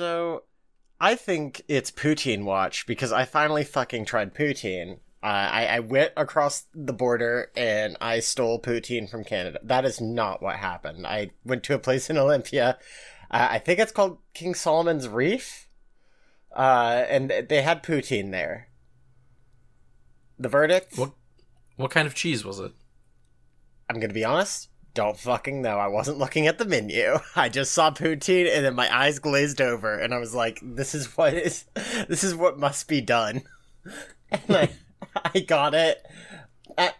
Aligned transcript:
So, 0.00 0.44
I 0.98 1.14
think 1.14 1.60
it's 1.68 1.90
poutine 1.90 2.44
watch 2.44 2.86
because 2.86 3.12
I 3.12 3.26
finally 3.26 3.64
fucking 3.64 4.06
tried 4.06 4.34
poutine. 4.34 4.94
Uh, 5.22 5.26
I, 5.26 5.66
I 5.66 5.80
went 5.80 6.14
across 6.16 6.64
the 6.74 6.94
border 6.94 7.50
and 7.54 7.98
I 8.00 8.20
stole 8.20 8.62
poutine 8.62 9.10
from 9.10 9.24
Canada. 9.24 9.60
That 9.62 9.84
is 9.84 10.00
not 10.00 10.40
what 10.40 10.56
happened. 10.56 11.06
I 11.06 11.32
went 11.44 11.64
to 11.64 11.74
a 11.74 11.78
place 11.78 12.08
in 12.08 12.16
Olympia. 12.16 12.78
Uh, 13.30 13.48
I 13.50 13.58
think 13.58 13.78
it's 13.78 13.92
called 13.92 14.16
King 14.32 14.54
Solomon's 14.54 15.06
Reef. 15.06 15.68
Uh, 16.50 17.04
and 17.06 17.30
they 17.50 17.60
had 17.60 17.82
poutine 17.82 18.30
there. 18.30 18.68
The 20.38 20.48
verdict? 20.48 20.96
What 20.96 21.12
what 21.76 21.90
kind 21.90 22.06
of 22.06 22.14
cheese 22.14 22.42
was 22.42 22.58
it? 22.58 22.72
I'm 23.90 24.00
gonna 24.00 24.14
be 24.14 24.24
honest. 24.24 24.69
Don't 24.94 25.18
fucking 25.18 25.62
know. 25.62 25.78
I 25.78 25.86
wasn't 25.86 26.18
looking 26.18 26.46
at 26.46 26.58
the 26.58 26.64
menu. 26.64 27.18
I 27.36 27.48
just 27.48 27.72
saw 27.72 27.90
poutine 27.90 28.52
and 28.52 28.64
then 28.64 28.74
my 28.74 28.94
eyes 28.94 29.18
glazed 29.18 29.60
over 29.60 29.94
and 29.98 30.12
I 30.12 30.18
was 30.18 30.34
like, 30.34 30.60
this 30.62 30.94
is 30.94 31.16
what 31.16 31.34
is 31.34 31.64
this 32.08 32.24
is 32.24 32.34
what 32.34 32.58
must 32.58 32.88
be 32.88 33.00
done. 33.00 33.42
And 34.32 34.56
I 34.56 34.68
I 35.34 35.40
got 35.40 35.74
it. 35.74 36.06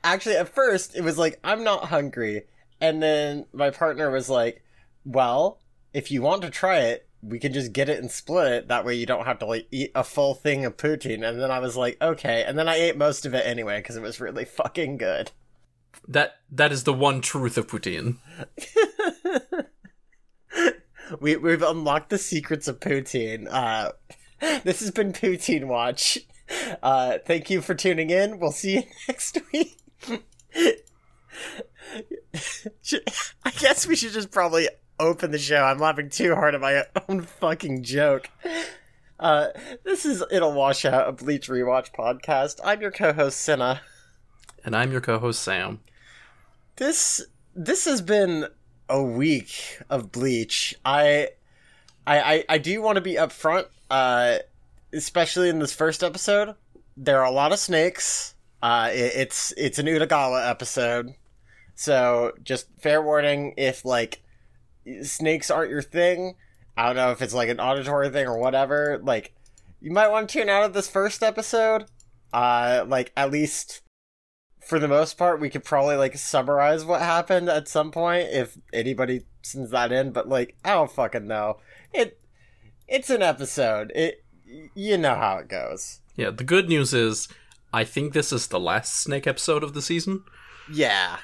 Actually, 0.03 0.35
at 0.35 0.53
first 0.53 0.97
it 0.97 1.03
was 1.03 1.17
like, 1.17 1.39
I'm 1.45 1.63
not 1.63 1.85
hungry. 1.85 2.43
And 2.81 3.01
then 3.01 3.47
my 3.53 3.71
partner 3.71 4.11
was 4.11 4.29
like, 4.29 4.65
Well, 5.05 5.61
if 5.93 6.11
you 6.11 6.23
want 6.23 6.43
to 6.43 6.51
try 6.51 6.79
it, 6.81 7.09
we 7.23 7.39
can 7.39 7.53
just 7.53 7.73
get 7.73 7.89
it 7.89 7.99
and 7.99 8.11
split 8.11 8.53
it. 8.53 8.69
That 8.69 8.85
way 8.85 8.95
you 8.95 9.07
don't 9.07 9.27
have 9.27 9.39
to 9.41 9.47
like 9.47 9.69
eat 9.71 9.93
a 9.95 10.05
full 10.05 10.35
thing 10.35 10.65
of 10.65 10.77
poutine. 10.77 11.27
And 11.27 11.41
then 11.41 11.51
I 11.51 11.59
was 11.59 11.77
like, 11.77 11.99
okay. 12.01 12.45
And 12.45 12.59
then 12.59 12.69
I 12.69 12.77
ate 12.77 12.97
most 12.97 13.27
of 13.27 13.35
it 13.35 13.47
anyway 13.47 13.79
because 13.79 13.97
it 13.97 14.03
was 14.03 14.21
really 14.21 14.45
fucking 14.45 14.97
good. 14.97 15.31
That 16.07 16.37
that 16.51 16.73
is 16.73 16.85
the 16.85 16.93
one 16.93 17.21
truth 17.21 17.57
of 17.59 17.67
poutine. 17.67 18.17
We 21.19 21.37
we've 21.37 21.63
unlocked 21.63 22.11
the 22.11 22.19
secrets 22.19 22.69
of 22.69 22.79
poutine. 22.79 23.49
Uh, 23.51 23.93
this 24.65 24.81
has 24.81 24.91
been 24.91 25.13
Poutine 25.13 25.67
Watch. 25.67 26.19
Uh, 26.83 27.19
thank 27.25 27.49
you 27.49 27.61
for 27.61 27.77
tuning 27.77 28.11
in. 28.11 28.41
We'll 28.41 28.51
see 28.51 28.75
you 28.75 28.83
next 29.07 29.39
week. 29.53 29.79
I 33.45 33.51
guess 33.61 33.87
we 33.87 33.95
should 33.95 34.11
just 34.13 34.33
probably 34.33 34.69
open 34.99 35.31
the 35.31 35.39
show. 35.39 35.63
I'm 35.63 35.79
laughing 35.79 36.11
too 36.11 36.35
hard 36.35 36.57
at 36.57 36.61
my 36.61 36.87
own 37.09 37.23
fucking 37.23 37.85
joke. 37.85 38.31
Uh, 39.21 39.51
this 39.85 40.05
is 40.05 40.25
It'll 40.33 40.53
Wash 40.53 40.85
Out, 40.85 41.09
a 41.09 41.13
Bleach 41.13 41.49
Rewatch 41.49 41.95
podcast. 41.97 42.59
I'm 42.65 42.81
your 42.81 42.91
co-host, 42.91 43.39
Senna. 43.39 43.81
And 44.65 44.77
I'm 44.77 44.93
your 44.93 45.01
co-host 45.01 45.43
Sam. 45.43 45.81
this 46.77 47.23
this 47.55 47.85
has 47.85 48.01
been 48.01 48.47
a 48.89 49.03
week 49.03 49.81
of 49.89 50.13
bleach. 50.13 50.75
I 50.85 51.29
i 52.07 52.21
i, 52.21 52.45
I 52.49 52.59
do 52.59 52.83
want 52.83 52.97
to 52.97 53.01
be 53.01 53.15
upfront 53.15 53.67
uh 53.91 54.39
especially 54.93 55.49
in 55.49 55.59
this 55.59 55.73
first 55.75 56.03
episode. 56.03 56.55
There 56.97 57.21
are 57.21 57.25
a 57.27 57.31
lot 57.31 57.53
of 57.53 57.59
snakes. 57.59 58.35
Uh 58.63 58.91
it, 58.93 59.13
it's 59.17 59.53
it's 59.57 59.79
an 59.79 59.87
utagawa 59.87 60.49
episode. 60.49 61.15
So 61.75 62.33
just 62.43 62.67
fair 62.81 63.01
warning 63.03 63.55
if 63.57 63.85
like 63.85 64.23
snakes 65.03 65.51
aren't 65.51 65.71
your 65.71 65.83
thing 65.83 66.35
i 66.77 66.87
don't 66.87 66.97
know 66.97 67.11
if 67.11 67.21
it's 67.21 67.35
like 67.35 67.51
an 67.51 67.61
auditory 67.61 68.09
thing 68.09 68.27
or 68.27 68.39
whatever 68.39 68.99
like 69.03 69.35
you 69.81 69.91
might 69.93 70.09
want 70.09 70.29
to 70.29 70.39
tune 70.39 70.49
out 70.49 70.65
of 70.65 70.73
this 70.73 70.89
first 70.89 71.23
episode. 71.23 71.85
Uh 72.33 72.85
like 72.87 73.13
at 73.17 73.31
least 73.31 73.83
for 74.61 74.79
the 74.79 74.89
most 74.89 75.17
part, 75.17 75.41
we 75.41 75.51
could 75.51 75.65
probably 75.65 75.97
like 75.97 76.17
summarize 76.17 76.85
what 76.85 77.01
happened 77.01 77.49
at 77.49 77.69
some 77.69 77.91
point 77.91 78.29
if 78.31 78.59
anybody 78.73 79.23
sends 79.43 79.71
that 79.71 79.93
in. 79.93 80.13
But 80.13 80.29
like, 80.29 80.57
I 80.65 80.75
don't 80.75 80.91
fucking 80.91 81.27
know. 81.27 81.59
It 81.93 82.21
it's 82.87 83.11
an 83.11 83.23
episode. 83.23 83.93
It 83.95 84.25
you 84.75 84.99
know 84.99 85.15
how 85.15 85.39
it 85.39 85.49
goes. 85.49 86.01
Yeah, 86.17 86.31
the 86.31 86.45
good 86.45 86.69
news 86.69 86.93
is 86.93 87.29
I 87.73 87.85
think 87.85 88.13
this 88.13 88.33
is 88.33 88.49
the 88.49 88.61
last 88.61 88.95
snake 88.95 89.27
episode 89.27 89.63
of 89.63 89.75
the 89.75 89.83
season. 89.83 90.25
Yeah. 90.73 91.19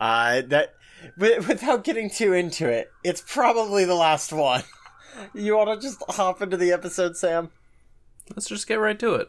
Uh, 0.00 0.42
that 0.48 0.74
wi- 1.18 1.38
without 1.46 1.84
getting 1.84 2.10
too 2.10 2.32
into 2.32 2.68
it, 2.68 2.90
it's 3.02 3.22
probably 3.26 3.84
the 3.84 3.94
last 3.94 4.32
one. 4.32 4.62
you 5.34 5.56
want 5.56 5.80
to 5.80 5.86
just 5.86 6.02
hop 6.08 6.42
into 6.42 6.56
the 6.56 6.72
episode, 6.72 7.16
Sam? 7.16 7.50
Let's 8.30 8.48
just 8.48 8.68
get 8.68 8.76
right 8.76 8.98
to 8.98 9.14
it. 9.14 9.28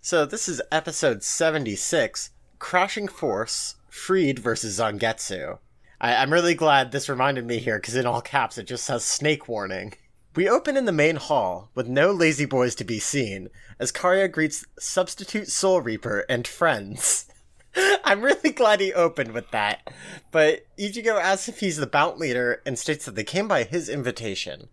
So 0.00 0.24
this 0.24 0.48
is 0.48 0.62
episode 0.70 1.22
76, 1.22 2.30
Crashing 2.58 3.08
Force, 3.08 3.76
Freed 3.88 4.38
versus 4.38 4.78
Zangetsu. 4.78 5.58
I- 6.00 6.16
I'm 6.16 6.32
really 6.32 6.54
glad 6.54 6.92
this 6.92 7.08
reminded 7.08 7.46
me 7.46 7.58
here, 7.58 7.78
because 7.78 7.94
in 7.94 8.06
all 8.06 8.20
caps 8.20 8.58
it 8.58 8.66
just 8.66 8.84
says 8.84 9.04
snake 9.04 9.48
warning. 9.48 9.94
We 10.34 10.48
open 10.48 10.76
in 10.76 10.84
the 10.84 10.92
main 10.92 11.16
hall, 11.16 11.70
with 11.74 11.88
no 11.88 12.12
lazy 12.12 12.44
boys 12.44 12.74
to 12.76 12.84
be 12.84 12.98
seen, 12.98 13.48
as 13.78 13.92
Karya 13.92 14.30
greets 14.30 14.64
Substitute 14.78 15.48
Soul 15.48 15.80
Reaper 15.80 16.24
and 16.28 16.46
friends. 16.46 17.26
I'm 18.04 18.22
really 18.22 18.50
glad 18.50 18.80
he 18.80 18.92
opened 18.92 19.32
with 19.32 19.50
that, 19.50 19.90
but 20.30 20.66
Ichigo 20.78 21.20
asks 21.20 21.48
if 21.48 21.60
he's 21.60 21.76
the 21.76 21.86
Bount 21.86 22.18
leader 22.18 22.62
and 22.66 22.78
states 22.78 23.04
that 23.04 23.14
they 23.14 23.24
came 23.24 23.48
by 23.48 23.64
his 23.64 23.88
invitation. 23.88 24.68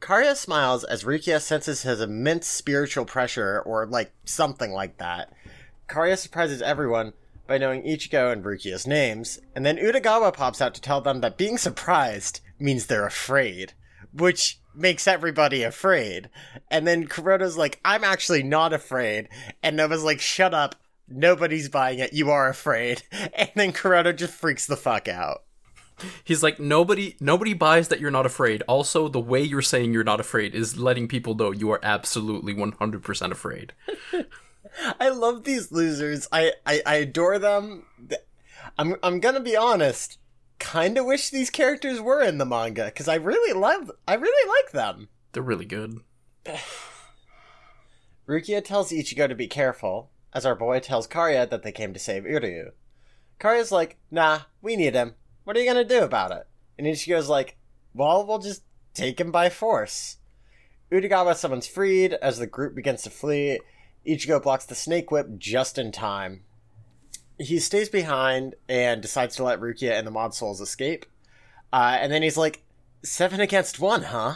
Karya 0.00 0.34
smiles 0.34 0.82
as 0.84 1.04
Rukia 1.04 1.40
senses 1.40 1.82
his 1.82 2.00
immense 2.00 2.46
spiritual 2.46 3.04
pressure, 3.04 3.60
or 3.60 3.86
like 3.86 4.12
something 4.24 4.72
like 4.72 4.98
that. 4.98 5.32
Karya 5.88 6.16
surprises 6.16 6.62
everyone 6.62 7.12
by 7.46 7.58
knowing 7.58 7.82
Ichigo 7.82 8.32
and 8.32 8.44
Rukia's 8.44 8.86
names, 8.86 9.38
and 9.54 9.64
then 9.66 9.76
Utagawa 9.76 10.32
pops 10.32 10.60
out 10.60 10.74
to 10.74 10.80
tell 10.80 11.00
them 11.00 11.20
that 11.20 11.36
being 11.36 11.58
surprised 11.58 12.40
means 12.58 12.86
they're 12.86 13.06
afraid, 13.06 13.72
which 14.12 14.58
makes 14.74 15.06
everybody 15.06 15.62
afraid. 15.62 16.30
And 16.70 16.86
then 16.86 17.08
Kurodo's 17.08 17.56
like, 17.56 17.80
I'm 17.84 18.04
actually 18.04 18.42
not 18.42 18.72
afraid, 18.72 19.28
and 19.62 19.76
Noba's 19.76 20.04
like, 20.04 20.20
shut 20.20 20.54
up, 20.54 20.76
nobody's 21.08 21.68
buying 21.68 21.98
it, 21.98 22.12
you 22.12 22.30
are 22.30 22.48
afraid. 22.48 23.02
And 23.34 23.50
then 23.54 23.72
Kurodo 23.72 24.14
just 24.14 24.34
freaks 24.34 24.66
the 24.66 24.76
fuck 24.76 25.08
out. 25.08 25.42
He's 26.24 26.42
like 26.42 26.58
nobody 26.58 27.16
nobody 27.20 27.54
buys 27.54 27.88
that 27.88 28.00
you're 28.00 28.10
not 28.10 28.26
afraid. 28.26 28.62
Also, 28.62 29.08
the 29.08 29.20
way 29.20 29.42
you're 29.42 29.62
saying 29.62 29.92
you're 29.92 30.04
not 30.04 30.20
afraid 30.20 30.54
is 30.54 30.78
letting 30.78 31.06
people 31.08 31.34
know 31.34 31.50
you 31.50 31.70
are 31.70 31.80
absolutely 31.82 32.54
100% 32.54 33.30
afraid. 33.30 33.72
I 34.98 35.08
love 35.10 35.44
these 35.44 35.70
losers. 35.70 36.26
I, 36.32 36.52
I, 36.66 36.82
I 36.84 36.94
adore 36.96 37.38
them. 37.38 37.84
I'm 38.78 38.96
I'm 39.02 39.20
gonna 39.20 39.40
be 39.40 39.56
honest. 39.56 40.18
Kind 40.58 40.96
of 40.96 41.06
wish 41.06 41.30
these 41.30 41.50
characters 41.50 42.00
were 42.00 42.22
in 42.22 42.38
the 42.38 42.46
manga 42.46 42.86
because 42.86 43.08
I 43.08 43.16
really 43.16 43.52
love. 43.52 43.90
I 44.06 44.14
really 44.14 44.48
like 44.48 44.72
them. 44.72 45.08
They're 45.32 45.42
really 45.42 45.64
good. 45.64 45.98
Rukia 48.28 48.64
tells 48.64 48.92
Ichigo 48.92 49.28
to 49.28 49.34
be 49.34 49.48
careful, 49.48 50.10
as 50.32 50.46
our 50.46 50.54
boy 50.54 50.80
tells 50.80 51.08
Karya 51.08 51.50
that 51.50 51.62
they 51.62 51.72
came 51.72 51.92
to 51.92 51.98
save 51.98 52.22
Uryu. 52.22 52.70
Karya's 53.40 53.72
like, 53.72 53.98
"Nah, 54.10 54.42
we 54.62 54.76
need 54.76 54.94
him. 54.94 55.14
What 55.44 55.56
are 55.56 55.60
you 55.60 55.66
gonna 55.66 55.84
do 55.84 56.04
about 56.04 56.30
it?" 56.30 56.46
And 56.78 56.86
Ichigo's 56.86 57.28
like, 57.28 57.56
"Well, 57.92 58.24
we'll 58.24 58.38
just 58.38 58.62
take 58.94 59.20
him 59.20 59.32
by 59.32 59.50
force." 59.50 60.18
Utagawa 60.92 61.34
summons 61.34 61.66
Freed 61.66 62.12
as 62.14 62.38
the 62.38 62.46
group 62.46 62.74
begins 62.74 63.02
to 63.02 63.10
flee. 63.10 63.58
Ichigo 64.06 64.42
blocks 64.42 64.64
the 64.64 64.74
snake 64.74 65.10
whip 65.10 65.38
just 65.38 65.78
in 65.78 65.92
time. 65.92 66.42
He 67.38 67.58
stays 67.58 67.88
behind 67.88 68.54
and 68.68 69.00
decides 69.00 69.36
to 69.36 69.44
let 69.44 69.60
Rukia 69.60 69.92
and 69.92 70.06
the 70.06 70.10
Mod 70.10 70.34
Souls 70.34 70.60
escape. 70.60 71.06
Uh, 71.72 71.98
and 72.00 72.12
then 72.12 72.22
he's 72.22 72.36
like, 72.36 72.62
seven 73.02 73.40
against 73.40 73.80
one, 73.80 74.04
huh? 74.04 74.34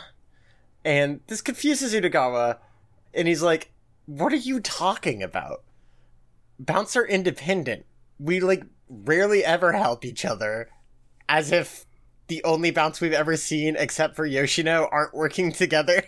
And 0.85 1.21
this 1.27 1.41
confuses 1.41 1.95
Utagawa, 1.95 2.59
and 3.13 3.27
he's 3.27 3.43
like, 3.43 3.73
what 4.07 4.33
are 4.33 4.37
you 4.37 4.61
talking 4.61 5.23
about? 5.23 5.63
Bouncer 6.59 7.05
independent. 7.05 7.87
We, 8.19 8.41
like, 8.41 8.65
rarely 8.89 9.45
ever 9.45 9.73
help 9.73 10.05
each 10.05 10.25
other. 10.25 10.69
As 11.29 11.51
if 11.51 11.87
the 12.29 12.43
only 12.45 12.71
Bounts 12.71 13.01
we've 13.01 13.13
ever 13.13 13.37
seen, 13.37 13.77
except 13.77 14.15
for 14.17 14.25
Yoshino, 14.25 14.89
aren't 14.91 15.15
working 15.15 15.53
together. 15.53 16.05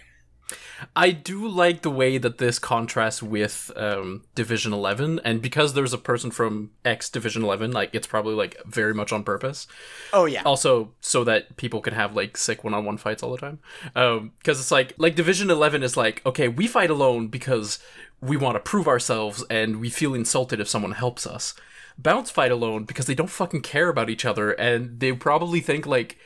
I 0.96 1.10
do 1.10 1.46
like 1.46 1.82
the 1.82 1.90
way 1.90 2.18
that 2.18 2.38
this 2.38 2.58
contrasts 2.58 3.22
with 3.22 3.70
um, 3.76 4.24
Division 4.34 4.72
Eleven, 4.72 5.20
and 5.24 5.42
because 5.42 5.74
there's 5.74 5.92
a 5.92 5.98
person 5.98 6.30
from 6.30 6.70
X 6.84 7.10
Division 7.10 7.42
Eleven, 7.42 7.72
like 7.72 7.90
it's 7.92 8.06
probably 8.06 8.34
like 8.34 8.56
very 8.64 8.94
much 8.94 9.12
on 9.12 9.24
purpose. 9.24 9.66
Oh, 10.12 10.24
yeah. 10.24 10.42
Also, 10.44 10.92
so 11.00 11.24
that 11.24 11.56
people 11.56 11.80
can 11.80 11.94
have 11.94 12.14
like 12.14 12.36
sick 12.36 12.64
one-on-one 12.64 12.96
fights 12.98 13.22
all 13.22 13.32
the 13.32 13.38
time. 13.38 13.58
Um, 13.94 14.32
because 14.38 14.60
it's 14.60 14.70
like 14.70 14.94
like 14.98 15.14
Division 15.14 15.50
Eleven 15.50 15.82
is 15.82 15.96
like 15.96 16.24
okay, 16.24 16.48
we 16.48 16.66
fight 16.66 16.90
alone 16.90 17.28
because 17.28 17.78
we 18.20 18.36
want 18.36 18.56
to 18.56 18.60
prove 18.60 18.88
ourselves 18.88 19.44
and 19.50 19.80
we 19.80 19.90
feel 19.90 20.14
insulted 20.14 20.60
if 20.60 20.68
someone 20.68 20.92
helps 20.92 21.26
us. 21.26 21.54
Bounts 21.96 22.30
fight 22.30 22.52
alone 22.52 22.84
because 22.84 23.06
they 23.06 23.14
don't 23.14 23.30
fucking 23.30 23.62
care 23.62 23.88
about 23.88 24.10
each 24.10 24.24
other 24.24 24.52
and 24.52 25.00
they 25.00 25.12
probably 25.12 25.60
think 25.60 25.86
like 25.86 26.16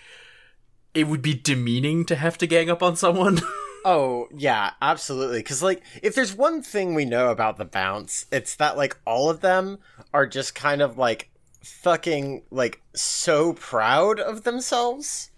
it 0.95 1.07
would 1.07 1.23
be 1.23 1.35
demeaning 1.35 2.05
to 2.05 2.17
have 2.17 2.37
to 2.39 2.47
gang 2.47 2.71
up 2.71 2.83
on 2.83 2.97
someone. 2.97 3.41
Oh, 3.85 4.29
yeah, 4.37 4.73
absolutely. 4.81 5.41
Because, 5.41 5.63
like, 5.63 5.83
if 6.03 6.15
there's 6.15 6.35
one 6.35 6.63
thing 6.63 6.95
we 6.95 7.05
know 7.05 7.31
about 7.31 7.57
the 7.57 7.65
Bounts, 7.65 8.27
it's 8.31 8.55
that, 8.57 8.77
like, 8.77 8.97
all 9.05 9.29
of 9.29 9.41
them 9.41 9.79
are 10.15 10.27
just 10.27 10.55
kind 10.55 10.81
of, 10.81 10.97
like, 10.99 11.31
fucking, 11.63 12.43
like, 12.51 12.81
so 12.95 13.53
proud 13.55 14.21
of 14.21 14.45
themselves. 14.45 15.31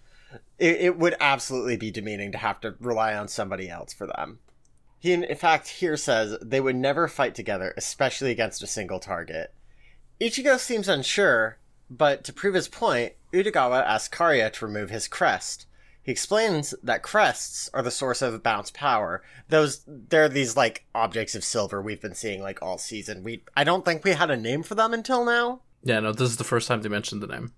It, 0.59 0.81
it 0.81 0.97
would 0.97 1.15
absolutely 1.19 1.77
be 1.77 1.91
demeaning 1.91 2.31
to 2.31 2.37
have 2.37 2.61
to 2.61 2.75
rely 2.79 3.15
on 3.15 3.27
somebody 3.27 3.69
else 3.69 3.93
for 3.93 4.07
them. 4.07 4.39
He, 4.99 5.13
in 5.13 5.35
fact, 5.35 5.67
here 5.67 5.97
says 5.97 6.37
they 6.41 6.61
would 6.61 6.75
never 6.75 7.07
fight 7.07 7.35
together, 7.35 7.73
especially 7.77 8.31
against 8.31 8.63
a 8.63 8.67
single 8.67 8.99
target. 8.99 9.53
Ichigo 10.21 10.57
seems 10.57 10.87
unsure, 10.87 11.57
but 11.89 12.23
to 12.23 12.33
prove 12.33 12.55
his 12.55 12.67
point, 12.67 13.13
Utagawa 13.33 13.83
asks 13.85 14.15
Karya 14.15 14.51
to 14.53 14.65
remove 14.65 14.89
his 14.89 15.07
crest. 15.07 15.67
He 16.05 16.11
explains 16.11 16.75
that 16.83 17.01
crests 17.01 17.67
are 17.73 17.81
the 17.81 17.89
source 17.89 18.21
of 18.21 18.43
bounce 18.43 18.69
power. 18.69 19.23
Those 19.49 19.83
they're 19.87 20.29
these 20.29 20.55
like 20.55 20.85
objects 20.93 21.33
of 21.33 21.43
silver 21.43 21.81
we've 21.81 21.99
been 21.99 22.13
seeing 22.13 22.43
like 22.43 22.61
all 22.61 22.77
season. 22.77 23.23
We 23.23 23.43
I 23.57 23.63
don't 23.63 23.83
think 23.83 24.03
we 24.03 24.11
had 24.11 24.29
a 24.29 24.37
name 24.37 24.61
for 24.61 24.75
them 24.75 24.93
until 24.93 25.25
now. 25.25 25.61
yeah, 25.81 25.99
no, 25.99 26.11
this 26.11 26.29
is 26.29 26.37
the 26.37 26.43
first 26.43 26.67
time 26.67 26.83
they 26.83 26.89
mentioned 26.89 27.23
the 27.23 27.27
name. 27.27 27.53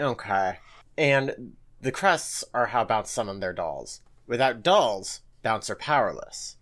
Okay. 0.00 0.56
And 0.96 1.52
the 1.82 1.92
crests 1.92 2.44
are 2.54 2.66
how 2.68 2.82
Bounts 2.84 3.10
summon 3.10 3.40
their 3.40 3.52
dolls. 3.52 4.00
Without 4.26 4.62
dolls, 4.62 5.20
Bounts 5.42 5.68
are 5.68 5.76
powerless. 5.76 6.56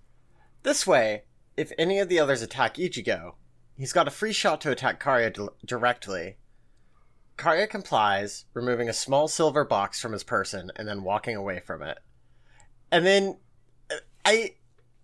This 0.64 0.84
way, 0.84 1.22
if 1.56 1.70
any 1.78 2.00
of 2.00 2.08
the 2.08 2.18
others 2.18 2.42
attack 2.42 2.74
Ichigo, 2.74 3.34
he's 3.78 3.92
got 3.92 4.08
a 4.08 4.10
free 4.10 4.32
shot 4.32 4.60
to 4.62 4.72
attack 4.72 5.00
Karya 5.00 5.32
di- 5.32 5.46
directly. 5.64 6.38
Karya 7.40 7.68
complies, 7.68 8.44
removing 8.52 8.88
a 8.88 8.92
small 8.92 9.26
silver 9.26 9.64
box 9.64 10.00
from 10.00 10.12
his 10.12 10.22
person 10.22 10.70
and 10.76 10.86
then 10.86 11.02
walking 11.02 11.36
away 11.36 11.60
from 11.60 11.82
it. 11.82 11.98
And 12.92 13.06
then 13.06 13.38
uh, 13.90 13.96
I 14.24 14.54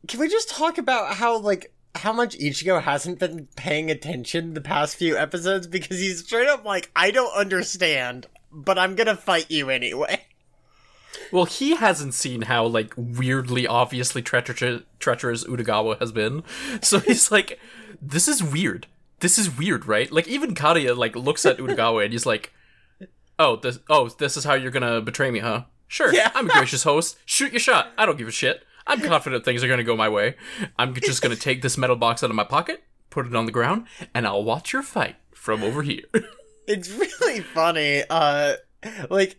can 0.07 0.21
we 0.21 0.29
just 0.29 0.51
talk 0.51 0.77
about 0.77 1.15
how 1.15 1.39
like 1.39 1.73
how 1.95 2.13
much 2.13 2.39
Ichigo 2.39 2.83
hasn't 2.83 3.19
been 3.19 3.49
paying 3.57 3.91
attention 3.91 4.53
the 4.53 4.61
past 4.61 4.97
few 4.97 5.17
episodes 5.17 5.67
because 5.67 5.99
he's 5.99 6.25
straight 6.25 6.47
up 6.47 6.65
like 6.65 6.91
I 6.95 7.11
don't 7.11 7.35
understand, 7.35 8.27
but 8.53 8.79
I'm 8.79 8.97
to 8.97 9.17
fight 9.17 9.51
you 9.51 9.71
anyway. 9.71 10.23
Well, 11.33 11.47
he 11.47 11.75
hasn't 11.75 12.13
seen 12.13 12.43
how 12.43 12.67
like 12.67 12.93
weirdly, 12.97 13.67
obviously 13.67 14.21
treacherous, 14.21 14.83
treacherous 14.99 15.45
Utagawa 15.45 15.99
has 16.01 16.13
been, 16.13 16.43
so 16.83 16.99
he's 17.01 17.33
like, 17.33 17.59
"This 18.01 18.29
is 18.29 18.45
weird. 18.45 18.87
This 19.27 19.39
is 19.39 19.59
weird, 19.59 19.87
right?" 19.87 20.11
Like 20.13 20.29
even 20.29 20.55
Karia 20.55 20.97
like 20.97 21.17
looks 21.17 21.45
at 21.45 21.59
Utagawa 21.59 22.05
and 22.05 22.13
he's 22.13 22.27
like, 22.27 22.53
"Oh, 23.39 23.57
this, 23.57 23.81
oh, 23.89 24.09
this 24.09 24.37
is 24.37 24.45
how 24.45 24.55
you're 24.55 24.71
gonna 24.71 25.01
betray 25.01 25.31
me, 25.31 25.41
huh? 25.41 25.65
Sure, 25.89 26.13
Yeah. 26.15 26.31
I'm 26.35 26.49
a 26.49 26.53
gracious 26.53 26.83
host. 26.85 27.17
Shoot 27.27 27.53
your 27.53 27.61
shot. 27.61 27.93
I 27.99 28.07
don't 28.07 28.19
give 28.19 28.29
a 28.29 28.33
shit. 28.33 28.65
I'm 28.87 29.01
confident 29.01 29.45
things 29.45 29.65
are 29.65 29.69
gonna 29.69 29.83
go 29.83 29.97
my 29.97 30.09
way. 30.09 30.37
I'm 30.79 30.95
just 30.95 31.23
gonna 31.23 31.35
take 31.37 31.61
this 31.63 31.77
metal 31.77 31.97
box 31.97 32.23
out 32.23 32.31
of 32.31 32.37
my 32.37 32.45
pocket, 32.45 32.85
put 33.11 33.27
it 33.27 33.35
on 33.35 33.47
the 33.47 33.53
ground, 33.53 33.87
and 34.15 34.27
I'll 34.27 34.45
watch 34.45 34.73
your 34.73 34.83
fight 34.83 35.17
from 35.33 35.63
over 35.63 35.83
here." 35.83 36.05
It's 36.69 36.91
really 36.91 37.41
funny. 37.43 38.03
Uh 38.11 38.55
like 39.09 39.39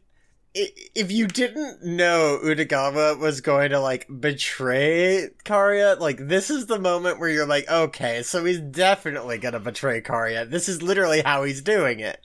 if 0.96 1.12
you 1.12 1.28
didn't 1.28 1.84
know 1.84 2.40
Utagawa 2.44 3.20
was 3.20 3.42
going 3.42 3.70
to 3.72 3.80
like 3.80 4.08
betray 4.20 5.30
Karya, 5.46 6.00
like 6.00 6.28
this 6.28 6.50
is 6.50 6.66
the 6.66 6.80
moment 6.80 7.20
where 7.20 7.30
you're 7.30 7.46
like, 7.48 7.70
okay, 7.70 8.24
so 8.24 8.44
he's 8.46 8.60
definitely 8.60 9.38
gonna 9.38 9.60
betray 9.60 10.02
Karya. 10.02 10.50
This 10.50 10.68
is 10.68 10.82
literally 10.82 11.22
how 11.22 11.44
he's 11.44 11.62
doing 11.62 12.00
it. 12.00 12.20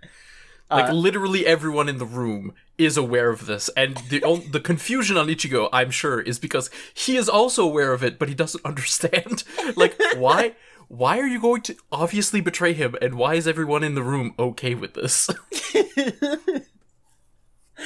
Like 0.71 0.91
uh, 0.91 0.95
literally 0.95 1.47
everyone 1.47 1.89
in 1.89 1.99
the 1.99 2.07
room 2.07 2.55
is 2.79 2.97
aware 2.97 3.31
of 3.31 3.47
this, 3.47 3.69
and 3.77 3.97
the 4.09 4.23
on- 4.23 4.51
the 4.51 4.61
confusion 4.61 5.17
on 5.17 5.27
Ichigo, 5.29 5.69
I'm 5.73 5.91
sure, 5.91 6.21
is 6.21 6.39
because 6.39 6.71
he 6.95 7.17
is 7.17 7.29
also 7.29 7.65
aware 7.65 7.93
of 7.93 8.03
it, 8.03 8.19
but 8.19 8.29
he 8.29 8.35
doesn't 8.35 8.65
understand. 8.65 9.45
like 9.77 10.01
why? 10.17 10.55
Why 10.89 11.19
are 11.19 11.27
you 11.27 11.41
going 11.41 11.63
to 11.63 11.77
obviously 11.91 12.41
betray 12.41 12.73
him, 12.75 12.97
and 13.01 13.15
why 13.15 13.35
is 13.35 13.47
everyone 13.49 13.83
in 13.85 13.95
the 13.95 14.03
room 14.03 14.35
okay 14.39 14.75
with 14.75 14.95
this? 14.95 15.31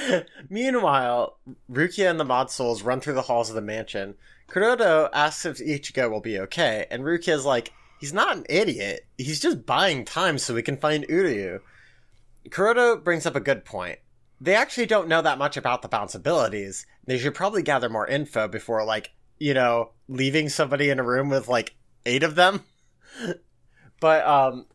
Meanwhile, 0.51 1.39
Rukia 1.71 2.11
and 2.11 2.21
the 2.21 2.25
Mod 2.25 2.51
Souls 2.51 2.83
run 2.83 3.01
through 3.01 3.15
the 3.15 3.23
halls 3.23 3.49
of 3.49 3.55
the 3.55 3.63
mansion. 3.63 4.15
Kurodo 4.49 5.09
asks 5.13 5.45
if 5.45 5.59
Ichigo 5.59 6.11
will 6.11 6.21
be 6.21 6.39
okay, 6.41 6.87
and 6.91 7.03
Rukia's 7.03 7.45
like, 7.45 7.73
he's 8.00 8.12
not 8.12 8.37
an 8.37 8.47
idiot. 8.49 9.07
He's 9.19 9.41
just 9.41 9.67
buying 9.67 10.05
time 10.05 10.38
so 10.38 10.55
we 10.55 10.62
can 10.62 10.76
find 10.76 11.07
Uryu. 11.09 11.61
Kurodo 12.49 13.03
brings 13.03 13.26
up 13.26 13.37
a 13.37 13.41
good 13.41 13.65
point. 13.65 13.99
They 14.41 14.55
actually 14.55 14.87
don't 14.87 15.09
know 15.09 15.23
that 15.23 15.38
much 15.38 15.57
about 15.57 15.83
the 15.83 15.88
bounce 15.88 16.15
abilities. 16.15 16.87
They 17.07 17.19
should 17.19 17.35
probably 17.35 17.62
gather 17.62 17.88
more 17.88 18.07
info 18.07 18.49
before, 18.49 18.85
like, 18.85 19.12
you 19.38 19.55
know, 19.55 19.93
leaving 20.09 20.49
somebody 20.49 20.91
in 20.91 21.00
a 21.00 21.05
room 21.05 21.31
with, 21.31 21.49
like, 21.49 21.75
eight 22.05 22.23
of 22.23 22.35
them. 22.35 22.62
but, 24.00 24.26
um, 24.26 24.67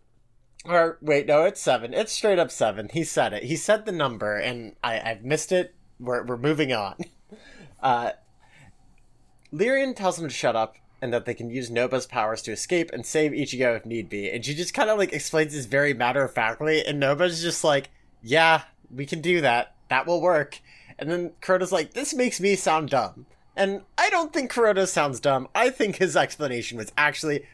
or 0.66 0.98
wait, 1.02 1.28
no, 1.28 1.44
it's 1.44 1.62
seven. 1.62 1.94
It's 1.94 2.12
straight 2.12 2.40
up 2.40 2.52
seven. 2.52 2.90
He 2.92 3.04
said 3.04 3.34
it. 3.34 3.44
He 3.44 3.56
said 3.56 3.86
the 3.86 3.92
number, 3.92 4.38
and 4.38 4.76
I, 4.84 5.00
I've 5.00 5.24
missed 5.24 5.52
it. 5.52 5.74
We're, 6.00 6.24
we're 6.24 6.38
moving 6.38 6.74
on. 6.74 6.96
Uh, 7.82 8.12
Lirin 9.52 9.96
tells 9.96 10.20
him 10.20 10.28
to 10.28 10.34
shut 10.34 10.56
up 10.56 10.76
and 11.02 11.12
that 11.12 11.26
they 11.26 11.34
can 11.34 11.50
use 11.50 11.72
Noba's 11.72 12.06
powers 12.06 12.42
to 12.44 12.52
escape 12.52 12.92
and 12.94 13.06
save 13.06 13.32
Ichigo 13.32 13.76
if 13.76 13.86
need 13.86 14.08
be. 14.08 14.30
And 14.30 14.46
she 14.46 14.54
just 14.54 14.74
kind 14.74 14.90
of 14.90 14.98
like 14.98 15.12
explains 15.12 15.54
this 15.54 15.66
very 15.66 15.94
matter 15.94 16.24
of 16.24 16.34
factly, 16.34 16.86
and 16.86 17.00
Noba's 17.00 17.42
just 17.42 17.64
like, 17.64 17.90
"Yeah, 18.22 18.64
we 18.94 19.06
can 19.06 19.20
do 19.20 19.42
that. 19.42 19.74
That 19.90 20.06
will 20.06 20.22
work." 20.22 20.60
And 21.00 21.10
then 21.10 21.32
Kurodo's 21.42 21.72
like, 21.72 21.94
"This 21.94 22.14
makes 22.14 22.40
me 22.40 22.56
sound 22.56 22.90
dumb." 22.90 23.26
And 23.56 23.82
I 23.98 24.10
don't 24.10 24.32
think 24.32 24.52
Kurodo 24.52 24.88
sounds 24.88 25.20
dumb. 25.20 25.48
I 25.56 25.72
think 25.72 25.96
his 25.96 26.16
explanation 26.16 26.78
was 26.78 26.94
actually 26.98 27.46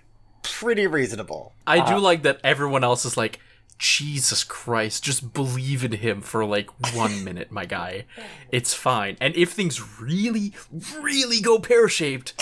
pretty 0.51 0.87
reasonable. 0.87 1.53
I 1.65 1.85
do 1.87 1.97
like 1.99 2.23
that 2.23 2.39
everyone 2.43 2.83
else 2.83 3.05
is 3.05 3.17
like, 3.17 3.39
Jesus 3.77 4.43
Christ, 4.43 5.03
just 5.03 5.33
believe 5.33 5.83
in 5.83 5.91
him 5.91 6.21
for 6.21 6.43
like 6.45 6.69
one 6.95 7.23
minute, 7.23 7.51
my 7.51 7.65
guy. 7.65 8.05
It's 8.51 8.73
fine. 8.73 9.17
And 9.21 9.35
if 9.35 9.51
things 9.51 9.99
really, 9.99 10.53
really 10.99 11.41
go 11.41 11.59
pear 11.59 11.87
shaped, 11.87 12.33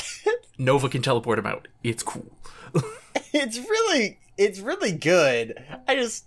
Noba 0.59 0.89
can 0.89 1.01
teleport 1.01 1.39
him 1.39 1.45
out. 1.45 1.67
It's 1.83 2.03
cool. 2.03 2.31
it's 3.33 3.57
really 3.57 4.19
it's 4.37 4.59
really 4.59 4.91
good. 4.91 5.61
I 5.87 5.95
just 5.95 6.25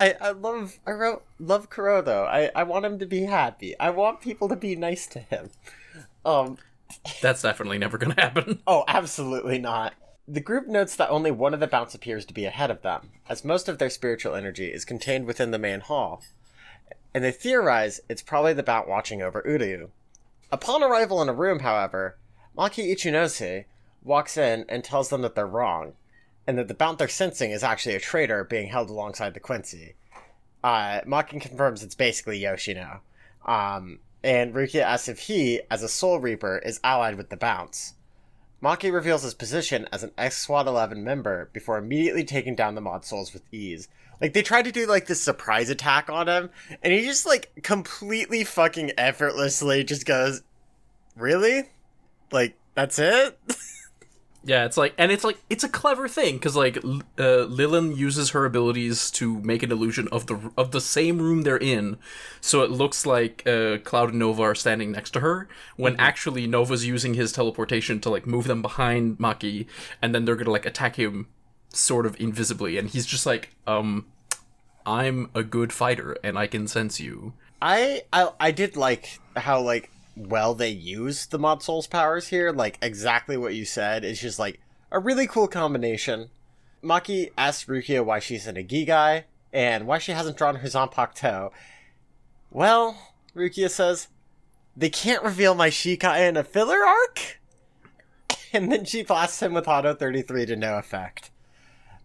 I, 0.00 0.16
I 0.20 0.30
love 0.32 0.78
I 0.86 0.92
wrote 0.92 1.24
love 1.38 1.70
Kurodo. 1.70 2.26
I, 2.26 2.50
I 2.54 2.64
want 2.64 2.84
him 2.84 2.98
to 2.98 3.06
be 3.06 3.22
happy. 3.22 3.78
I 3.78 3.90
want 3.90 4.20
people 4.20 4.48
to 4.48 4.56
be 4.56 4.74
nice 4.74 5.06
to 5.08 5.20
him. 5.20 5.50
Um 6.24 6.58
That's 7.20 7.42
definitely 7.42 7.78
never 7.78 7.98
gonna 7.98 8.20
happen. 8.20 8.60
oh 8.66 8.84
absolutely 8.88 9.58
not. 9.58 9.94
The 10.28 10.40
group 10.40 10.68
notes 10.68 10.94
that 10.96 11.10
only 11.10 11.32
one 11.32 11.52
of 11.52 11.58
the 11.58 11.66
Bounts 11.66 11.96
appears 11.96 12.24
to 12.26 12.34
be 12.34 12.44
ahead 12.44 12.70
of 12.70 12.82
them, 12.82 13.10
as 13.28 13.44
most 13.44 13.68
of 13.68 13.78
their 13.78 13.90
spiritual 13.90 14.36
energy 14.36 14.68
is 14.68 14.84
contained 14.84 15.26
within 15.26 15.50
the 15.50 15.58
main 15.58 15.80
hall. 15.80 16.22
And 17.12 17.24
they 17.24 17.32
theorize 17.32 18.00
it's 18.08 18.22
probably 18.22 18.52
the 18.52 18.62
Bount 18.62 18.86
watching 18.86 19.20
over 19.20 19.42
Uryu. 19.42 19.90
Upon 20.52 20.84
arrival 20.84 21.20
in 21.20 21.28
a 21.28 21.34
room, 21.34 21.58
however, 21.60 22.16
Maki 22.56 22.92
Ichinose 22.92 23.64
walks 24.04 24.36
in 24.36 24.64
and 24.68 24.84
tells 24.84 25.08
them 25.08 25.22
that 25.22 25.34
they're 25.34 25.46
wrong, 25.46 25.94
and 26.46 26.56
that 26.56 26.68
the 26.68 26.74
Bount 26.74 26.98
they're 26.98 27.08
sensing 27.08 27.50
is 27.50 27.64
actually 27.64 27.96
a 27.96 28.00
traitor 28.00 28.44
being 28.44 28.68
held 28.68 28.90
alongside 28.90 29.34
the 29.34 29.40
Quincy. 29.40 29.94
Uh, 30.62 31.00
Maki 31.00 31.40
confirms 31.40 31.82
it's 31.82 31.96
basically 31.96 32.38
Yoshino. 32.38 33.00
Um, 33.44 33.98
and 34.22 34.54
Rukia 34.54 34.82
asks 34.82 35.08
if 35.08 35.18
he, 35.18 35.62
as 35.68 35.82
a 35.82 35.88
Soul 35.88 36.20
Reaper, 36.20 36.58
is 36.58 36.78
allied 36.84 37.16
with 37.16 37.28
the 37.28 37.36
Bounts. 37.36 37.94
Maki 38.62 38.92
reveals 38.92 39.22
his 39.22 39.34
position 39.34 39.88
as 39.92 40.02
an 40.02 40.12
ex 40.16 40.38
Squad 40.38 40.68
11 40.68 41.02
member 41.02 41.50
before 41.52 41.78
immediately 41.78 42.24
taking 42.24 42.54
down 42.54 42.74
the 42.74 42.80
Mod 42.80 43.04
Souls 43.04 43.32
with 43.32 43.42
ease. 43.52 43.88
Like, 44.20 44.34
they 44.34 44.42
tried 44.42 44.66
to 44.66 44.72
do, 44.72 44.86
like, 44.86 45.06
this 45.06 45.20
surprise 45.20 45.68
attack 45.68 46.08
on 46.08 46.28
him, 46.28 46.50
and 46.80 46.92
he 46.92 47.04
just, 47.04 47.26
like, 47.26 47.50
completely 47.64 48.44
fucking 48.44 48.92
effortlessly 48.96 49.82
just 49.82 50.06
goes, 50.06 50.42
Really? 51.16 51.64
Like, 52.30 52.56
that's 52.74 52.98
it? 52.98 53.38
Yeah, 54.44 54.64
it's 54.64 54.76
like, 54.76 54.92
and 54.98 55.12
it's 55.12 55.22
like, 55.22 55.38
it's 55.48 55.62
a 55.62 55.68
clever 55.68 56.08
thing 56.08 56.34
because 56.34 56.56
like 56.56 56.76
L- 56.84 57.02
uh, 57.16 57.46
Lirin 57.46 57.96
uses 57.96 58.30
her 58.30 58.44
abilities 58.44 59.08
to 59.12 59.38
make 59.40 59.62
an 59.62 59.70
illusion 59.70 60.08
of 60.10 60.26
the 60.26 60.50
of 60.58 60.72
the 60.72 60.80
same 60.80 61.18
room 61.22 61.42
they're 61.42 61.56
in, 61.56 61.96
so 62.40 62.62
it 62.62 62.70
looks 62.70 63.06
like 63.06 63.46
uh, 63.46 63.78
Cloud 63.78 64.12
and 64.12 64.20
Noba 64.20 64.40
are 64.40 64.54
standing 64.56 64.90
next 64.90 65.12
to 65.12 65.20
her 65.20 65.48
when 65.76 65.94
actually 66.00 66.48
Noba's 66.48 66.84
using 66.84 67.14
his 67.14 67.30
teleportation 67.30 68.00
to 68.00 68.10
like 68.10 68.26
move 68.26 68.48
them 68.48 68.62
behind 68.62 69.18
Maki, 69.18 69.66
and 70.00 70.12
then 70.12 70.24
they're 70.24 70.34
gonna 70.34 70.50
like 70.50 70.66
attack 70.66 70.96
him 70.96 71.28
sort 71.68 72.04
of 72.04 72.20
invisibly, 72.20 72.78
and 72.78 72.90
he's 72.90 73.06
just 73.06 73.26
like, 73.26 73.50
um, 73.68 74.06
I'm 74.84 75.30
a 75.36 75.44
good 75.44 75.72
fighter 75.72 76.16
and 76.24 76.36
I 76.36 76.48
can 76.48 76.66
sense 76.66 76.98
you. 76.98 77.34
I, 77.60 78.02
I 78.12 78.30
I 78.40 78.50
did 78.50 78.76
like 78.76 79.20
how 79.36 79.60
like 79.60 79.91
well 80.16 80.54
they 80.54 80.68
used 80.70 81.30
the 81.30 81.38
Mod 81.38 81.62
Souls 81.62 81.86
powers 81.86 82.28
here. 82.28 82.52
Like 82.52 82.78
exactly 82.82 83.36
what 83.36 83.54
you 83.54 83.64
said. 83.64 84.04
It's 84.04 84.20
just 84.20 84.38
like 84.38 84.60
a 84.90 84.98
really 84.98 85.26
cool 85.26 85.48
combination. 85.48 86.30
Maki 86.82 87.30
asks 87.38 87.68
Rukia 87.68 88.04
why 88.04 88.18
she's 88.18 88.46
an 88.46 88.56
Agigai 88.56 89.24
and 89.52 89.86
why 89.86 89.98
she 89.98 90.12
hasn't 90.12 90.36
drawn 90.36 90.56
her 90.56 90.68
Zanpakuto. 90.68 91.50
Well, 92.50 93.12
Rukia 93.36 93.70
says, 93.70 94.08
they 94.76 94.90
can't 94.90 95.22
reveal 95.22 95.54
my 95.54 95.70
Shikai 95.70 96.28
in 96.28 96.36
a 96.36 96.44
filler 96.44 96.84
arc? 96.84 97.40
And 98.54 98.70
then 98.70 98.84
she 98.84 99.02
blasts 99.02 99.40
him 99.40 99.54
with 99.54 99.64
Hado 99.64 99.98
33 99.98 100.44
to 100.44 100.56
no 100.56 100.76
effect. 100.76 101.30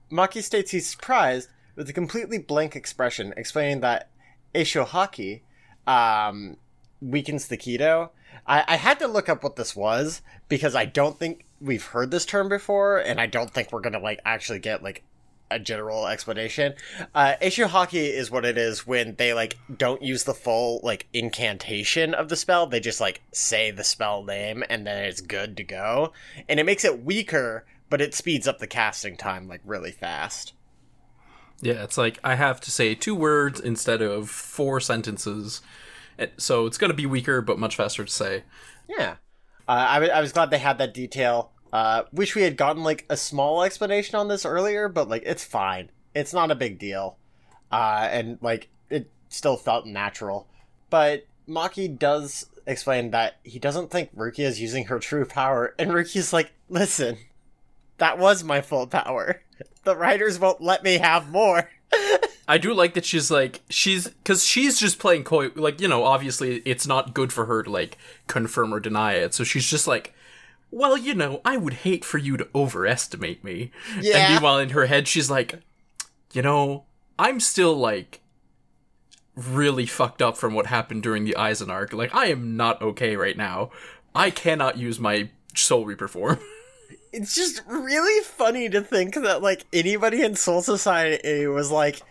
Maki 0.10 0.42
states 0.42 0.72
he's 0.72 0.88
surprised 0.88 1.50
with 1.76 1.90
a 1.90 1.94
completely 1.94 2.38
blank 2.38 2.74
expression, 2.74 3.34
explaining 3.36 3.82
that 3.82 4.10
Eishohaki 4.56 5.42
um, 5.86 6.56
weakens 7.02 7.48
the 7.48 7.58
Kido. 7.58 8.10
I, 8.46 8.64
I 8.68 8.76
had 8.78 9.00
to 9.00 9.08
look 9.08 9.30
up 9.30 9.44
what 9.44 9.56
this 9.56 9.76
was 9.76 10.22
because 10.50 10.76
I 10.76 10.86
don't 10.86 11.18
think 11.18 11.46
we've 11.60 11.86
heard 11.86 12.12
this 12.12 12.26
term 12.26 12.50
before, 12.50 12.98
and 12.98 13.20
I 13.20 13.26
don't 13.26 13.52
think 13.52 13.72
we're 13.72 13.82
gonna 13.82 14.00
like 14.00 14.20
actually 14.26 14.60
get 14.60 14.84
like 14.84 15.04
a 15.50 15.60
general 15.60 16.08
explanation. 16.08 16.74
Uh, 17.16 17.36
Eishohaki 17.42 18.10
is 18.10 18.30
what 18.30 18.46
it 18.46 18.58
is 18.58 18.86
when 18.86 19.16
they 19.16 19.34
like 19.34 19.58
don't 19.76 20.02
use 20.02 20.24
the 20.26 20.34
full 20.34 20.80
like 20.84 21.08
incantation 21.14 22.14
of 22.14 22.30
the 22.30 22.36
spell. 22.36 22.68
They 22.68 22.80
just 22.80 23.02
like 23.02 23.22
say 23.32 23.72
the 23.72 23.84
spell 23.84 24.24
name 24.24 24.64
and 24.70 24.86
then 24.86 25.04
it's 25.06 25.22
good 25.22 25.58
to 25.58 25.64
go, 25.64 26.14
and 26.50 26.60
it 26.60 26.66
makes 26.66 26.86
it 26.86 27.04
weaker, 27.04 27.66
but 27.90 28.02
it 28.02 28.14
speeds 28.14 28.48
up 28.48 28.60
the 28.60 28.68
casting 28.68 29.18
time 29.18 29.48
like 29.48 29.62
really 29.66 29.92
fast. 29.92 30.54
Yeah, 31.62 31.84
it's 31.84 31.98
like 31.98 32.20
I 32.24 32.36
have 32.36 32.62
to 32.62 32.72
say 32.72 32.94
two 32.94 33.16
words 33.16 33.60
instead 33.60 34.02
of 34.02 34.30
four 34.30 34.80
sentences. 34.80 35.62
So 36.38 36.66
it's 36.66 36.78
going 36.78 36.90
to 36.90 36.96
be 36.96 37.06
weaker, 37.06 37.42
but 37.42 37.60
much 37.60 37.76
faster 37.76 38.04
to 38.04 38.12
say. 38.12 38.44
Yeah. 38.88 39.16
Uh, 39.68 39.86
I, 39.90 39.94
w- 39.96 40.12
I 40.12 40.22
was 40.22 40.32
glad 40.32 40.50
they 40.50 40.58
had 40.60 40.78
that 40.78 40.94
detail. 40.94 41.52
Uh, 41.74 42.04
wish 42.12 42.36
we 42.36 42.44
had 42.44 42.58
gotten 42.58 42.84
like 42.84 43.06
a 43.10 43.18
small 43.18 43.64
explanation 43.64 44.16
on 44.16 44.28
this 44.28 44.46
earlier, 44.46 44.88
but 44.88 45.10
like 45.10 45.24
it's 45.26 45.44
fine. 45.44 45.90
It's 46.16 46.34
not 46.34 46.52
a 46.52 46.56
big 46.56 46.80
deal. 46.80 47.18
Uh, 47.72 48.08
and 48.10 48.38
like 48.42 48.70
it 48.90 49.12
still 49.30 49.58
felt 49.58 49.86
natural. 49.86 50.48
But 50.90 51.26
Maki 51.48 51.98
does 52.00 52.48
explain 52.66 53.12
that 53.12 53.36
he 53.44 53.60
doesn't 53.60 53.92
think 53.92 54.16
Rukia 54.16 54.46
is 54.46 54.62
using 54.62 54.86
her 54.86 55.00
true 55.00 55.26
power, 55.26 55.76
and 55.78 55.92
Rukia's 55.92 56.32
like, 56.34 56.54
listen, 56.70 57.18
that 57.98 58.18
was 58.18 58.44
my 58.44 58.62
full 58.62 58.88
power. 58.88 59.42
The 59.84 59.96
writers 59.96 60.38
won't 60.38 60.60
let 60.60 60.84
me 60.84 60.98
have 60.98 61.32
more. 61.32 61.70
I 62.48 62.58
do 62.58 62.74
like 62.74 62.94
that 62.94 63.06
she's 63.06 63.30
like 63.30 63.62
she's 63.70 64.08
because 64.08 64.44
she's 64.46 64.80
just 64.80 65.00
playing 65.00 65.24
coy. 65.24 65.50
Like 65.56 65.82
you 65.82 65.88
know, 65.88 66.04
obviously 66.04 66.62
it's 66.66 66.88
not 66.88 67.14
good 67.14 67.34
for 67.34 67.46
her 67.46 67.64
to 67.64 67.70
like 67.70 67.98
confirm 68.28 68.74
or 68.74 68.80
deny 68.80 69.14
it. 69.14 69.34
So 69.34 69.44
she's 69.44 69.70
just 69.70 69.88
like, 69.88 70.14
well, 70.72 70.98
you 70.98 71.14
know, 71.14 71.42
I 71.44 71.58
would 71.58 71.74
hate 71.74 72.06
for 72.06 72.18
you 72.18 72.38
to 72.38 72.48
overestimate 72.56 73.44
me. 73.44 73.72
Yeah. 74.00 74.18
And 74.18 74.34
meanwhile, 74.34 74.60
in 74.60 74.70
her 74.70 74.86
head, 74.86 75.08
she's 75.08 75.30
like, 75.30 75.62
you 76.34 76.42
know, 76.42 76.86
I'm 77.20 77.40
still 77.40 77.76
like 77.76 78.22
really 79.36 79.86
fucked 79.86 80.22
up 80.22 80.38
from 80.38 80.54
what 80.54 80.66
happened 80.66 81.04
during 81.04 81.26
the 81.26 81.36
Aizen 81.38 81.70
arc. 81.70 81.94
Like 81.94 82.14
I 82.14 82.28
am 82.28 82.58
not 82.58 82.82
okay 82.82 83.16
right 83.16 83.38
now. 83.38 83.72
I 84.16 84.32
cannot 84.32 84.78
use 84.78 85.00
my 85.00 85.30
Soul 85.56 85.86
Reaper 85.86 86.08
form. 86.08 86.40
it's 87.12 87.36
just 87.36 87.62
really 87.68 88.24
funny 88.24 88.70
to 88.70 88.82
think 88.82 89.16
that 89.16 89.42
like 89.42 89.66
anybody 89.74 90.22
in 90.24 90.36
Soul 90.36 90.62
Society 90.62 91.48
was 91.48 91.72
like, 91.72 92.02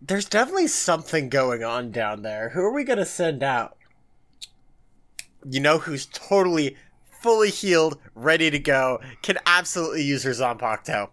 "There's 0.00 0.26
definitely 0.26 0.68
something 0.68 1.28
going 1.28 1.64
on 1.64 1.90
down 1.90 2.22
there. 2.22 2.50
Who 2.50 2.60
are 2.60 2.72
we 2.72 2.84
gonna 2.84 3.06
send 3.06 3.42
out?" 3.42 3.76
You 5.48 5.60
know 5.60 5.78
who's 5.78 6.06
totally, 6.06 6.76
fully 7.22 7.50
healed, 7.50 7.98
ready 8.14 8.50
to 8.50 8.58
go, 8.58 9.00
can 9.22 9.38
absolutely 9.46 10.02
use 10.02 10.24
her 10.24 10.30
Zanpakuto. 10.30 11.10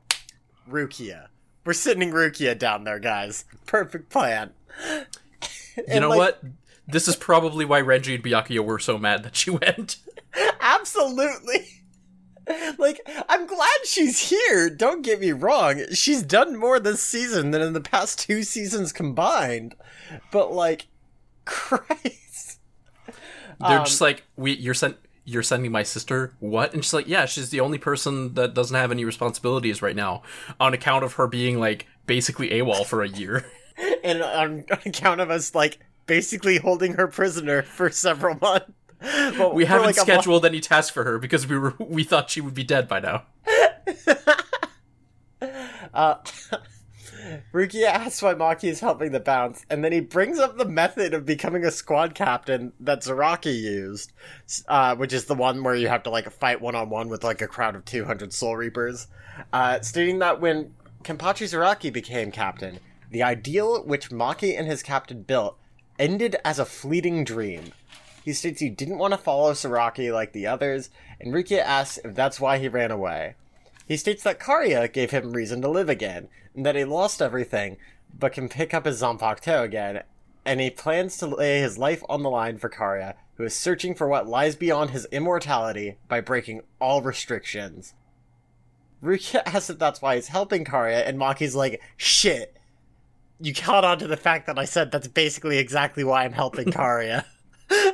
Rukia. 0.69 1.27
We're 1.65 1.73
sending 1.73 2.11
Rukia 2.11 2.57
down 2.57 2.83
there, 2.83 2.99
guys. 2.99 3.45
Perfect 3.65 4.09
plan. 4.09 4.51
you 5.87 5.99
know 5.99 6.09
what? 6.09 6.41
This 6.87 7.07
is 7.07 7.15
probably 7.15 7.63
why 7.63 7.81
Renji 7.81 8.15
and 8.15 8.23
Byakuya 8.23 8.63
were 8.65 8.79
so 8.79 8.97
mad 8.97 9.23
that 9.23 9.35
she 9.35 9.49
went. 9.51 9.97
Absolutely. 10.59 11.82
Like, 12.77 12.99
I'm 13.29 13.45
glad 13.47 13.69
she's 13.85 14.29
here. 14.29 14.69
Don't 14.69 15.01
get 15.03 15.19
me 15.21 15.31
wrong. 15.31 15.81
She's 15.93 16.23
done 16.23 16.57
more 16.57 16.79
this 16.79 17.01
season 17.01 17.51
than 17.51 17.61
in 17.61 17.73
the 17.73 17.79
past 17.81 18.19
two 18.19 18.43
seasons 18.43 18.91
combined. 18.91 19.75
But 20.31 20.51
like, 20.53 20.87
Christ. 21.45 22.59
They're 23.59 23.79
Um, 23.79 23.85
just 23.85 24.01
like, 24.01 24.23
we 24.35 24.53
you're 24.53 24.73
sent 24.73 24.97
you're 25.25 25.43
sending 25.43 25.71
my 25.71 25.83
sister 25.83 26.33
what? 26.39 26.73
And 26.73 26.83
she's 26.83 26.93
like, 26.93 27.07
yeah, 27.07 27.25
she's 27.25 27.49
the 27.49 27.61
only 27.61 27.77
person 27.77 28.33
that 28.33 28.53
doesn't 28.53 28.75
have 28.75 28.91
any 28.91 29.05
responsibilities 29.05 29.81
right 29.81 29.95
now 29.95 30.21
on 30.59 30.73
account 30.73 31.05
of 31.05 31.13
her 31.13 31.27
being 31.27 31.59
like 31.59 31.87
basically 32.07 32.49
AWOL 32.49 32.85
for 32.85 33.03
a 33.03 33.07
year. 33.09 33.45
And 34.03 34.21
on 34.21 34.65
account 34.85 35.19
of 35.21 35.31
us 35.31 35.55
like 35.55 35.79
basically 36.05 36.57
holding 36.57 36.93
her 36.93 37.07
prisoner 37.07 37.63
for 37.63 37.89
several 37.89 38.37
months. 38.39 38.69
But 39.37 39.53
We 39.53 39.65
haven't 39.65 39.87
like, 39.87 39.95
scheduled 39.95 40.45
any 40.45 40.59
task 40.59 40.93
for 40.93 41.03
her 41.03 41.19
because 41.19 41.45
we 41.45 41.57
were 41.57 41.75
we 41.79 42.03
thought 42.03 42.29
she 42.29 42.41
would 42.41 42.53
be 42.53 42.63
dead 42.63 42.87
by 42.87 42.99
now. 42.99 43.23
Uh, 45.93 46.15
Rukia 47.53 47.85
asks 47.85 48.21
why 48.21 48.33
Maki 48.33 48.65
is 48.65 48.79
helping 48.79 49.11
the 49.11 49.19
bounce, 49.19 49.65
and 49.69 49.83
then 49.83 49.91
he 49.91 49.99
brings 49.99 50.39
up 50.39 50.57
the 50.57 50.65
method 50.65 51.13
of 51.13 51.25
becoming 51.25 51.63
a 51.63 51.71
squad 51.71 52.15
captain 52.15 52.73
that 52.79 53.01
Zaraki 53.01 53.53
used, 53.53 54.11
uh, 54.67 54.95
which 54.95 55.13
is 55.13 55.25
the 55.25 55.35
one 55.35 55.63
where 55.63 55.75
you 55.75 55.87
have 55.87 56.03
to 56.03 56.09
like 56.09 56.29
fight 56.31 56.61
one 56.61 56.75
on 56.75 56.89
one 56.89 57.09
with 57.09 57.23
like 57.23 57.41
a 57.41 57.47
crowd 57.47 57.75
of 57.75 57.85
200 57.85 58.33
Soul 58.33 58.57
Reapers, 58.57 59.07
uh, 59.51 59.79
stating 59.81 60.19
that 60.19 60.41
when 60.41 60.73
Kenpachi 61.03 61.45
Zaraki 61.45 61.93
became 61.93 62.31
captain, 62.31 62.79
the 63.11 63.23
ideal 63.23 63.83
which 63.83 64.09
Maki 64.09 64.57
and 64.57 64.67
his 64.67 64.81
captain 64.81 65.21
built 65.21 65.57
ended 65.99 66.35
as 66.43 66.59
a 66.59 66.65
fleeting 66.65 67.23
dream. 67.23 67.73
He 68.23 68.33
states 68.33 68.61
he 68.61 68.69
didn't 68.69 68.99
want 68.99 69.13
to 69.13 69.17
follow 69.17 69.51
Zaraki 69.51 70.13
like 70.13 70.31
the 70.31 70.47
others, 70.47 70.89
and 71.19 71.33
Rukia 71.33 71.59
asks 71.59 71.99
if 72.05 72.15
that's 72.15 72.39
why 72.39 72.57
he 72.57 72.67
ran 72.69 72.91
away. 72.91 73.35
He 73.85 73.97
states 73.97 74.23
that 74.23 74.39
Karya 74.39 74.91
gave 74.91 75.11
him 75.11 75.33
reason 75.33 75.61
to 75.61 75.69
live 75.69 75.89
again, 75.89 76.29
and 76.55 76.65
that 76.65 76.75
he 76.75 76.85
lost 76.85 77.21
everything, 77.21 77.77
but 78.17 78.33
can 78.33 78.47
pick 78.47 78.73
up 78.73 78.85
his 78.85 79.01
Zanpakuto 79.01 79.63
again, 79.63 80.03
and 80.45 80.61
he 80.61 80.69
plans 80.69 81.17
to 81.17 81.27
lay 81.27 81.59
his 81.59 81.77
life 81.77 82.01
on 82.07 82.23
the 82.23 82.29
line 82.29 82.57
for 82.57 82.69
Karya, 82.69 83.15
who 83.35 83.43
is 83.43 83.55
searching 83.55 83.93
for 83.93 84.07
what 84.07 84.27
lies 84.27 84.55
beyond 84.55 84.91
his 84.91 85.05
immortality 85.11 85.97
by 86.07 86.21
breaking 86.21 86.61
all 86.79 87.01
restrictions. 87.01 87.93
Rukia 89.03 89.41
asks 89.45 89.69
if 89.69 89.79
that's 89.79 90.01
why 90.01 90.15
he's 90.15 90.29
helping 90.29 90.63
Karya, 90.63 91.05
and 91.05 91.19
Maki's 91.19 91.55
like, 91.55 91.81
shit. 91.97 92.55
You 93.41 93.53
caught 93.53 93.83
on 93.83 93.99
to 93.99 94.07
the 94.07 94.15
fact 94.15 94.47
that 94.47 94.57
I 94.57 94.63
said 94.63 94.91
that's 94.91 95.07
basically 95.09 95.57
exactly 95.57 96.05
why 96.05 96.23
I'm 96.23 96.31
helping 96.31 96.67
Karya. 96.71 97.25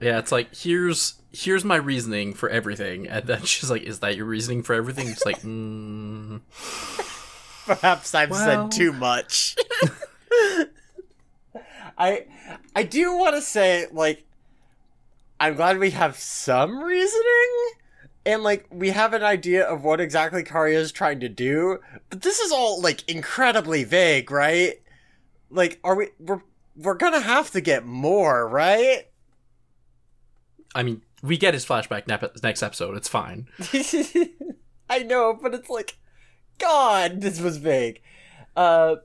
Yeah, 0.00 0.20
it's 0.20 0.30
like 0.30 0.54
here's 0.54 1.14
here's 1.32 1.64
my 1.64 1.74
reasoning 1.74 2.32
for 2.32 2.48
everything, 2.48 3.08
and 3.08 3.26
then 3.26 3.42
she's 3.42 3.68
like, 3.68 3.82
"Is 3.82 3.98
that 3.98 4.16
your 4.16 4.26
reasoning 4.26 4.62
for 4.62 4.74
everything?" 4.74 5.08
It's 5.08 5.26
like, 5.26 5.42
mm, 5.42 6.40
Perhaps 7.66 8.14
I've 8.14 8.30
Well. 8.30 8.70
said 8.70 8.78
too 8.78 8.92
much. 8.92 9.56
I 11.98 12.26
I 12.76 12.82
do 12.84 13.16
want 13.16 13.34
to 13.34 13.42
say 13.42 13.86
like 13.90 14.24
I'm 15.40 15.56
glad 15.56 15.78
we 15.78 15.90
have 15.90 16.16
some 16.16 16.78
reasoning 16.82 17.70
and 18.24 18.42
like 18.44 18.66
we 18.70 18.90
have 18.90 19.14
an 19.14 19.24
idea 19.24 19.64
of 19.66 19.82
what 19.82 20.00
exactly 20.00 20.44
Karya 20.44 20.74
is 20.74 20.92
trying 20.92 21.18
to 21.20 21.28
do, 21.28 21.78
but 22.08 22.22
this 22.22 22.38
is 22.38 22.52
all 22.52 22.80
like 22.80 23.08
incredibly 23.10 23.82
vague, 23.84 24.30
right? 24.30 24.74
Like 25.50 25.80
are 25.82 25.96
we 25.96 26.08
we're 26.20 26.40
we're 26.78 26.94
gonna 26.94 27.20
have 27.20 27.50
to 27.50 27.60
get 27.60 27.84
more, 27.84 28.48
right? 28.48 29.08
I 30.74 30.82
mean, 30.82 31.02
we 31.22 31.36
get 31.36 31.54
his 31.54 31.66
flashback 31.66 32.06
nep- 32.06 32.42
next 32.42 32.62
episode. 32.62 32.96
It's 32.96 33.08
fine. 33.08 33.48
I 34.90 35.00
know, 35.00 35.38
but 35.40 35.54
it's 35.54 35.68
like, 35.68 35.96
God, 36.58 37.20
this 37.20 37.40
was 37.40 37.56
vague. 37.56 38.00
Uh, 38.56 38.96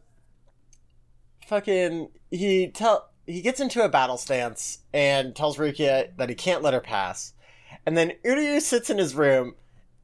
fucking, 1.47 2.09
he 2.29 2.67
tell 2.69 3.09
he 3.25 3.41
gets 3.41 3.59
into 3.59 3.83
a 3.83 3.89
battle 3.89 4.17
stance 4.17 4.79
and 4.93 5.35
tells 5.35 5.57
Rukia 5.57 6.15
that 6.17 6.29
he 6.29 6.35
can't 6.35 6.61
let 6.61 6.73
her 6.73 6.81
pass, 6.81 7.33
and 7.85 7.97
then 7.97 8.13
Uryu 8.23 8.61
sits 8.61 8.89
in 8.89 8.97
his 8.97 9.15
room 9.15 9.55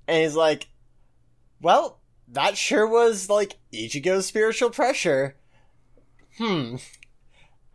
and 0.08 0.24
he's 0.24 0.36
like, 0.36 0.70
"Well, 1.62 2.00
that 2.28 2.58
sure 2.58 2.88
was 2.88 3.30
like 3.30 3.58
Ichigo's 3.74 4.26
spiritual 4.26 4.70
pressure." 4.70 5.36
Hmm. 6.38 6.78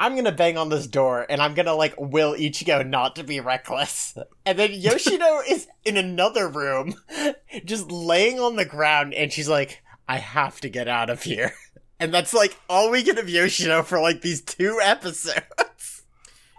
I'm 0.01 0.17
gonna 0.17 0.33
bang 0.33 0.59
on 0.59 0.69
this 0.69 0.87
door 0.87 1.25
and 1.29 1.41
I'm 1.41 1.55
gonna 1.55 1.75
like 1.75 1.95
will 1.99 2.35
Ichigo 2.35 2.87
not 2.87 3.17
to 3.17 3.25
be 3.25 3.41
reckless. 3.41 4.17
And 4.45 4.59
then 4.59 4.73
Yoshino 4.73 5.41
is 5.49 5.69
in 5.85 5.97
another 5.97 6.49
room, 6.49 6.95
just 7.65 7.91
laying 7.91 8.41
on 8.41 8.57
the 8.57 8.65
ground, 8.65 9.15
and 9.15 9.33
she's 9.33 9.49
like, 9.49 9.83
I 10.09 10.19
have 10.19 10.61
to 10.61 10.69
get 10.69 10.89
out 10.89 11.11
of 11.11 11.23
here. 11.23 11.53
And 12.01 12.13
that's 12.13 12.35
like 12.35 12.59
all 12.69 12.91
we 12.91 13.05
get 13.05 13.19
of 13.19 13.29
Yoshino 13.29 13.83
for 13.85 14.01
like 14.01 14.21
these 14.21 14.43
two 14.43 14.81
episodes. 14.83 16.03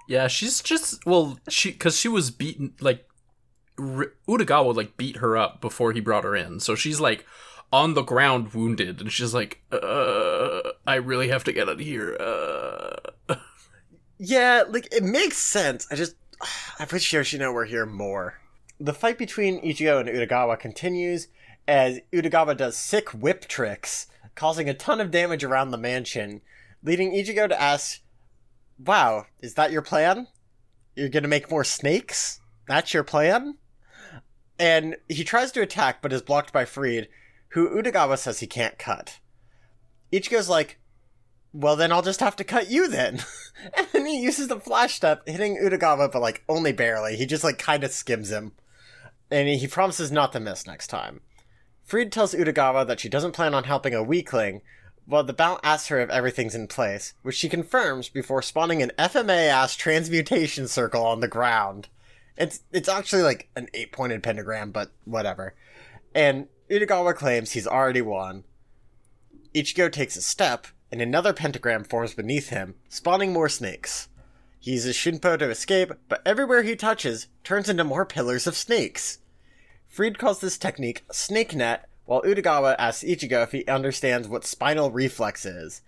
Yeah, 0.07 0.27
she's 0.27 0.61
just 0.61 1.05
well, 1.05 1.37
she 1.49 1.71
because 1.71 1.99
she 1.99 2.07
was 2.07 2.31
beaten 2.31 2.73
like 2.79 3.05
R- 3.77 4.13
Utagawa 4.29 4.73
like 4.73 4.95
beat 4.95 5.17
her 5.17 5.35
up 5.35 5.59
before 5.59 5.91
he 5.91 5.99
brought 5.99 6.23
her 6.23 6.37
in, 6.37 6.61
so 6.61 6.73
she's 6.73 7.01
like 7.01 7.25
on 7.71 7.95
the 7.95 8.01
ground 8.01 8.53
wounded, 8.53 9.01
and 9.01 9.11
she's 9.11 9.33
like, 9.33 9.61
uh, 9.73 10.61
I 10.87 10.95
really 10.95 11.27
have 11.27 11.43
to 11.43 11.51
get 11.51 11.67
out 11.67 11.73
of 11.73 11.79
here. 11.79 12.15
Uh. 12.17 13.11
Yeah, 14.17 14.63
like 14.67 14.87
it 14.93 15.03
makes 15.03 15.37
sense. 15.37 15.87
I 15.91 15.95
just 15.95 16.15
I 16.79 16.87
wish 16.91 17.11
Yoshino 17.11 17.51
were 17.51 17.65
here 17.65 17.85
more. 17.85 18.39
The 18.79 18.93
fight 18.93 19.17
between 19.17 19.61
Ichigo 19.61 19.99
and 19.99 20.09
Utagawa 20.09 20.59
continues 20.59 21.27
as 21.67 21.99
Utagawa 22.13 22.55
does 22.55 22.77
sick 22.77 23.09
whip 23.09 23.47
tricks, 23.47 24.07
causing 24.35 24.69
a 24.69 24.73
ton 24.73 24.99
of 25.01 25.11
damage 25.11 25.43
around 25.43 25.71
the 25.71 25.77
mansion, 25.77 26.41
leading 26.83 27.11
Ichigo 27.11 27.47
to 27.49 27.61
ask, 27.61 28.01
Wow, 28.83 29.27
is 29.39 29.53
that 29.55 29.71
your 29.71 29.81
plan? 29.81 30.27
You're 30.95 31.09
gonna 31.09 31.27
make 31.27 31.49
more 31.49 31.63
snakes? 31.63 32.39
That's 32.67 32.93
your 32.93 33.03
plan? 33.03 33.57
And 34.59 34.97
he 35.09 35.23
tries 35.23 35.51
to 35.53 35.61
attack 35.61 36.01
but 36.01 36.13
is 36.13 36.21
blocked 36.21 36.53
by 36.53 36.65
Freed, 36.65 37.09
who 37.49 37.69
Utagawa 37.69 38.17
says 38.17 38.39
he 38.39 38.47
can't 38.47 38.77
cut. 38.77 39.19
Ichigo's 40.11 40.49
like, 40.49 40.79
well, 41.55 41.77
then 41.77 41.93
I'll 41.93 42.01
just 42.01 42.19
have 42.19 42.35
to 42.35 42.43
cut 42.43 42.69
you 42.69 42.89
then. 42.89 43.23
and 43.93 44.05
he 44.05 44.19
uses 44.19 44.49
the 44.49 44.59
flash 44.59 44.95
step, 44.95 45.25
hitting 45.25 45.57
Utagawa, 45.57 46.11
but 46.11 46.21
like 46.21 46.43
only 46.49 46.73
barely. 46.73 47.15
He 47.15 47.25
just 47.25 47.45
like 47.45 47.57
kind 47.57 47.83
of 47.85 47.91
skims 47.91 48.29
him. 48.29 48.51
And 49.31 49.47
he 49.47 49.67
promises 49.67 50.11
not 50.11 50.33
to 50.33 50.39
miss 50.41 50.67
next 50.67 50.87
time. 50.87 51.21
Freed 51.83 52.11
tells 52.11 52.35
Utagawa 52.35 52.85
that 52.87 52.99
she 52.99 53.07
doesn't 53.07 53.31
plan 53.31 53.53
on 53.53 53.63
helping 53.63 53.93
a 53.93 54.03
weakling, 54.03 54.61
while 55.05 55.23
the 55.23 55.33
Bount 55.33 55.61
asks 55.63 55.87
her 55.87 55.99
if 55.99 56.09
everything's 56.09 56.55
in 56.55 56.67
place, 56.67 57.13
which 57.21 57.35
she 57.35 57.47
confirms 57.47 58.09
before 58.09 58.41
spawning 58.41 58.81
an 58.81 58.91
FMA 58.99 59.47
ass 59.47 59.75
transmutation 59.75 60.67
circle 60.67 61.05
on 61.05 61.21
the 61.21 61.27
ground. 61.27 61.87
It's 62.37 62.61
it's 62.73 62.89
actually 62.89 63.21
like 63.21 63.49
an 63.55 63.69
eight 63.73 63.93
pointed 63.93 64.23
pentagram, 64.23 64.71
but 64.71 64.91
whatever. 65.05 65.55
And 66.13 66.47
Utagawa 66.69 67.15
claims 67.15 67.51
he's 67.51 67.67
already 67.67 68.01
won. 68.01 68.43
Ichigo 69.53 69.89
takes 69.89 70.17
a 70.17 70.21
step, 70.21 70.67
and 70.91 71.01
another 71.01 71.33
pentagram 71.33 71.83
forms 71.83 72.13
beneath 72.13 72.49
him, 72.49 72.75
spawning 72.89 73.33
more 73.33 73.49
snakes. 73.49 74.07
He 74.59 74.71
uses 74.71 74.95
Shunpo 74.95 75.37
to 75.37 75.49
escape, 75.49 75.91
but 76.09 76.21
everywhere 76.25 76.63
he 76.63 76.75
touches 76.75 77.27
turns 77.43 77.69
into 77.69 77.83
more 77.83 78.05
pillars 78.05 78.47
of 78.47 78.55
snakes. 78.55 79.19
Freed 79.87 80.17
calls 80.17 80.41
this 80.41 80.57
technique 80.57 81.03
snake 81.11 81.55
net, 81.55 81.87
while 82.05 82.21
Utagawa 82.23 82.75
asks 82.77 83.03
Ichigo 83.03 83.43
if 83.43 83.51
he 83.51 83.65
understands 83.65 84.27
what 84.27 84.45
spinal 84.45 84.91
reflex 84.91 85.45
is. 85.45 85.81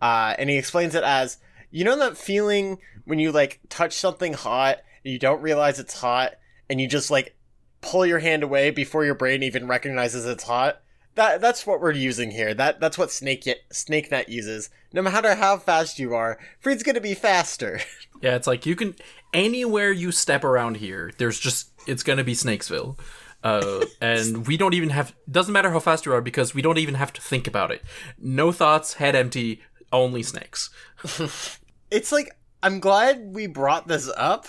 Uh, 0.00 0.34
and 0.38 0.50
he 0.50 0.56
explains 0.56 0.94
it 0.94 1.04
as, 1.04 1.38
you 1.70 1.84
know 1.84 1.96
that 1.98 2.16
feeling 2.16 2.78
when 3.04 3.18
you 3.18 3.32
like 3.32 3.60
touch 3.68 3.94
something 3.94 4.34
hot, 4.34 4.78
and 5.04 5.12
you 5.12 5.18
don't 5.18 5.42
realize 5.42 5.78
it's 5.78 6.00
hot, 6.00 6.34
and 6.68 6.80
you 6.80 6.88
just 6.88 7.10
like 7.10 7.36
pull 7.80 8.06
your 8.06 8.20
hand 8.20 8.42
away 8.42 8.70
before 8.70 9.04
your 9.04 9.14
brain 9.14 9.42
even 9.42 9.66
recognizes 9.66 10.24
it's 10.26 10.44
hot? 10.44 10.81
That 11.14 11.40
that's 11.40 11.66
what 11.66 11.80
we're 11.80 11.92
using 11.92 12.30
here. 12.30 12.54
That 12.54 12.80
that's 12.80 12.96
what 12.96 13.10
Snake 13.10 13.46
Snake 13.70 14.10
Net 14.10 14.28
uses. 14.28 14.70
No 14.92 15.02
matter 15.02 15.34
how 15.34 15.58
fast 15.58 15.98
you 15.98 16.14
are, 16.14 16.38
Freed's 16.58 16.82
gonna 16.82 17.00
be 17.00 17.14
faster. 17.14 17.80
Yeah, 18.22 18.36
it's 18.36 18.46
like 18.46 18.66
you 18.66 18.76
can 18.76 18.94
anywhere 19.34 19.90
you 19.90 20.12
step 20.12 20.44
around 20.44 20.76
here, 20.76 21.10
there's 21.18 21.40
just 21.40 21.72
it's 21.88 22.04
gonna 22.04 22.22
be 22.22 22.34
Snakesville. 22.34 22.96
Uh, 23.42 23.84
and 24.00 24.46
we 24.46 24.56
don't 24.56 24.74
even 24.74 24.90
have 24.90 25.12
doesn't 25.28 25.52
matter 25.52 25.72
how 25.72 25.80
fast 25.80 26.06
you 26.06 26.12
are 26.12 26.20
because 26.20 26.54
we 26.54 26.62
don't 26.62 26.78
even 26.78 26.94
have 26.94 27.12
to 27.14 27.20
think 27.20 27.48
about 27.48 27.72
it. 27.72 27.82
No 28.16 28.52
thoughts, 28.52 28.94
head 28.94 29.16
empty, 29.16 29.60
only 29.92 30.22
snakes. 30.22 30.70
it's 31.90 32.12
like 32.12 32.36
I'm 32.62 32.78
glad 32.78 33.34
we 33.34 33.48
brought 33.48 33.88
this 33.88 34.08
up, 34.16 34.46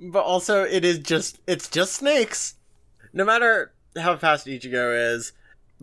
but 0.00 0.24
also 0.24 0.64
it 0.64 0.84
is 0.84 0.98
just 0.98 1.38
it's 1.46 1.68
just 1.68 1.92
snakes. 1.92 2.56
No 3.12 3.24
matter 3.24 3.72
how 3.96 4.16
fast 4.16 4.48
Ichigo 4.48 5.14
is, 5.14 5.32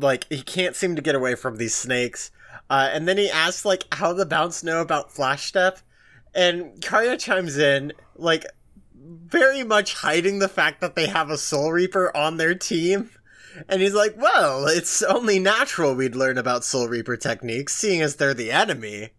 like 0.01 0.25
he 0.29 0.41
can't 0.41 0.75
seem 0.75 0.95
to 0.95 1.01
get 1.01 1.15
away 1.15 1.35
from 1.35 1.57
these 1.57 1.75
snakes. 1.75 2.31
Uh, 2.69 2.89
and 2.91 3.07
then 3.07 3.17
he 3.17 3.29
asks 3.29 3.65
like 3.65 3.85
how 3.93 4.13
the 4.13 4.25
Bounts 4.25 4.63
know 4.63 4.81
about 4.81 5.11
Flash 5.11 5.45
Step, 5.45 5.79
and 6.33 6.81
Karya 6.81 7.19
chimes 7.19 7.57
in 7.57 7.93
like 8.15 8.45
very 8.95 9.63
much 9.63 9.95
hiding 9.95 10.39
the 10.39 10.47
fact 10.47 10.81
that 10.81 10.95
they 10.95 11.07
have 11.07 11.29
a 11.29 11.37
Soul 11.37 11.71
Reaper 11.71 12.15
on 12.15 12.37
their 12.37 12.55
team. 12.55 13.09
And 13.67 13.81
he's 13.81 13.93
like, 13.93 14.15
well, 14.17 14.65
it's 14.67 15.01
only 15.03 15.37
natural 15.37 15.93
we'd 15.93 16.15
learn 16.15 16.37
about 16.37 16.63
Soul 16.63 16.87
Reaper 16.87 17.17
techniques, 17.17 17.75
seeing 17.75 18.01
as 18.01 18.15
they're 18.15 18.33
the 18.33 18.51
enemy. 18.51 19.09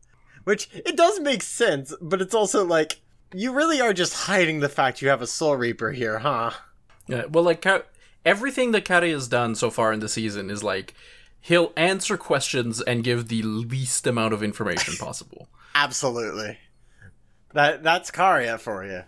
Which, 0.45 0.71
it 0.73 0.97
does 0.97 1.21
make 1.21 1.43
sense, 1.43 1.95
but 2.01 2.23
it's 2.23 2.35
also 2.35 2.65
like, 2.65 3.01
you 3.35 3.53
really 3.53 3.81
are 3.81 3.93
just 3.93 4.15
hiding 4.15 4.61
the 4.61 4.69
fact 4.69 5.03
you 5.03 5.09
have 5.09 5.23
a 5.23 5.27
Soul 5.27 5.57
Reaper 5.57 5.93
here, 5.93 6.21
huh? 6.21 6.53
Yeah, 7.07 7.27
well, 7.27 7.45
like 7.45 7.61
everything 8.25 8.73
that 8.73 8.85
Kari 8.85 9.13
has 9.13 9.29
done 9.29 9.55
so 9.55 9.71
far 9.71 9.93
in 9.93 10.01
the 10.01 10.09
season 10.09 10.51
is 10.51 10.63
like 10.63 10.95
he'll 11.41 11.73
answer 11.77 12.17
questions 12.17 12.81
and 12.81 13.05
give 13.05 13.29
the 13.29 13.43
least 13.43 14.07
amount 14.07 14.33
of 14.33 14.43
information 14.43 14.95
possible. 14.99 15.49
Absolutely. 15.75 16.59
That 17.53 17.83
that's 17.83 18.11
Karya 18.11 18.59
for 18.59 18.85
you. 18.85 19.03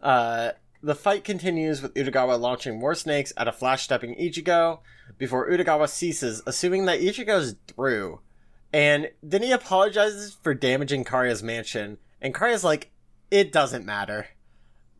Uh, 0.00 0.52
the 0.82 0.94
fight 0.94 1.24
continues 1.24 1.82
with 1.82 1.94
Utagawa 1.94 2.38
launching 2.38 2.78
more 2.78 2.94
snakes 2.94 3.32
at 3.36 3.48
a 3.48 3.52
flash 3.52 3.82
stepping 3.82 4.14
Ichigo 4.14 4.80
before 5.18 5.50
Utagawa 5.50 5.88
ceases, 5.88 6.42
assuming 6.46 6.84
that 6.86 7.00
Ichigo's 7.00 7.56
through. 7.66 8.20
And 8.72 9.10
then 9.22 9.42
he 9.42 9.52
apologizes 9.52 10.36
for 10.42 10.54
damaging 10.54 11.04
Karya's 11.04 11.42
mansion, 11.42 11.98
and 12.20 12.34
Karya's 12.34 12.64
like, 12.64 12.90
it 13.30 13.50
doesn't 13.50 13.86
matter. 13.86 14.28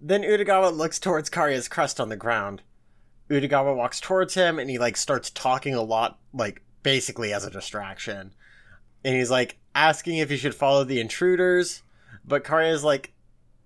Then 0.00 0.22
Utagawa 0.22 0.76
looks 0.76 0.98
towards 0.98 1.30
Karya's 1.30 1.68
crest 1.68 2.00
on 2.00 2.08
the 2.08 2.16
ground. 2.16 2.62
Utagawa 3.30 3.74
walks 3.76 4.00
towards 4.00 4.34
him 4.34 4.58
and 4.58 4.70
he 4.70 4.78
like 4.78 4.96
starts 4.96 5.30
talking 5.30 5.74
a 5.74 5.82
lot, 5.82 6.18
like 6.32 6.62
basically 6.82 7.32
as 7.32 7.44
a 7.44 7.50
distraction. 7.50 8.32
And 9.04 9.14
he's 9.16 9.30
like 9.30 9.58
asking 9.74 10.18
if 10.18 10.30
he 10.30 10.36
should 10.36 10.54
follow 10.54 10.84
the 10.84 11.00
intruders, 11.00 11.82
but 12.24 12.44
Karya's 12.44 12.84
like, 12.84 13.12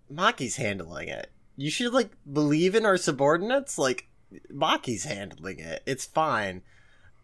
Maki's 0.08 0.56
handling 0.56 1.08
it. 1.08 1.30
You 1.56 1.70
should 1.70 1.92
like 1.92 2.10
believe 2.30 2.74
in 2.74 2.86
our 2.86 2.96
subordinates. 2.96 3.78
Like 3.78 4.08
Maki's 4.48 5.04
handling 5.04 5.58
it. 5.58 5.82
It's 5.86 6.04
fine. 6.04 6.62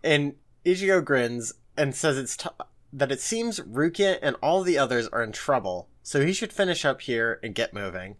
And 0.04 0.34
Ichigo 0.64 1.04
grins 1.04 1.52
and 1.76 1.94
says 1.94 2.18
it's 2.18 2.36
t- 2.36 2.48
that 2.92 3.12
it 3.12 3.20
seems 3.20 3.60
Rukia 3.60 4.18
and 4.22 4.36
all 4.42 4.62
the 4.62 4.78
others 4.78 5.08
are 5.08 5.22
in 5.22 5.32
trouble, 5.32 5.88
so 6.02 6.24
he 6.24 6.32
should 6.32 6.52
finish 6.52 6.84
up 6.84 7.02
here 7.02 7.38
and 7.42 7.54
get 7.54 7.74
moving. 7.74 8.16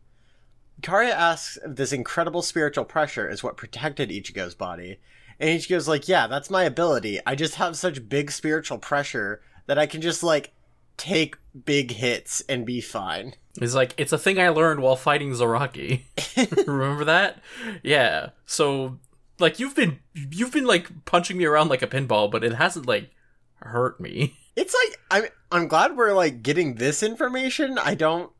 Karya 0.83 1.11
asks 1.11 1.59
if 1.65 1.77
this 1.77 1.93
incredible 1.93 2.43
spiritual 2.43 2.85
pressure 2.85 3.29
is 3.29 3.43
what 3.43 3.57
protected 3.57 4.11
Ichigo's 4.11 4.55
body. 4.55 4.99
And 5.39 5.51
Ichigo's 5.59 5.89
like, 5.89 6.09
yeah, 6.09 6.27
that's 6.27 6.51
my 6.51 6.65
ability. 6.65 7.21
I 7.27 7.35
just 7.35 7.57
have 7.57 7.77
such 7.77 8.09
big 8.09 8.31
spiritual 8.31 8.79
pressure 8.79 9.41
that 9.67 9.79
I 9.79 9.87
can 9.87 10.01
just, 10.01 10.23
like, 10.23 10.53
take 10.97 11.37
big 11.65 11.93
hits 11.93 12.43
and 12.49 12.65
be 12.65 12.81
fine. 12.81 13.35
He's 13.59 13.75
like, 13.75 13.95
it's 13.97 14.13
a 14.13 14.19
thing 14.19 14.39
I 14.39 14.49
learned 14.49 14.81
while 14.81 14.97
fighting 14.97 15.33
Zaraki. 15.33 16.03
Remember 16.67 17.05
that? 17.05 17.41
Yeah. 17.83 18.31
So, 18.45 18.99
like, 19.39 19.59
you've 19.59 19.75
been 19.75 19.99
you've 20.15 20.53
been 20.53 20.67
like 20.67 21.05
punching 21.05 21.37
me 21.37 21.45
around 21.45 21.69
like 21.69 21.83
a 21.83 21.87
pinball, 21.87 22.31
but 22.31 22.45
it 22.45 22.55
hasn't 22.55 22.87
like 22.87 23.11
hurt 23.57 24.01
me. 24.01 24.37
It's 24.57 24.75
like 24.75 25.01
I'm 25.11 25.31
I'm 25.53 25.69
glad 25.69 25.97
we're 25.97 26.15
like 26.15 26.43
getting 26.43 26.77
this 26.77 27.03
information. 27.03 27.79
I 27.79 27.95
don't 27.95 28.31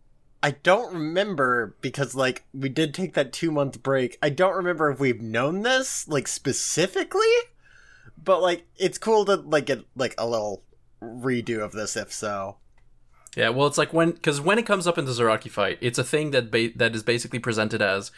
I 0.47 0.53
don't 0.63 0.95
remember 0.95 1.75
because 1.81 2.15
like 2.15 2.45
we 2.55 2.69
did 2.69 2.95
take 2.95 3.15
that 3.15 3.33
2 3.33 3.51
month 3.51 3.83
break. 3.83 4.17
I 4.23 4.29
don't 4.31 4.55
remember 4.55 4.89
if 4.93 5.01
we've 5.01 5.21
known 5.21 5.63
this 5.63 6.07
like 6.07 6.29
specifically, 6.29 7.35
but 8.17 8.41
like 8.41 8.65
it's 8.77 8.97
cool 8.97 9.25
to 9.25 9.35
like 9.35 9.67
get 9.67 9.81
like 9.97 10.15
a 10.17 10.25
little 10.25 10.63
redo 11.03 11.65
of 11.65 11.73
this 11.73 11.97
if 11.97 12.13
so. 12.13 12.59
Yeah, 13.37 13.49
well, 13.49 13.67
it's 13.67 13.77
like 13.77 13.93
when 13.93 14.13
because 14.13 14.41
when 14.41 14.57
it 14.57 14.67
comes 14.67 14.87
up 14.87 14.99
in 14.99 15.05
the 15.05 15.11
Zaraki 15.11 15.51
fight, 15.51 15.79
it's 15.81 15.99
a 15.99 16.05
thing 16.05 16.31
that 16.31 16.53
ba- 16.53 16.71
that 16.77 16.95
is 16.95 17.03
basically 17.03 17.41
presented 17.41 17.83
as 17.83 18.13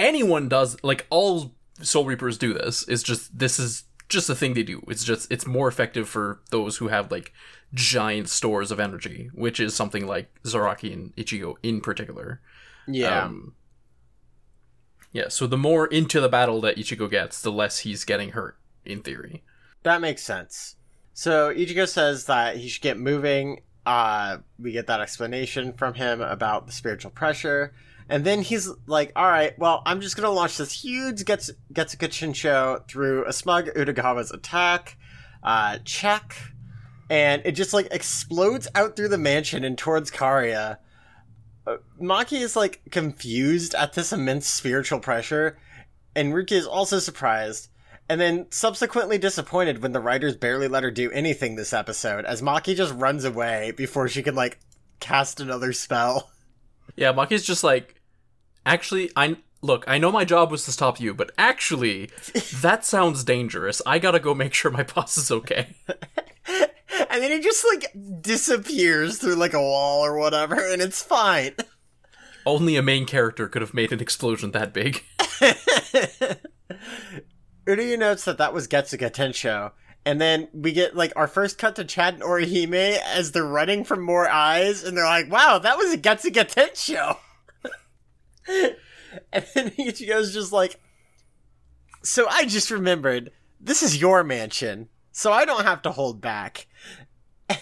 anyone 0.00 0.48
does. 0.48 0.76
Like 0.82 1.06
all 1.10 1.54
Soul 1.80 2.06
Reapers 2.06 2.38
do 2.38 2.52
this. 2.52 2.84
It's 2.88 3.04
just 3.04 3.38
this 3.38 3.60
is 3.60 3.84
just 4.12 4.30
a 4.30 4.34
thing 4.34 4.54
they 4.54 4.62
do. 4.62 4.82
It's 4.88 5.04
just 5.04 5.30
it's 5.32 5.46
more 5.46 5.68
effective 5.68 6.08
for 6.08 6.40
those 6.50 6.76
who 6.76 6.88
have 6.88 7.10
like 7.10 7.32
giant 7.74 8.28
stores 8.28 8.70
of 8.70 8.78
energy, 8.78 9.30
which 9.32 9.58
is 9.58 9.74
something 9.74 10.06
like 10.06 10.30
Zaraki 10.44 10.92
and 10.92 11.16
Ichigo 11.16 11.54
in 11.62 11.80
particular. 11.80 12.40
Yeah. 12.86 13.24
Um, 13.24 13.54
yeah. 15.12 15.28
So 15.28 15.46
the 15.46 15.58
more 15.58 15.86
into 15.86 16.20
the 16.20 16.28
battle 16.28 16.60
that 16.60 16.76
Ichigo 16.76 17.10
gets, 17.10 17.40
the 17.42 17.52
less 17.52 17.80
he's 17.80 18.04
getting 18.04 18.30
hurt. 18.30 18.58
In 18.84 19.00
theory. 19.00 19.44
That 19.84 20.00
makes 20.00 20.24
sense. 20.24 20.74
So 21.12 21.54
Ichigo 21.54 21.86
says 21.86 22.26
that 22.26 22.56
he 22.56 22.68
should 22.68 22.82
get 22.82 22.98
moving. 22.98 23.62
Uh, 23.86 24.38
we 24.58 24.72
get 24.72 24.88
that 24.88 25.00
explanation 25.00 25.72
from 25.72 25.94
him 25.94 26.20
about 26.20 26.66
the 26.66 26.72
spiritual 26.72 27.12
pressure. 27.12 27.72
And 28.12 28.26
then 28.26 28.42
he's 28.42 28.68
like, 28.86 29.10
all 29.16 29.26
right, 29.26 29.58
well, 29.58 29.82
I'm 29.86 30.02
just 30.02 30.16
going 30.16 30.26
to 30.26 30.30
launch 30.30 30.58
this 30.58 30.84
huge 30.84 31.24
Gets- 31.24 31.50
Getsuga 31.72 32.34
show 32.34 32.84
through 32.86 33.24
a 33.26 33.32
smug 33.32 33.68
Utagawa's 33.68 34.30
attack. 34.30 34.98
Uh, 35.42 35.78
check. 35.86 36.36
And 37.08 37.40
it 37.46 37.52
just 37.52 37.72
like 37.72 37.88
explodes 37.90 38.68
out 38.74 38.96
through 38.96 39.08
the 39.08 39.16
mansion 39.16 39.64
and 39.64 39.78
towards 39.78 40.10
Karia. 40.10 40.76
Uh, 41.66 41.78
Maki 41.98 42.42
is 42.42 42.54
like 42.54 42.82
confused 42.90 43.74
at 43.74 43.94
this 43.94 44.12
immense 44.12 44.46
spiritual 44.46 45.00
pressure. 45.00 45.56
And 46.14 46.34
Ruki 46.34 46.52
is 46.52 46.66
also 46.66 46.98
surprised 46.98 47.70
and 48.10 48.20
then 48.20 48.44
subsequently 48.50 49.16
disappointed 49.16 49.82
when 49.82 49.92
the 49.92 50.00
writers 50.00 50.36
barely 50.36 50.68
let 50.68 50.82
her 50.82 50.90
do 50.90 51.10
anything 51.12 51.54
this 51.54 51.72
episode, 51.72 52.26
as 52.26 52.42
Maki 52.42 52.76
just 52.76 52.92
runs 52.92 53.24
away 53.24 53.70
before 53.70 54.06
she 54.06 54.22
can 54.22 54.34
like 54.34 54.58
cast 55.00 55.40
another 55.40 55.72
spell. 55.72 56.28
Yeah, 56.94 57.14
Maki's 57.14 57.44
just 57.44 57.64
like, 57.64 58.01
actually, 58.64 59.10
I 59.16 59.36
look. 59.62 59.84
I 59.86 59.98
know 59.98 60.12
my 60.12 60.24
job 60.24 60.50
was 60.50 60.64
to 60.64 60.72
stop 60.72 61.00
you, 61.00 61.14
but 61.14 61.30
actually, 61.38 62.10
that 62.60 62.84
sounds 62.84 63.24
dangerous. 63.24 63.80
I 63.86 63.98
gotta 63.98 64.20
go 64.20 64.34
make 64.34 64.54
sure 64.54 64.70
my 64.70 64.82
boss 64.94 65.16
is 65.16 65.30
okay. 65.30 65.74
and 66.46 67.22
then 67.22 67.30
he 67.30 67.40
just 67.40 67.64
like 67.72 67.92
disappears 68.20 69.18
through 69.18 69.36
like 69.36 69.54
a 69.54 69.60
wall 69.60 70.04
or 70.04 70.18
whatever, 70.18 70.54
and 70.54 70.82
it's 70.82 71.02
fine. 71.02 71.54
Only 72.46 72.76
a 72.76 72.82
main 72.82 73.06
character 73.06 73.48
could 73.48 73.62
have 73.62 73.72
made 73.72 73.92
an 73.92 74.00
explosion 74.00 74.50
that 74.50 74.72
big. 74.72 75.04
Uryu 77.66 77.96
notes 77.96 78.24
that 78.24 78.38
that 78.38 78.52
was 78.52 78.66
Getsuga 78.66 79.12
Tensho. 79.12 79.70
And 80.04 80.20
then 80.20 80.48
we 80.52 80.72
get 80.72 80.96
like 80.96 81.12
our 81.14 81.28
first 81.28 81.58
cut 81.58 81.76
to 81.76 81.84
Chad 81.84 82.14
and 82.14 82.22
Orihime 82.24 82.98
as 82.98 83.30
they're 83.30 83.44
running 83.44 83.84
from 83.84 84.00
more 84.00 84.28
eyes, 84.28 84.82
and 84.82 84.96
they're 84.96 85.04
like, 85.04 85.30
"Wow, 85.30 85.60
that 85.60 85.78
was 85.78 85.92
a 85.92 85.98
Getsuga 85.98 86.52
Tensho." 86.52 87.16
And 88.46 89.46
then 89.54 89.70
Ichigo's 89.70 90.32
just 90.32 90.52
like, 90.52 90.80
"So 92.02 92.26
I 92.28 92.44
just 92.44 92.70
remembered 92.70 93.30
this 93.60 93.82
is 93.82 94.00
your 94.00 94.24
mansion, 94.24 94.88
so 95.12 95.32
I 95.32 95.44
don't 95.44 95.64
have 95.64 95.82
to 95.82 95.92
hold 95.92 96.20
back." 96.20 96.66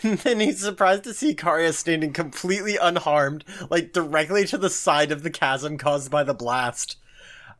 And 0.03 0.19
then 0.19 0.41
he's 0.41 0.61
surprised 0.61 1.05
to 1.05 1.15
see 1.15 1.35
Karia 1.35 1.73
standing 1.73 2.13
completely 2.13 2.77
unharmed, 2.77 3.45
like 3.71 3.93
directly 3.93 4.47
to 4.47 4.59
the 4.59 4.71
side 4.71 5.11
of 5.11 5.23
the 5.23 5.31
chasm 5.31 5.79
caused 5.79 6.11
by 6.11 6.23
the 6.23 6.35
blast. 6.35 6.97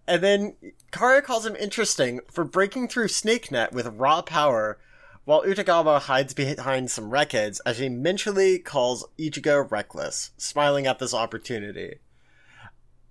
And 0.07 0.23
then 0.23 0.57
Karia 0.93 1.23
calls 1.23 1.47
him 1.47 1.57
interesting 1.57 2.21
for 2.31 2.45
breaking 2.45 2.89
through 2.89 3.09
Snake 3.09 3.51
Net 3.51 3.73
with 3.73 3.87
raw 3.87 4.23
power, 4.23 4.79
while 5.25 5.45
Utagawa 5.45 6.01
hides 6.01 6.35
behind 6.35 6.91
some 6.91 7.11
wreckage 7.11 7.59
as 7.67 7.79
he 7.79 7.89
mentally 7.89 8.59
calls 8.59 9.07
Ichigo 9.19 9.71
reckless, 9.71 10.31
smiling 10.37 10.87
at 10.87 10.99
this 10.99 11.15
opportunity. 11.15 11.99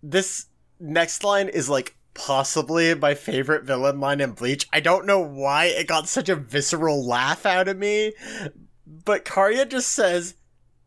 This 0.01 0.47
next 0.79 1.23
line 1.23 1.49
is 1.49 1.69
like 1.69 1.95
possibly 2.13 2.93
my 2.95 3.13
favorite 3.13 3.63
villain 3.63 3.99
line 3.99 4.21
in 4.21 4.31
Bleach. 4.31 4.67
I 4.73 4.79
don't 4.79 5.05
know 5.05 5.19
why 5.19 5.65
it 5.65 5.87
got 5.87 6.07
such 6.07 6.29
a 6.29 6.35
visceral 6.35 7.05
laugh 7.05 7.45
out 7.45 7.67
of 7.67 7.77
me, 7.77 8.13
but 8.87 9.25
Karia 9.25 9.67
just 9.67 9.91
says, 9.91 10.35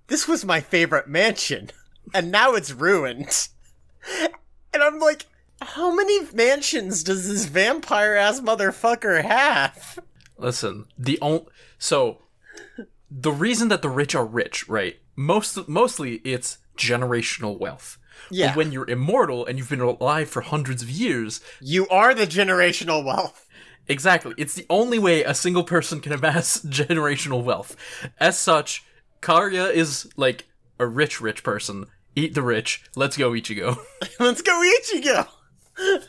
This 0.09 0.27
was 0.27 0.44
my 0.44 0.61
favorite 0.61 1.09
mansion, 1.09 1.70
and 2.14 2.31
now 2.31 2.53
it's 2.53 2.72
ruined. 2.72 3.48
And 4.75 4.83
I'm 4.83 4.98
like, 4.98 5.27
how 5.61 5.94
many 5.94 6.27
mansions 6.33 7.03
does 7.03 7.29
this 7.29 7.44
vampire 7.44 8.14
ass 8.14 8.40
motherfucker 8.40 9.22
have? 9.22 9.98
Listen, 10.37 10.87
the 10.98 11.18
only 11.20 11.46
so 11.79 12.18
the 13.11 13.33
reason 13.33 13.68
that 13.68 13.83
the 13.83 13.88
rich 13.88 14.14
are 14.14 14.25
rich, 14.25 14.68
right? 14.68 14.98
Most 15.14 15.68
mostly 15.68 16.14
it's 16.25 16.59
generational 16.77 17.59
wealth. 17.59 17.98
Yeah. 18.31 18.49
But 18.49 18.57
when 18.57 18.73
you're 18.73 18.89
immortal 18.89 19.45
and 19.47 19.59
you've 19.59 19.69
been 19.71 19.81
alive 19.81 20.29
for 20.29 20.41
hundreds 20.43 20.83
of 20.83 20.91
years, 20.91 21.41
You 21.61 21.89
are 21.89 22.15
the 22.15 22.27
generational 22.27 23.05
wealth. 23.05 23.47
exactly, 23.89 24.35
it's 24.39 24.55
the 24.55 24.67
only 24.71 24.99
way 24.99 25.23
a 25.25 25.35
single 25.35 25.65
person 25.65 26.01
can 26.01 26.13
amass 26.13 26.61
generational 26.67 27.43
wealth. 27.43 27.77
As 28.19 28.39
such, 28.39 28.85
Karya 29.21 29.73
is 29.73 30.09
like 30.17 30.47
a 30.79 30.87
rich 30.87 31.21
rich 31.21 31.43
person. 31.45 31.87
Eat 32.15 32.35
the 32.35 32.43
rich. 32.43 32.83
Let's 32.97 33.17
go 33.17 33.31
Ichigo. 33.33 33.79
Let's 34.21 34.43
go 34.43 34.53
Ichigo! 34.83 35.27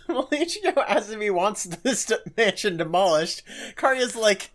well, 0.10 0.28
Ichigo 0.32 0.78
asks 0.88 1.10
if 1.12 1.22
he 1.22 1.30
wants 1.30 1.64
this 1.64 2.12
mansion 2.36 2.76
demolished. 2.78 3.44
Karya's 3.78 4.16
like, 4.16 4.52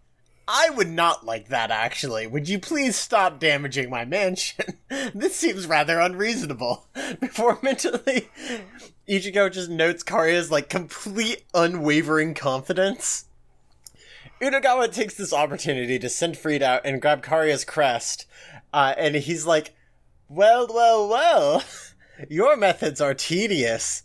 I 0.50 0.70
would 0.70 0.88
not 0.88 1.26
like 1.26 1.48
that 1.48 1.70
actually. 1.70 2.26
Would 2.26 2.48
you 2.48 2.58
please 2.58 2.96
stop 2.96 3.38
damaging 3.38 3.90
my 3.90 4.06
mansion? 4.06 4.78
this 5.14 5.36
seems 5.36 5.66
rather 5.66 6.00
unreasonable. 6.00 6.86
Before 7.20 7.58
mentally, 7.60 8.30
Ichigo 9.06 9.52
just 9.52 9.68
notes 9.68 10.02
Karya's 10.02 10.50
like 10.50 10.70
complete 10.70 11.44
unwavering 11.52 12.32
confidence. 12.32 13.26
Utagawa 14.40 14.90
takes 14.90 15.14
this 15.14 15.34
opportunity 15.34 15.98
to 15.98 16.08
send 16.08 16.38
Freed 16.38 16.62
out 16.62 16.80
and 16.84 17.02
grab 17.02 17.22
Karya's 17.22 17.64
crest, 17.66 18.24
uh, 18.72 18.94
and 18.96 19.16
he's 19.16 19.44
like, 19.44 19.74
Well, 20.30 20.66
well, 20.72 21.08
well, 21.08 21.64
your 22.30 22.56
methods 22.56 23.02
are 23.02 23.14
tedious. 23.14 24.04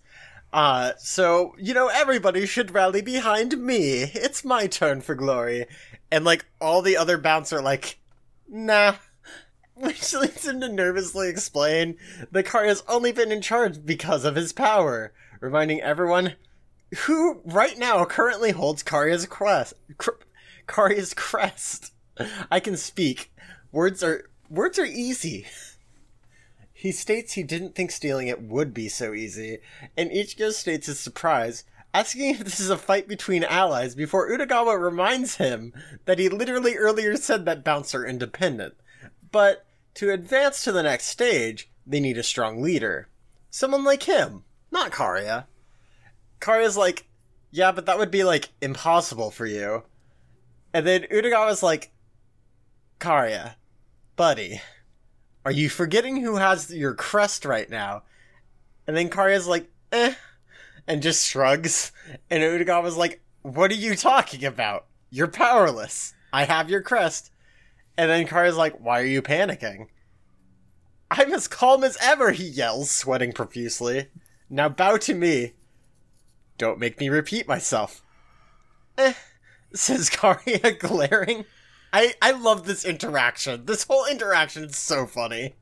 Uh, 0.54 0.92
so, 1.00 1.56
you 1.58 1.74
know, 1.74 1.88
everybody 1.88 2.46
should 2.46 2.72
rally 2.72 3.02
behind 3.02 3.58
me. 3.58 4.04
It's 4.04 4.46
my 4.46 4.68
turn 4.68 5.02
for 5.02 5.16
glory. 5.16 5.66
And, 6.12 6.24
like, 6.24 6.46
all 6.62 6.84
the 6.84 6.96
other 6.96 7.18
bounts 7.18 7.52
are 7.52 7.62
like, 7.62 7.98
nah. 8.48 8.96
Which 9.76 10.14
leads 10.14 10.48
him 10.48 10.62
to 10.62 10.70
nervously 10.70 11.28
explain 11.28 11.98
that 12.32 12.46
has 12.48 12.84
only 12.88 13.12
been 13.12 13.32
in 13.32 13.42
charge 13.42 13.84
because 13.84 14.24
of 14.24 14.36
his 14.36 14.54
power, 14.54 15.12
reminding 15.42 15.82
everyone 15.82 16.36
who 17.00 17.42
right 17.44 17.78
now 17.80 18.06
currently 18.06 18.52
holds 18.52 18.84
Karya's 18.84 19.26
crest. 19.26 19.74
Cr- 19.98 20.12
crest. 21.16 21.94
I 22.52 22.60
can 22.60 22.78
speak. 22.78 23.34
Words 23.72 24.04
are 24.04 24.30
words 24.50 24.78
are 24.78 24.86
easy. 24.86 25.48
He 26.84 26.92
states 26.92 27.32
he 27.32 27.44
didn't 27.44 27.76
think 27.76 27.92
stealing 27.92 28.28
it 28.28 28.42
would 28.42 28.74
be 28.74 28.90
so 28.90 29.14
easy, 29.14 29.60
and 29.96 30.12
Ichigo 30.12 30.52
states 30.52 30.88
his 30.88 31.00
surprise, 31.00 31.64
asking 31.94 32.32
if 32.32 32.40
this 32.40 32.60
is 32.60 32.70
a 32.70 32.78
fight 32.78 33.08
between 33.08 33.46
allies 33.46 33.96
before 33.96 34.30
Utagawa 34.30 34.78
reminds 34.78 35.38
him 35.38 35.72
that 36.04 36.20
he 36.20 36.28
literally 36.28 36.76
earlier 36.76 37.16
said 37.16 37.46
that 37.46 37.64
bounts 37.64 37.96
are 37.96 38.06
independent. 38.06 38.74
But 39.32 39.66
to 39.94 40.12
advance 40.12 40.62
to 40.66 40.74
the 40.74 40.84
next 40.84 41.06
stage, 41.06 41.72
they 41.88 42.02
need 42.02 42.18
a 42.18 42.22
strong 42.22 42.62
leader. 42.62 43.08
Someone 43.50 43.86
like 43.86 44.04
him, 44.04 44.44
not 44.70 44.92
Karya. 44.92 45.46
Karya's 46.42 46.76
like, 46.76 47.08
yeah, 47.50 47.72
but 47.72 47.86
that 47.86 47.98
would 47.98 48.12
be 48.12 48.26
like 48.26 48.50
impossible 48.62 49.32
for 49.32 49.46
you. 49.46 49.84
And 50.74 50.86
then 50.86 51.04
Utagawa's 51.04 51.64
like, 51.64 51.94
Karya, 53.00 53.54
buddy, 54.18 54.60
are 55.46 55.52
you 55.52 55.70
forgetting 55.70 56.22
who 56.22 56.36
has 56.36 56.74
your 56.74 56.94
crest 56.94 57.46
right 57.46 57.70
now? 57.70 58.04
And 58.88 58.96
then 58.96 59.10
Karya's 59.10 59.48
like, 59.48 59.70
eh, 59.92 60.14
and 60.88 61.02
just 61.02 61.28
shrugs. 61.28 61.92
And 62.30 62.44
Utagawa's 62.44 62.98
like, 62.98 63.22
what 63.42 63.72
are 63.72 63.76
you 63.76 63.96
talking 63.96 64.46
about? 64.46 64.86
You're 65.10 65.28
powerless. 65.28 66.14
I 66.32 66.46
have 66.46 66.70
your 66.70 66.82
crest. 66.82 67.32
And 67.98 68.10
then 68.10 68.26
Karya's 68.26 68.58
like, 68.58 68.80
why 68.80 69.02
are 69.02 69.06
you 69.06 69.22
panicking? 69.22 69.88
I'm 71.12 71.32
as 71.34 71.48
calm 71.48 71.84
as 71.84 71.98
ever, 72.02 72.32
he 72.32 72.46
yells, 72.46 72.90
sweating 72.90 73.34
profusely. 73.34 74.08
Now 74.50 74.70
bow 74.70 74.98
to 74.98 75.14
me. 75.14 75.54
Don't 76.58 76.80
make 76.80 77.00
me 77.00 77.10
repeat 77.10 77.48
myself. 77.48 78.02
Eh, 78.98 79.14
says 79.74 80.10
Karya, 80.10 80.80
glaring. 80.80 81.46
I, 81.94 82.16
I 82.22 82.32
love 82.32 82.66
this 82.66 82.84
interaction. 82.84 83.66
This 83.66 83.84
whole 83.84 84.06
interaction 84.06 84.64
is 84.66 84.78
so 84.78 85.06
funny. 85.06 85.54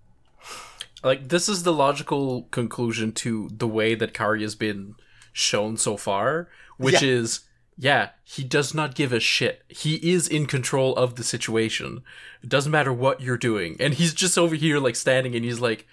like 1.03 1.27
this 1.29 1.49
is 1.49 1.63
the 1.63 1.73
logical 1.73 2.43
conclusion 2.51 3.11
to 3.13 3.49
the 3.51 3.67
way 3.67 3.95
that 3.95 4.13
Kari 4.13 4.41
has 4.41 4.55
been 4.55 4.95
shown 5.33 5.75
so 5.77 5.97
far, 5.97 6.47
which 6.77 7.01
Yeah. 7.01 7.09
is 7.09 7.41
yeah, 7.77 8.09
he 8.23 8.43
does 8.43 8.73
not 8.75 8.93
give 8.95 9.11
a 9.11 9.19
shit. 9.19 9.63
He 9.67 9.95
is 10.11 10.27
in 10.27 10.45
control 10.45 10.95
of 10.95 11.15
the 11.15 11.23
situation. 11.23 12.03
It 12.43 12.49
doesn't 12.49 12.71
matter 12.71 12.93
what 12.93 13.21
you're 13.21 13.37
doing. 13.37 13.75
And 13.79 13.95
he's 13.95 14.13
just 14.13 14.37
over 14.37 14.53
here, 14.53 14.77
like, 14.77 14.95
standing 14.95 15.33
and 15.35 15.43
he's 15.43 15.59
like, 15.59 15.87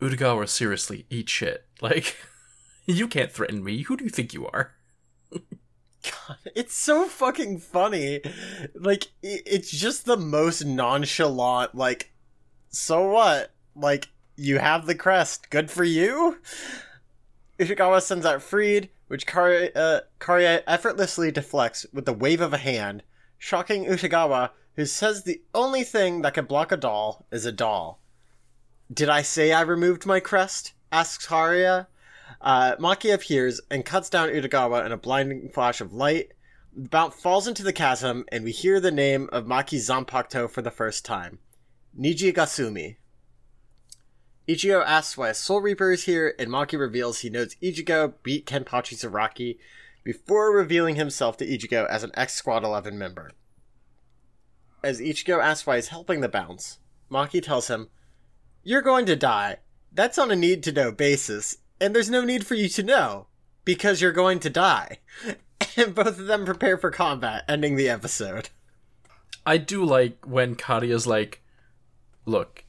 Utagawa, 0.00 0.48
seriously, 0.48 1.06
eat 1.10 1.28
shit. 1.28 1.66
Like, 1.80 2.16
you 2.86 3.06
can't 3.06 3.30
threaten 3.30 3.62
me. 3.62 3.82
Who 3.82 3.96
do 3.96 4.02
you 4.04 4.10
think 4.10 4.34
you 4.34 4.46
are? 4.48 4.72
It's 6.54 6.74
so 6.74 7.06
fucking 7.06 7.58
funny. 7.58 8.20
Like, 8.74 9.08
it's 9.22 9.70
just 9.70 10.04
the 10.04 10.16
most 10.16 10.64
nonchalant, 10.64 11.74
like, 11.74 12.12
so 12.68 13.08
what? 13.08 13.52
Like, 13.74 14.08
you 14.36 14.58
have 14.58 14.86
the 14.86 14.94
crest. 14.94 15.50
Good 15.50 15.70
for 15.70 15.84
you? 15.84 16.38
Ishikawa 17.58 18.02
sends 18.02 18.26
out 18.26 18.42
Freed, 18.42 18.90
which 19.08 19.26
Kari- 19.26 19.74
uh, 19.74 20.00
effortlessly 20.20 21.30
deflects 21.30 21.86
with 21.92 22.04
the 22.04 22.12
wave 22.12 22.40
of 22.40 22.52
a 22.52 22.58
hand, 22.58 23.02
shocking 23.38 23.84
Utagawa, 23.84 24.50
who 24.76 24.86
says 24.86 25.22
the 25.22 25.42
only 25.54 25.84
thing 25.84 26.22
that 26.22 26.34
can 26.34 26.46
block 26.46 26.72
a 26.72 26.76
doll 26.76 27.26
is 27.30 27.46
a 27.46 27.52
doll. 27.52 28.00
Did 28.92 29.08
I 29.08 29.22
say 29.22 29.52
I 29.52 29.60
removed 29.62 30.04
my 30.04 30.20
crest? 30.20 30.72
asks 30.90 31.26
Karya. 31.26 31.86
Uh, 32.40 32.76
Maki 32.76 33.12
appears 33.12 33.60
and 33.70 33.84
cuts 33.84 34.10
down 34.10 34.28
Utagawa 34.28 34.84
in 34.84 34.92
a 34.92 34.96
blinding 34.96 35.48
flash 35.48 35.80
of 35.80 35.92
light. 35.92 36.32
The 36.76 36.88
Bount 36.88 37.14
falls 37.14 37.46
into 37.46 37.62
the 37.62 37.72
chasm, 37.72 38.24
and 38.32 38.44
we 38.44 38.52
hear 38.52 38.80
the 38.80 38.90
name 38.90 39.28
of 39.32 39.46
Maki 39.46 39.78
Zanpakuto 39.78 40.50
for 40.50 40.60
the 40.60 40.70
first 40.70 41.04
time. 41.04 41.38
Niji 41.98 42.34
Gasumi. 42.34 42.96
Ichigo 44.46 44.84
asks 44.84 45.16
why 45.16 45.30
a 45.30 45.34
Soul 45.34 45.62
Reaper 45.62 45.92
is 45.92 46.04
here, 46.04 46.34
and 46.38 46.50
Maki 46.50 46.78
reveals 46.78 47.20
he 47.20 47.30
knows 47.30 47.54
Ichigo 47.62 48.14
beat 48.22 48.46
Kenpachi 48.46 48.94
Zaraki 48.94 49.58
before 50.02 50.54
revealing 50.54 50.96
himself 50.96 51.38
to 51.38 51.46
Ichigo 51.46 51.88
as 51.88 52.02
an 52.02 52.10
ex 52.14 52.34
Squad 52.34 52.62
11 52.62 52.98
member. 52.98 53.32
As 54.82 55.00
Ichigo 55.00 55.42
asks 55.42 55.66
why 55.66 55.76
he's 55.76 55.88
helping 55.88 56.20
the 56.20 56.28
Bounts, 56.28 56.78
Maki 57.10 57.42
tells 57.42 57.68
him, 57.68 57.88
You're 58.62 58.82
going 58.82 59.06
to 59.06 59.16
die. 59.16 59.58
That's 59.90 60.18
on 60.18 60.30
a 60.30 60.36
need 60.36 60.62
to 60.64 60.72
know 60.72 60.92
basis, 60.92 61.56
and 61.80 61.94
there's 61.94 62.10
no 62.10 62.24
need 62.24 62.46
for 62.46 62.54
you 62.54 62.68
to 62.70 62.82
know, 62.82 63.26
because 63.64 64.00
you're 64.00 64.12
going 64.12 64.40
to 64.40 64.50
die. 64.50 64.98
And 65.76 65.92
both 65.94 66.20
of 66.20 66.26
them 66.26 66.44
prepare 66.44 66.78
for 66.78 66.92
combat, 66.92 67.44
ending 67.48 67.74
the 67.74 67.88
episode. 67.88 68.50
I 69.44 69.56
do 69.56 69.84
like 69.84 70.24
when 70.24 70.54
Karia's 70.54 71.04
like, 71.06 71.42
look, 72.26 72.64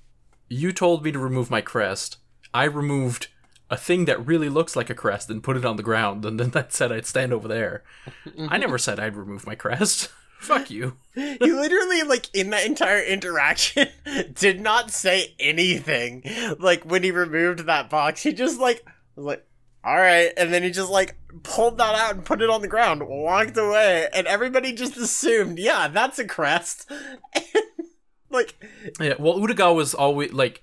you 0.49 0.71
told 0.71 1.03
me 1.03 1.11
to 1.11 1.19
remove 1.19 1.51
my 1.51 1.61
crest. 1.61 2.17
I 2.53 2.63
removed 2.63 3.27
a 3.69 3.77
thing 3.77 4.05
that 4.05 4.25
really 4.25 4.49
looks 4.49 4.75
like 4.75 4.89
a 4.89 4.95
crest 4.95 5.29
and 5.29 5.43
put 5.43 5.57
it 5.57 5.65
on 5.65 5.75
the 5.75 5.83
ground, 5.83 6.25
and 6.25 6.39
then 6.39 6.49
that 6.51 6.73
said 6.73 6.91
I'd 6.91 7.05
stand 7.05 7.33
over 7.33 7.47
there. 7.47 7.83
I 8.39 8.57
never 8.57 8.77
said 8.77 8.99
I'd 8.99 9.15
remove 9.15 9.45
my 9.45 9.55
crest. 9.55 10.09
Fuck 10.39 10.69
you. 10.69 10.97
he 11.15 11.37
literally, 11.39 12.03
like, 12.03 12.33
in 12.35 12.51
that 12.51 12.65
entire 12.65 13.01
interaction, 13.01 13.87
did 14.33 14.61
not 14.61 14.91
say 14.91 15.33
anything. 15.39 16.23
Like, 16.59 16.83
when 16.83 17.03
he 17.03 17.11
removed 17.11 17.65
that 17.65 17.89
box, 17.89 18.21
he 18.23 18.33
just, 18.33 18.59
like, 18.59 18.85
was 19.15 19.25
like, 19.25 19.45
alright, 19.85 20.31
and 20.37 20.53
then 20.53 20.63
he 20.63 20.71
just, 20.71 20.89
like, 20.89 21.15
pulled 21.43 21.77
that 21.77 21.95
out 21.95 22.15
and 22.15 22.25
put 22.25 22.41
it 22.41 22.49
on 22.49 22.61
the 22.61 22.67
ground, 22.67 23.07
walked 23.07 23.57
away, 23.57 24.07
and 24.13 24.25
everybody 24.27 24.73
just 24.73 24.97
assumed, 24.97 25.59
yeah, 25.59 25.87
that's 25.87 26.19
a 26.19 26.25
crest. 26.25 26.89
like, 28.29 28.55
Yeah, 28.99 29.13
well, 29.19 29.39
Utagawa's 29.39 29.93
always 29.93 30.33
like 30.33 30.61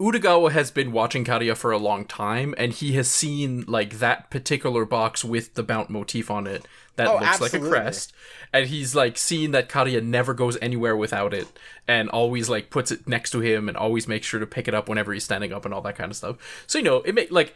Utagawa 0.00 0.50
has 0.50 0.70
been 0.72 0.90
watching 0.90 1.24
Karia 1.24 1.56
for 1.56 1.70
a 1.70 1.78
long 1.78 2.04
time, 2.04 2.54
and 2.58 2.72
he 2.72 2.92
has 2.92 3.08
seen 3.08 3.64
like 3.68 3.98
that 3.98 4.30
particular 4.30 4.84
box 4.84 5.24
with 5.24 5.54
the 5.54 5.62
mount 5.62 5.90
motif 5.90 6.30
on 6.30 6.46
it 6.46 6.66
that 6.96 7.06
Oh, 7.08 7.18
looks 7.18 7.40
like 7.40 7.54
a 7.54 7.60
crest, 7.60 8.12
and 8.52 8.66
he's 8.66 8.94
like 8.94 9.16
seen 9.16 9.52
that 9.52 9.68
Karia 9.68 10.02
never 10.02 10.34
goes 10.34 10.58
anywhere 10.60 10.96
without 10.96 11.32
it, 11.32 11.46
and 11.86 12.08
always 12.10 12.48
like 12.48 12.68
puts 12.70 12.90
it 12.90 13.06
next 13.06 13.30
to 13.30 13.40
him, 13.40 13.68
and 13.68 13.76
always 13.76 14.08
makes 14.08 14.26
sure 14.26 14.40
to 14.40 14.46
pick 14.46 14.66
it 14.66 14.74
up 14.74 14.88
whenever 14.88 15.12
he's 15.12 15.24
standing 15.24 15.52
up 15.52 15.64
and 15.64 15.72
all 15.72 15.82
that 15.82 15.96
kind 15.96 16.10
of 16.10 16.16
stuff. 16.16 16.64
So 16.66 16.78
you 16.78 16.84
know, 16.84 16.96
it 17.02 17.14
may 17.14 17.28
like 17.28 17.54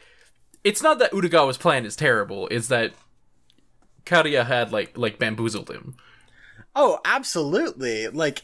it's 0.66 0.83
not 0.83 0.98
that 0.98 1.12
Utagawa's 1.12 1.59
plan 1.59 1.87
is 1.87 1.94
terrible; 1.94 2.48
it's 2.48 2.66
that 2.68 2.92
Karia 4.05 4.44
had 4.44 4.72
like 4.72 4.98
like 4.98 5.16
bamboozled 5.18 5.70
him. 5.70 5.94
Oh, 6.74 6.98
absolutely. 7.05 8.09
Like, 8.09 8.42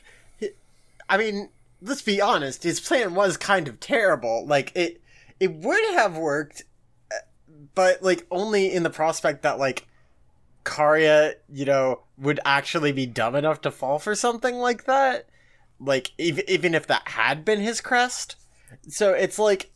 I 1.09 1.19
mean, 1.19 1.51
let's 1.81 2.01
be 2.01 2.21
honest. 2.21 2.63
His 2.63 2.79
plan 2.79 3.17
was 3.17 3.37
kind 3.37 3.67
of 3.67 3.81
terrible. 3.81 4.47
Like, 4.47 4.71
it 4.77 5.03
it 5.41 5.53
would 5.53 5.95
have 5.95 6.17
worked, 6.17 6.63
uh, 7.11 7.17
but 7.75 8.05
like 8.05 8.25
only 8.31 8.73
in 8.73 8.85
the 8.85 8.91
prospect 8.91 9.43
that 9.43 9.59
like 9.59 9.89
Karya, 10.65 11.35
you 11.53 11.65
know, 11.65 12.05
would 12.17 12.39
actually 12.45 12.93
be 12.93 13.05
dumb 13.05 13.35
enough 13.35 13.61
to 13.63 13.73
fall 13.73 13.99
for 13.99 14.15
something 14.15 14.55
like 14.55 14.85
that. 14.85 15.27
Like, 15.81 16.13
even 16.19 16.45
even 16.49 16.75
if 16.77 16.87
that 16.87 17.09
had 17.09 17.45
been 17.45 17.59
his 17.61 17.81
crest. 17.81 18.37
So 18.89 19.13
it's 19.13 19.41
like, 19.41 19.72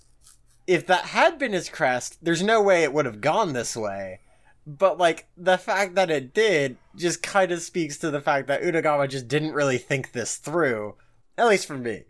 if 0.67 0.87
that 0.87 1.07
had 1.07 1.39
been 1.39 1.53
his 1.53 1.69
crest, 1.69 2.19
there's 2.23 2.43
no 2.43 2.63
way 2.63 2.83
it 2.83 2.93
would 2.93 3.07
have 3.07 3.21
gone 3.21 3.53
this 3.53 3.77
way 3.77 4.21
but 4.67 4.99
like 4.99 5.29
the 5.37 5.57
fact 5.57 5.95
that 5.95 6.11
it 6.11 6.35
did 6.35 6.77
just 6.97 7.23
kind 7.23 7.53
of 7.53 7.63
speaks 7.63 7.97
to 7.99 8.11
the 8.11 8.21
fact 8.21 8.49
that 8.49 8.63
Utagawa 8.63 9.09
just 9.09 9.29
didn't 9.29 9.53
really 9.53 9.79
think 9.79 10.13
this 10.13 10.37
through. 10.37 10.97
At 11.39 11.47
least 11.47 11.67
for 11.67 11.79
me. 11.79 12.03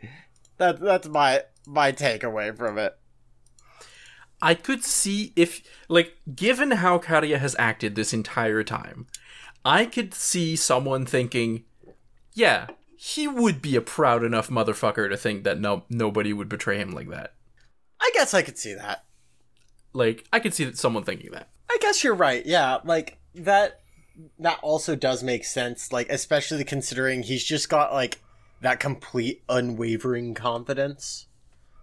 That 0.56 0.80
that's 0.80 1.08
my 1.08 1.42
my 1.66 1.92
takeaway 1.92 2.56
from 2.56 2.78
it. 2.78 2.96
I 4.40 4.54
could 4.54 4.84
see 4.84 5.32
if, 5.34 5.62
like, 5.88 6.14
given 6.34 6.70
how 6.72 6.98
Karia 6.98 7.38
has 7.38 7.56
acted 7.58 7.94
this 7.94 8.12
entire 8.12 8.62
time, 8.62 9.06
I 9.64 9.86
could 9.86 10.12
see 10.12 10.56
someone 10.56 11.06
thinking, 11.06 11.64
yeah, 12.34 12.66
he 12.96 13.26
would 13.26 13.62
be 13.62 13.76
a 13.76 13.80
proud 13.80 14.22
enough 14.22 14.50
motherfucker 14.50 15.08
to 15.08 15.16
think 15.16 15.44
that 15.44 15.58
no 15.58 15.84
nobody 15.90 16.32
would 16.32 16.48
betray 16.48 16.78
him 16.78 16.92
like 16.92 17.08
that. 17.10 17.34
I 18.16 18.20
guess 18.20 18.34
I 18.34 18.42
could 18.42 18.58
see 18.58 18.74
that. 18.74 19.04
Like, 19.92 20.24
I 20.32 20.40
could 20.40 20.54
see 20.54 20.64
that 20.64 20.78
someone 20.78 21.04
thinking 21.04 21.30
that. 21.32 21.48
I 21.70 21.78
guess 21.80 22.02
you're 22.02 22.14
right. 22.14 22.44
Yeah, 22.46 22.78
like 22.84 23.18
that 23.34 23.80
that 24.38 24.58
also 24.62 24.96
does 24.96 25.22
make 25.22 25.44
sense 25.44 25.92
like 25.92 26.08
especially 26.08 26.64
considering 26.64 27.22
he's 27.22 27.44
just 27.44 27.68
got 27.68 27.92
like 27.92 28.22
that 28.62 28.80
complete 28.80 29.42
unwavering 29.46 30.32
confidence. 30.32 31.26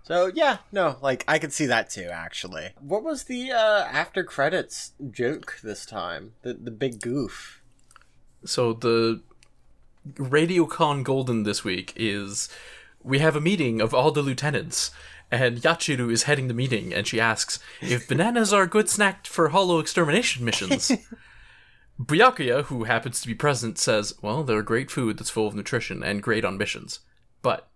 So 0.04 0.32
yeah, 0.34 0.58
no, 0.72 0.98
like 1.02 1.24
I 1.28 1.38
could 1.38 1.54
see 1.54 1.68
that 1.68 1.90
too 1.90 2.10
actually. 2.12 2.70
What 2.80 3.04
was 3.04 3.26
the 3.26 3.52
uh 3.52 3.88
after 3.92 4.24
credits 4.24 4.94
joke 5.12 5.60
this 5.64 5.86
time? 5.86 6.34
The 6.42 6.56
the 6.56 6.72
big 6.72 7.02
goof. 7.02 7.62
So 8.46 8.74
the 8.74 9.22
RadioCon 10.14 11.04
Golden 11.04 11.44
this 11.44 11.64
week 11.64 11.94
is 11.96 12.50
we 13.04 13.20
have 13.20 13.36
a 13.36 13.42
meeting 13.42 13.80
of 13.80 13.94
all 13.94 14.12
the 14.12 14.22
lieutenants, 14.22 14.92
and 15.32 15.58
Yachiru 15.58 16.12
is 16.12 16.24
heading 16.24 16.48
the 16.48 16.54
meeting, 16.54 16.94
and 16.94 17.08
she 17.08 17.20
asks 17.20 17.60
if 17.82 18.08
bananas 18.08 18.54
are 18.54 18.64
a 18.64 18.68
good 18.68 18.90
snack 18.90 19.26
for 19.26 19.50
hollow 19.50 19.80
extermination 19.80 20.46
missions. 20.46 20.92
Byakuya, 22.00 22.64
who 22.66 22.86
happens 22.86 23.22
to 23.22 23.28
be 23.28 23.36
present, 23.36 23.78
says, 23.78 24.14
Well, 24.22 24.44
they're 24.44 24.62
great 24.62 24.90
food 24.90 25.18
that's 25.18 25.30
full 25.30 25.48
of 25.48 25.56
nutrition 25.56 26.04
and 26.04 26.24
great 26.24 26.44
on 26.44 26.58
missions, 26.58 27.00
but 27.42 27.70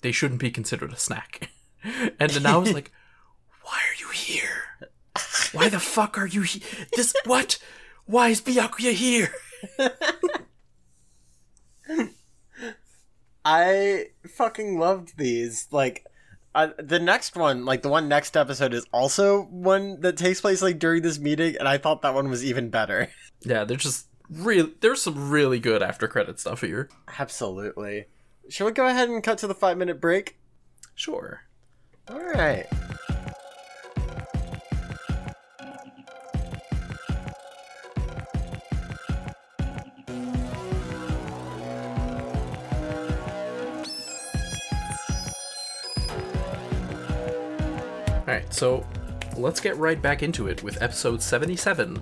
they 0.00 0.12
shouldn't 0.12 0.40
be 0.40 0.50
considered 0.50 0.92
a 0.92 0.98
snack. 0.98 1.50
and 2.18 2.32
was 2.32 2.72
like, 2.72 2.92
Why 3.62 3.78
are 3.78 4.00
you 4.00 4.08
here? 4.08 4.88
Why 5.52 5.68
the 5.68 5.80
fuck 5.80 6.18
are 6.18 6.26
you 6.26 6.42
here? 6.42 6.62
This 6.94 7.14
what? 7.24 7.58
Why 8.06 8.28
is 8.28 8.40
Byakuya 8.40 8.92
here? 8.92 9.32
I 13.44 14.06
fucking 14.26 14.78
loved 14.78 15.16
these. 15.18 15.68
Like, 15.70 16.04
uh, 16.58 16.72
the 16.78 16.98
next 16.98 17.36
one, 17.36 17.64
like 17.64 17.82
the 17.82 17.88
one 17.88 18.08
next 18.08 18.36
episode, 18.36 18.74
is 18.74 18.84
also 18.92 19.42
one 19.44 20.00
that 20.00 20.16
takes 20.16 20.40
place 20.40 20.60
like 20.60 20.80
during 20.80 21.02
this 21.02 21.18
meeting, 21.18 21.56
and 21.56 21.68
I 21.68 21.78
thought 21.78 22.02
that 22.02 22.14
one 22.14 22.28
was 22.28 22.44
even 22.44 22.70
better. 22.70 23.08
Yeah, 23.42 23.62
they're 23.62 23.76
just 23.76 24.08
real. 24.28 24.68
There's 24.80 25.00
some 25.00 25.30
really 25.30 25.60
good 25.60 25.80
after 25.80 26.08
credit 26.08 26.40
stuff 26.40 26.62
here. 26.62 26.88
Absolutely. 27.20 28.06
Shall 28.48 28.66
we 28.66 28.72
go 28.72 28.88
ahead 28.88 29.08
and 29.08 29.22
cut 29.22 29.38
to 29.38 29.46
the 29.46 29.54
five 29.54 29.78
minute 29.78 30.00
break? 30.00 30.36
Sure. 30.96 31.42
All 32.08 32.18
right. 32.18 32.66
Alright, 48.38 48.54
so 48.54 48.86
let's 49.36 49.58
get 49.58 49.76
right 49.78 50.00
back 50.00 50.22
into 50.22 50.46
it 50.46 50.62
with 50.62 50.80
episode 50.80 51.20
77 51.20 52.00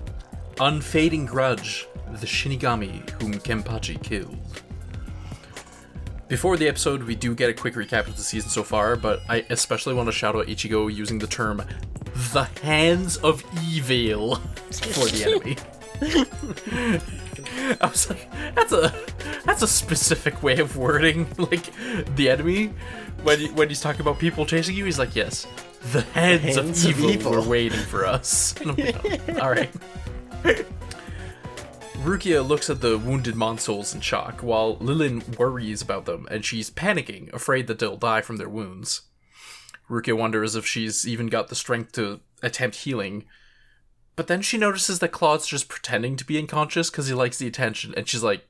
Unfading 0.59 1.25
Grudge, 1.25 1.87
the 2.11 2.27
Shinigami 2.27 3.09
whom 3.19 3.33
Kenpachi 3.33 3.99
killed. 4.03 4.37
Before 6.27 6.55
the 6.55 6.67
episode, 6.67 7.01
we 7.01 7.15
do 7.15 7.33
get 7.33 7.49
a 7.49 7.55
quick 7.55 7.73
recap 7.73 8.05
of 8.05 8.17
the 8.17 8.21
season 8.21 8.51
so 8.51 8.61
far, 8.61 8.95
but 8.95 9.21
I 9.27 9.47
especially 9.49 9.95
want 9.95 10.09
to 10.09 10.11
shout 10.11 10.35
out 10.35 10.45
Ichigo 10.45 10.93
using 10.93 11.17
the 11.17 11.25
term 11.25 11.63
the 12.33 12.43
hands 12.61 13.17
of 13.17 13.43
evil 13.67 14.35
for 14.35 15.07
the 15.07 15.23
enemy. 15.25 15.57
I 17.81 17.87
was 17.87 18.11
like, 18.11 18.29
that's 18.53 18.73
a 18.73 18.93
that's 19.43 19.63
a 19.63 19.67
specific 19.67 20.43
way 20.43 20.59
of 20.59 20.77
wording 20.77 21.27
like 21.39 21.73
the 22.15 22.29
enemy. 22.29 22.73
When 23.23 23.39
he, 23.39 23.47
when 23.47 23.69
he's 23.69 23.81
talking 23.81 24.01
about 24.01 24.19
people 24.19 24.45
chasing 24.45 24.75
you, 24.75 24.85
he's 24.85 24.99
like, 24.99 25.15
yes, 25.15 25.47
the 25.91 26.01
heads, 26.01 26.57
of 26.57 26.69
of 26.69 26.85
evil, 26.85 27.11
evil." 27.11 27.31
were 27.31 27.41
waiting 27.41 27.79
for 27.79 28.05
us. 28.05 28.55
And 28.61 28.71
I'm 28.71 28.77
like, 28.77 29.43
All 29.43 29.49
right. 29.49 29.71
Rukia 32.03 32.47
looks 32.47 32.69
at 32.69 32.81
the 32.81 32.97
wounded 32.97 33.35
Mod 33.35 33.59
Souls 33.59 33.93
in 33.93 34.01
shock, 34.01 34.41
while 34.41 34.77
Lirin 34.77 35.37
worries 35.37 35.81
about 35.81 36.05
them, 36.05 36.27
and 36.29 36.45
she's 36.45 36.69
panicking, 36.69 37.33
afraid 37.33 37.67
that 37.67 37.79
they'll 37.79 37.97
die 37.97 38.21
from 38.21 38.37
their 38.37 38.47
wounds. 38.47 39.01
Rukia 39.89 40.17
wonders 40.17 40.55
if 40.55 40.65
she's 40.65 41.07
even 41.07 41.27
got 41.27 41.47
the 41.47 41.55
strength 41.55 41.93
to 41.93 42.21
attempt 42.43 42.77
healing, 42.77 43.25
but 44.15 44.27
then 44.27 44.41
she 44.41 44.57
notices 44.57 44.99
that 44.99 45.11
Kurodo's 45.11 45.47
just 45.47 45.69
pretending 45.69 46.15
to 46.17 46.25
be 46.25 46.37
unconscious 46.37 46.89
because 46.89 47.07
he 47.07 47.13
likes 47.13 47.39
the 47.39 47.47
attention, 47.47 47.93
and 47.97 48.07
she's 48.07 48.23
like, 48.23 48.45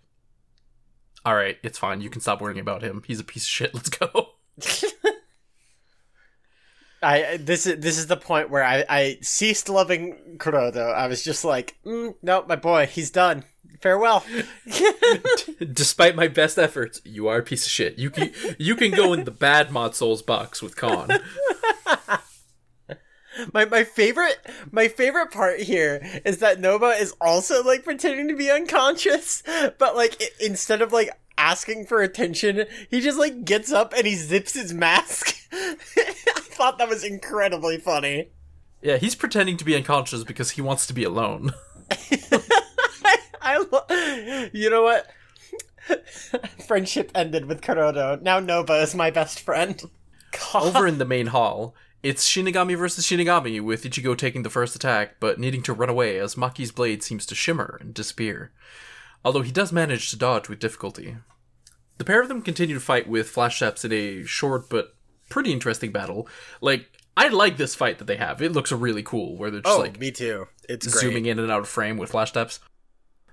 Alright, 1.25 1.57
it's 1.63 1.79
fine, 1.79 2.01
you 2.01 2.09
can 2.09 2.21
stop 2.21 2.41
worrying 2.41 2.59
about 2.59 2.83
him. 2.83 3.03
He's 3.07 3.19
a 3.19 3.23
piece 3.23 3.43
of 3.43 3.49
shit, 3.49 3.73
let's 3.73 3.89
go. 3.89 4.29
I 7.01 7.37
this 7.37 7.65
is 7.65 7.79
this 7.79 7.97
is 7.97 8.07
the 8.07 8.17
point 8.17 8.49
where 8.49 8.63
I 8.63 8.83
I 8.89 9.17
ceased 9.21 9.69
loving 9.69 10.37
Kurodo. 10.37 10.93
I 10.93 11.07
was 11.07 11.23
just 11.23 11.45
like, 11.45 11.77
mm, 11.85 12.15
no, 12.21 12.45
my 12.47 12.55
boy, 12.55 12.87
he's 12.87 13.11
done. 13.11 13.43
Farewell. 13.81 14.25
Despite 15.73 16.15
my 16.15 16.27
best 16.27 16.57
efforts, 16.57 16.99
you 17.05 17.27
are 17.27 17.37
a 17.37 17.43
piece 17.43 17.65
of 17.65 17.71
shit. 17.71 17.99
You 17.99 18.09
can 18.09 18.31
you 18.57 18.75
can 18.75 18.91
go 18.91 19.13
in 19.13 19.23
the 19.25 19.31
bad 19.31 19.71
Mod 19.71 19.95
Souls 19.95 20.21
box 20.21 20.61
with 20.61 20.75
Kon. 20.75 21.09
My 23.53 23.65
my 23.65 23.83
favorite 23.83 24.39
my 24.71 24.87
favorite 24.87 25.31
part 25.31 25.59
here 25.59 26.01
is 26.25 26.39
that 26.39 26.59
Noba 26.59 26.99
is 26.99 27.13
also 27.21 27.63
like 27.63 27.83
pretending 27.83 28.27
to 28.29 28.35
be 28.35 28.49
unconscious, 28.49 29.43
but 29.77 29.95
like 29.95 30.19
instead 30.39 30.81
of 30.81 30.91
like 30.91 31.11
asking 31.37 31.85
for 31.85 32.01
attention, 32.01 32.65
he 32.89 33.01
just 33.01 33.17
like 33.17 33.45
gets 33.45 33.71
up 33.71 33.93
and 33.95 34.05
he 34.05 34.15
zips 34.15 34.53
his 34.53 34.73
mask. 34.73 35.35
I 35.51 35.75
thought 35.77 36.77
that 36.77 36.89
was 36.89 37.03
incredibly 37.03 37.77
funny. 37.77 38.29
Yeah, 38.81 38.97
he's 38.97 39.15
pretending 39.15 39.57
to 39.57 39.65
be 39.65 39.75
unconscious 39.75 40.23
because 40.23 40.51
he 40.51 40.61
wants 40.61 40.85
to 40.87 40.93
be 40.93 41.03
alone. 41.03 41.51
I 43.41 43.65
lo- 43.71 44.49
you 44.53 44.69
know 44.69 44.83
what? 44.83 45.07
Friendship 46.67 47.11
ended 47.15 47.45
with 47.45 47.61
Kurodo. 47.61 48.21
Now 48.21 48.39
Noba 48.39 48.83
is 48.83 48.93
my 48.93 49.09
best 49.09 49.39
friend. 49.39 49.81
God. 50.31 50.75
Over 50.75 50.85
in 50.85 50.97
the 50.97 51.05
main 51.05 51.27
hall, 51.27 51.73
it's 52.03 52.29
Shinigami 52.29 52.77
versus 52.77 53.05
Shinigami, 53.05 53.61
with 53.61 53.83
Ichigo 53.83 54.17
taking 54.17 54.43
the 54.43 54.49
first 54.49 54.75
attack, 54.75 55.15
but 55.19 55.39
needing 55.39 55.63
to 55.63 55.73
run 55.73 55.89
away 55.89 56.19
as 56.19 56.35
Maki's 56.35 56.71
blade 56.71 57.03
seems 57.03 57.25
to 57.25 57.35
shimmer 57.35 57.77
and 57.81 57.93
disappear. 57.93 58.51
Although 59.27 59.41
he 59.41 59.51
does 59.51 59.73
manage 59.73 60.09
to 60.11 60.15
dodge 60.15 60.47
with 60.47 60.57
difficulty. 60.59 61.17
The 61.97 62.05
pair 62.05 62.21
of 62.21 62.29
them 62.29 62.41
continue 62.41 62.75
to 62.75 62.79
fight 62.79 63.09
with 63.09 63.27
flash 63.27 63.57
steps 63.57 63.83
in 63.83 63.91
a 63.91 64.23
short 64.23 64.69
but 64.69 64.95
pretty 65.27 65.51
interesting 65.51 65.91
battle. 65.91 66.29
Like, 66.61 66.89
I 67.17 67.27
like 67.27 67.57
this 67.57 67.75
fight 67.75 67.97
that 67.97 68.05
they 68.05 68.15
have. 68.15 68.41
It 68.41 68.53
looks 68.53 68.71
really 68.71 69.03
cool, 69.03 69.35
where 69.35 69.51
they're 69.51 69.59
just 69.59 69.75
Oh, 69.77 69.81
like 69.81 69.99
me 69.99 70.11
too. 70.11 70.47
It's 70.69 70.87
great. 70.87 71.01
zooming 71.01 71.25
in 71.25 71.39
and 71.39 71.51
out 71.51 71.59
of 71.59 71.67
frame 71.67 71.97
with 71.97 72.11
flash 72.11 72.29
steps. 72.29 72.61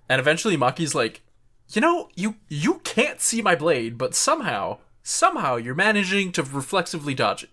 And 0.08 0.18
eventually 0.18 0.56
Maki's 0.56 0.96
like, 0.96 1.22
you 1.68 1.80
know, 1.80 2.08
you 2.16 2.38
you 2.48 2.80
can't 2.82 3.20
see 3.20 3.40
my 3.40 3.54
blade, 3.54 3.96
but 3.96 4.16
somehow, 4.16 4.78
somehow 5.04 5.54
you're 5.54 5.76
managing 5.76 6.32
to 6.32 6.42
reflexively 6.42 7.14
dodge 7.14 7.44
it. 7.44 7.50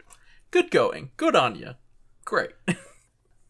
Good 0.50 0.72
going. 0.72 1.12
Good 1.16 1.36
on 1.36 1.54
you. 1.54 1.76
Great. 2.26 2.54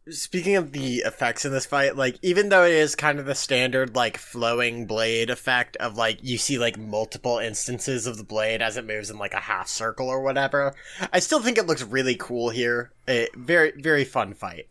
Speaking 0.10 0.56
of 0.56 0.72
the 0.72 0.98
effects 0.98 1.46
in 1.46 1.52
this 1.52 1.68
fight, 1.68 1.96
like 1.96 2.18
even 2.24 2.50
though 2.50 2.64
it 2.64 2.72
is 2.72 2.96
kind 2.96 3.20
of 3.20 3.28
the 3.28 3.36
standard 3.36 3.96
like 3.96 4.18
flowing 4.18 4.88
blade 4.88 5.30
effect 5.30 5.78
of 5.78 5.96
like 5.96 6.20
you 6.24 6.40
see 6.40 6.58
like 6.58 6.76
multiple 6.78 7.38
instances 7.38 8.08
of 8.08 8.18
the 8.18 8.24
blade 8.24 8.64
as 8.64 8.78
it 8.78 8.88
moves 8.88 9.12
in 9.12 9.20
like 9.20 9.36
a 9.36 9.42
half 9.42 9.68
circle 9.68 10.08
or 10.08 10.22
whatever, 10.22 10.74
I 11.14 11.20
still 11.20 11.40
think 11.40 11.60
it 11.60 11.68
looks 11.68 11.84
really 11.84 12.16
cool 12.16 12.50
here. 12.50 12.92
A 13.08 13.28
very 13.36 13.74
very 13.80 14.04
fun 14.04 14.34
fight. 14.34 14.68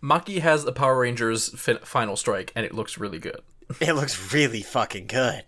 Maki 0.00 0.40
has 0.40 0.64
a 0.64 0.72
Power 0.72 1.00
Rangers 1.00 1.48
fi- 1.60 1.78
final 1.82 2.16
strike, 2.16 2.52
and 2.54 2.64
it 2.64 2.74
looks 2.74 2.98
really 2.98 3.18
good. 3.18 3.40
It 3.80 3.94
looks 3.94 4.32
really 4.32 4.62
fucking 4.62 5.06
good. 5.06 5.44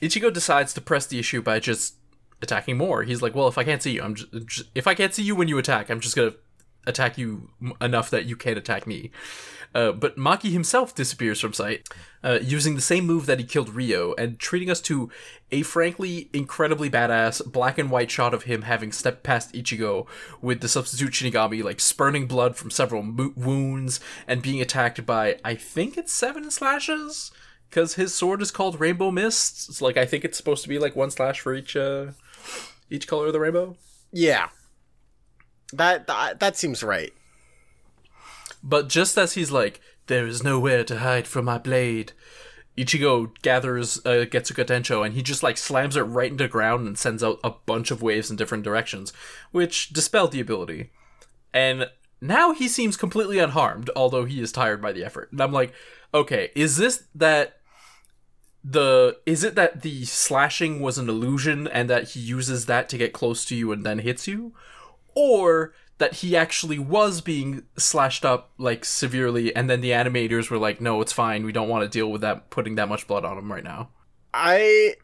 Ichigo 0.00 0.32
decides 0.32 0.72
to 0.74 0.80
press 0.80 1.06
the 1.06 1.18
issue 1.18 1.42
by 1.42 1.60
just 1.60 1.96
attacking 2.40 2.76
more. 2.78 3.02
He's 3.02 3.22
like, 3.22 3.34
"Well, 3.34 3.48
if 3.48 3.58
I 3.58 3.64
can't 3.64 3.82
see 3.82 3.92
you, 3.92 4.02
I'm 4.02 4.14
just, 4.14 4.68
if 4.74 4.86
I 4.86 4.94
can't 4.94 5.12
see 5.14 5.22
you 5.22 5.34
when 5.34 5.48
you 5.48 5.58
attack, 5.58 5.90
I'm 5.90 6.00
just 6.00 6.16
gonna 6.16 6.34
attack 6.86 7.18
you 7.18 7.50
enough 7.80 8.10
that 8.10 8.26
you 8.26 8.36
can't 8.36 8.58
attack 8.58 8.86
me." 8.86 9.10
Uh, 9.74 9.92
but 9.92 10.16
Maki 10.16 10.52
himself 10.52 10.94
disappears 10.94 11.38
from 11.38 11.52
sight, 11.52 11.86
uh, 12.24 12.38
using 12.40 12.76
the 12.76 12.80
same 12.80 13.04
move 13.04 13.26
that 13.26 13.38
he 13.38 13.44
killed 13.44 13.74
Ryo, 13.74 14.14
and 14.16 14.38
treating 14.38 14.70
us 14.70 14.80
to 14.82 15.10
a 15.50 15.62
frankly 15.62 16.30
incredibly 16.32 16.88
badass 16.88 17.44
black 17.44 17.76
and 17.76 17.90
white 17.90 18.10
shot 18.10 18.32
of 18.32 18.44
him 18.44 18.62
having 18.62 18.90
stepped 18.90 19.22
past 19.22 19.52
Ichigo 19.52 20.06
with 20.40 20.60
the 20.60 20.68
substitute 20.68 21.12
Shinigami, 21.12 21.62
like 21.62 21.80
spurning 21.80 22.26
blood 22.26 22.56
from 22.56 22.70
several 22.70 23.02
mo- 23.02 23.34
wounds 23.36 24.00
and 24.26 24.40
being 24.40 24.62
attacked 24.62 25.04
by, 25.04 25.38
I 25.44 25.54
think 25.54 25.98
it's 25.98 26.12
seven 26.12 26.50
slashes? 26.50 27.30
Because 27.68 27.96
his 27.96 28.14
sword 28.14 28.40
is 28.40 28.50
called 28.50 28.80
Rainbow 28.80 29.10
Mist. 29.10 29.68
It's 29.68 29.82
like, 29.82 29.96
I 29.96 30.06
think 30.06 30.24
it's 30.24 30.38
supposed 30.38 30.62
to 30.62 30.68
be 30.68 30.78
like 30.78 30.96
one 30.96 31.10
slash 31.10 31.40
for 31.40 31.54
each, 31.54 31.76
uh, 31.76 32.12
each 32.88 33.06
color 33.06 33.26
of 33.26 33.34
the 33.34 33.40
rainbow. 33.40 33.76
Yeah. 34.10 34.48
That 35.72 36.06
that, 36.06 36.40
seems 36.56 36.82
right. 36.82 37.12
But 38.62 38.88
just 38.88 39.18
as 39.18 39.34
he's 39.34 39.50
like, 39.50 39.80
there 40.06 40.26
is 40.26 40.42
nowhere 40.42 40.84
to 40.84 40.98
hide 40.98 41.26
from 41.26 41.44
my 41.46 41.58
blade, 41.58 42.12
Ichigo 42.76 43.30
gathers 43.42 43.98
uh, 44.04 44.26
Tensho 44.30 45.04
and 45.04 45.14
he 45.14 45.22
just 45.22 45.42
like 45.42 45.56
slams 45.56 45.96
it 45.96 46.02
right 46.02 46.30
into 46.30 46.48
ground 46.48 46.86
and 46.86 46.98
sends 46.98 47.24
out 47.24 47.40
a 47.42 47.50
bunch 47.50 47.90
of 47.90 48.02
waves 48.02 48.30
in 48.30 48.36
different 48.36 48.64
directions, 48.64 49.12
which 49.50 49.90
dispelled 49.90 50.32
the 50.32 50.40
ability. 50.40 50.90
And 51.54 51.88
now 52.20 52.52
he 52.52 52.68
seems 52.68 52.96
completely 52.96 53.38
unharmed, 53.38 53.90
although 53.96 54.24
he 54.24 54.40
is 54.40 54.52
tired 54.52 54.82
by 54.82 54.92
the 54.92 55.04
effort. 55.04 55.32
And 55.32 55.40
I'm 55.40 55.52
like, 55.52 55.72
okay, 56.12 56.50
is 56.54 56.76
this 56.76 57.04
that 57.14 57.60
the 58.62 59.18
is 59.26 59.44
it 59.44 59.54
that 59.54 59.82
the 59.82 60.04
slashing 60.04 60.80
was 60.80 60.98
an 60.98 61.08
illusion 61.08 61.68
and 61.68 61.88
that 61.88 62.10
he 62.10 62.20
uses 62.20 62.66
that 62.66 62.88
to 62.88 62.98
get 62.98 63.12
close 63.12 63.44
to 63.46 63.56
you 63.56 63.72
and 63.72 63.86
then 63.86 64.00
hits 64.00 64.26
you? 64.28 64.52
Or 65.16 65.72
that 65.98 66.14
he 66.14 66.36
actually 66.36 66.78
was 66.78 67.20
being 67.20 67.64
slashed 67.76 68.24
up 68.24 68.52
like 68.58 68.84
severely 68.84 69.54
and 69.56 69.68
then 69.68 69.80
the 69.80 69.90
animators 69.90 70.50
were 70.50 70.58
like, 70.58 70.80
no, 70.80 71.00
it's 71.00 71.12
fine, 71.12 71.44
we 71.44 71.52
don't 71.52 71.68
want 71.68 71.82
to 71.84 71.88
deal 71.88 72.12
with 72.12 72.20
that 72.20 72.50
putting 72.50 72.74
that 72.74 72.88
much 72.88 73.06
blood 73.06 73.24
on 73.24 73.38
him 73.38 73.50
right 73.50 73.64
now. 73.64 73.90
I 74.34 74.94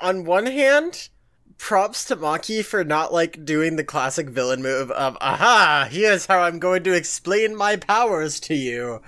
on 0.00 0.24
one 0.24 0.46
hand, 0.46 1.10
props 1.58 2.06
to 2.06 2.16
Maki 2.16 2.64
for 2.64 2.84
not 2.84 3.12
like 3.12 3.44
doing 3.44 3.76
the 3.76 3.84
classic 3.84 4.28
villain 4.30 4.62
move 4.62 4.90
of 4.90 5.16
aha, 5.20 5.88
here's 5.90 6.26
how 6.26 6.40
I'm 6.40 6.58
going 6.58 6.82
to 6.84 6.94
explain 6.94 7.54
my 7.54 7.76
powers 7.76 8.40
to 8.40 8.54
you. 8.54 9.02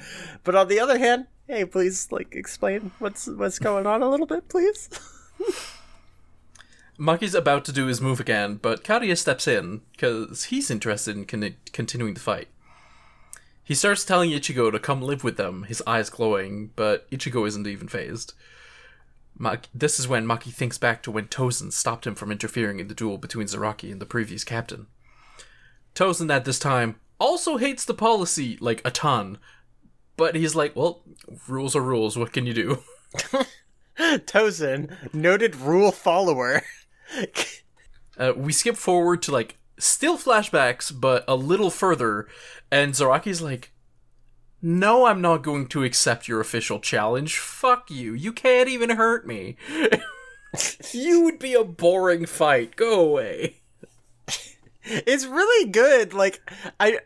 But 0.45 0.55
on 0.55 0.69
the 0.69 0.81
other 0.81 0.99
hand, 0.99 1.27
hey, 1.49 1.65
please 1.65 2.09
like 2.11 2.35
explain 2.35 2.93
what's 2.99 3.27
what's 3.27 3.59
going 3.59 3.87
on 3.87 4.03
a 4.03 4.09
little 4.09 4.27
bit, 4.27 4.49
please. 4.49 4.91
Maki's 6.99 7.35
about 7.35 7.65
to 7.67 7.73
do 7.73 7.87
his 7.87 8.01
move 8.01 8.21
again, 8.21 8.57
but 8.57 8.83
Karia 8.83 9.17
steps 9.17 9.47
in 9.47 9.83
because 9.93 10.45
he's 10.45 10.71
interested 10.71 11.17
in 11.17 11.25
con- 11.27 11.57
continuing 11.73 12.15
the 12.15 12.21
fight. 12.21 12.49
He 13.63 13.75
starts 13.75 14.05
telling 14.05 14.31
Ichigo 14.31 14.71
to 14.71 14.79
come 14.79 15.03
live 15.03 15.25
with 15.25 15.37
them, 15.37 15.65
his 15.65 15.83
eyes 15.87 16.09
glowing, 16.09 16.71
but 16.77 17.11
Ichigo 17.11 17.47
isn't 17.47 17.67
even 17.67 17.89
phased. 17.89 18.33
This 19.75 19.99
is 20.01 20.09
when 20.09 20.27
Maki 20.27 20.53
thinks 20.53 20.79
back 20.79 21.03
to 21.03 21.11
when 21.11 21.27
Tozen 21.27 21.73
stopped 21.73 22.07
him 22.07 22.15
from 22.15 22.33
interfering 22.33 22.81
in 22.81 22.89
the 22.89 22.95
duel 22.95 23.19
between 23.19 23.49
Zaraki 23.49 23.91
and 23.93 24.01
the 24.01 24.07
previous 24.07 24.45
captain. 24.45 24.87
Tozen 25.95 26.33
at 26.33 26.45
this 26.45 26.59
time 26.59 26.97
also 27.19 27.57
hates 27.57 27.85
the 27.85 27.93
policy 27.93 28.57
like 28.61 28.81
a 28.85 28.91
ton, 28.91 29.39
but 30.17 30.35
he's 30.35 30.55
like, 30.55 30.75
well, 30.77 31.03
rules 31.49 31.77
are 31.77 31.83
rules, 31.83 32.17
what 32.17 32.33
can 32.33 32.47
you 32.47 32.55
do? 32.55 32.83
Tozen, 33.99 35.15
noted 35.15 35.57
rule 35.57 35.91
follower. 35.91 36.63
Uh, 38.19 38.33
we 38.35 38.51
skip 38.51 38.77
forward 38.77 39.21
to 39.21 39.31
like 39.31 39.59
still 39.79 40.17
flashbacks, 40.17 40.91
but 40.91 41.23
a 41.29 41.37
little 41.37 41.71
further, 41.71 42.27
and 42.71 42.95
Zaraki's 42.95 43.43
like, 43.43 43.73
"No, 44.63 45.05
I'm 45.05 45.21
not 45.21 45.43
going 45.43 45.67
to 45.69 45.85
accept 45.85 46.27
your 46.27 46.41
official 46.41 46.81
challenge. 46.81 47.39
Fuck 47.39 47.91
you. 47.91 48.15
You 48.15 48.33
can't 48.33 48.71
even 48.71 48.89
hurt 48.89 49.27
me. 49.27 49.57
you 50.95 51.25
would 51.25 51.39
be 51.39 51.53
a 51.53 51.63
boring 51.63 52.25
fight. 52.25 52.77
Go 52.77 53.01
away." 53.01 53.57
it's 54.83 55.27
really 55.27 55.71
good. 55.71 56.15
Like 56.15 56.41
I 56.81 57.01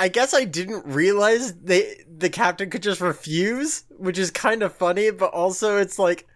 I 0.00 0.08
guess 0.08 0.34
I 0.34 0.44
didn't 0.44 0.86
realize 0.86 1.54
they 1.54 2.04
the 2.08 2.30
captain 2.30 2.70
could 2.70 2.82
just 2.82 3.00
refuse, 3.00 3.84
which 3.98 4.18
is 4.18 4.30
kind 4.30 4.62
of 4.62 4.74
funny, 4.74 5.10
but 5.10 5.32
also 5.32 5.76
it's 5.76 5.98
like 5.98 6.26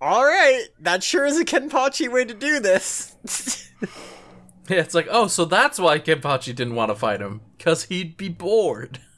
all 0.00 0.24
right, 0.24 0.66
that 0.80 1.02
sure 1.02 1.26
is 1.26 1.38
a 1.38 1.44
Kenpachi 1.44 2.10
way 2.10 2.24
to 2.24 2.34
do 2.34 2.60
this. 2.60 3.16
Yeah, 4.68 4.82
it's 4.82 4.94
like, 4.94 5.08
oh, 5.10 5.26
so 5.26 5.46
that's 5.46 5.80
why 5.80 5.98
Kenpachi 5.98 6.54
didn't 6.54 6.76
want 6.76 6.90
to 6.90 6.94
fight 6.94 7.20
him, 7.20 7.40
because 7.58 7.86
he'd 7.86 8.16
be 8.16 8.28
bored. 8.28 9.00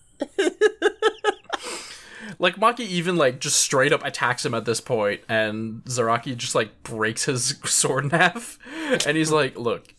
Like 2.38 2.56
Maki 2.56 2.80
even 2.80 3.14
like 3.14 3.38
just 3.38 3.60
straight 3.60 3.92
up 3.92 4.04
attacks 4.04 4.44
him 4.44 4.52
at 4.52 4.64
this 4.64 4.80
point, 4.80 5.20
and 5.28 5.84
Zaraki 5.84 6.36
just 6.36 6.56
like 6.56 6.82
breaks 6.82 7.26
his 7.26 7.56
sword 7.64 8.04
in 8.06 8.10
half, 8.10 8.58
and 9.06 9.16
he's 9.16 9.30
like, 9.30 9.56
"Look, 9.56 9.94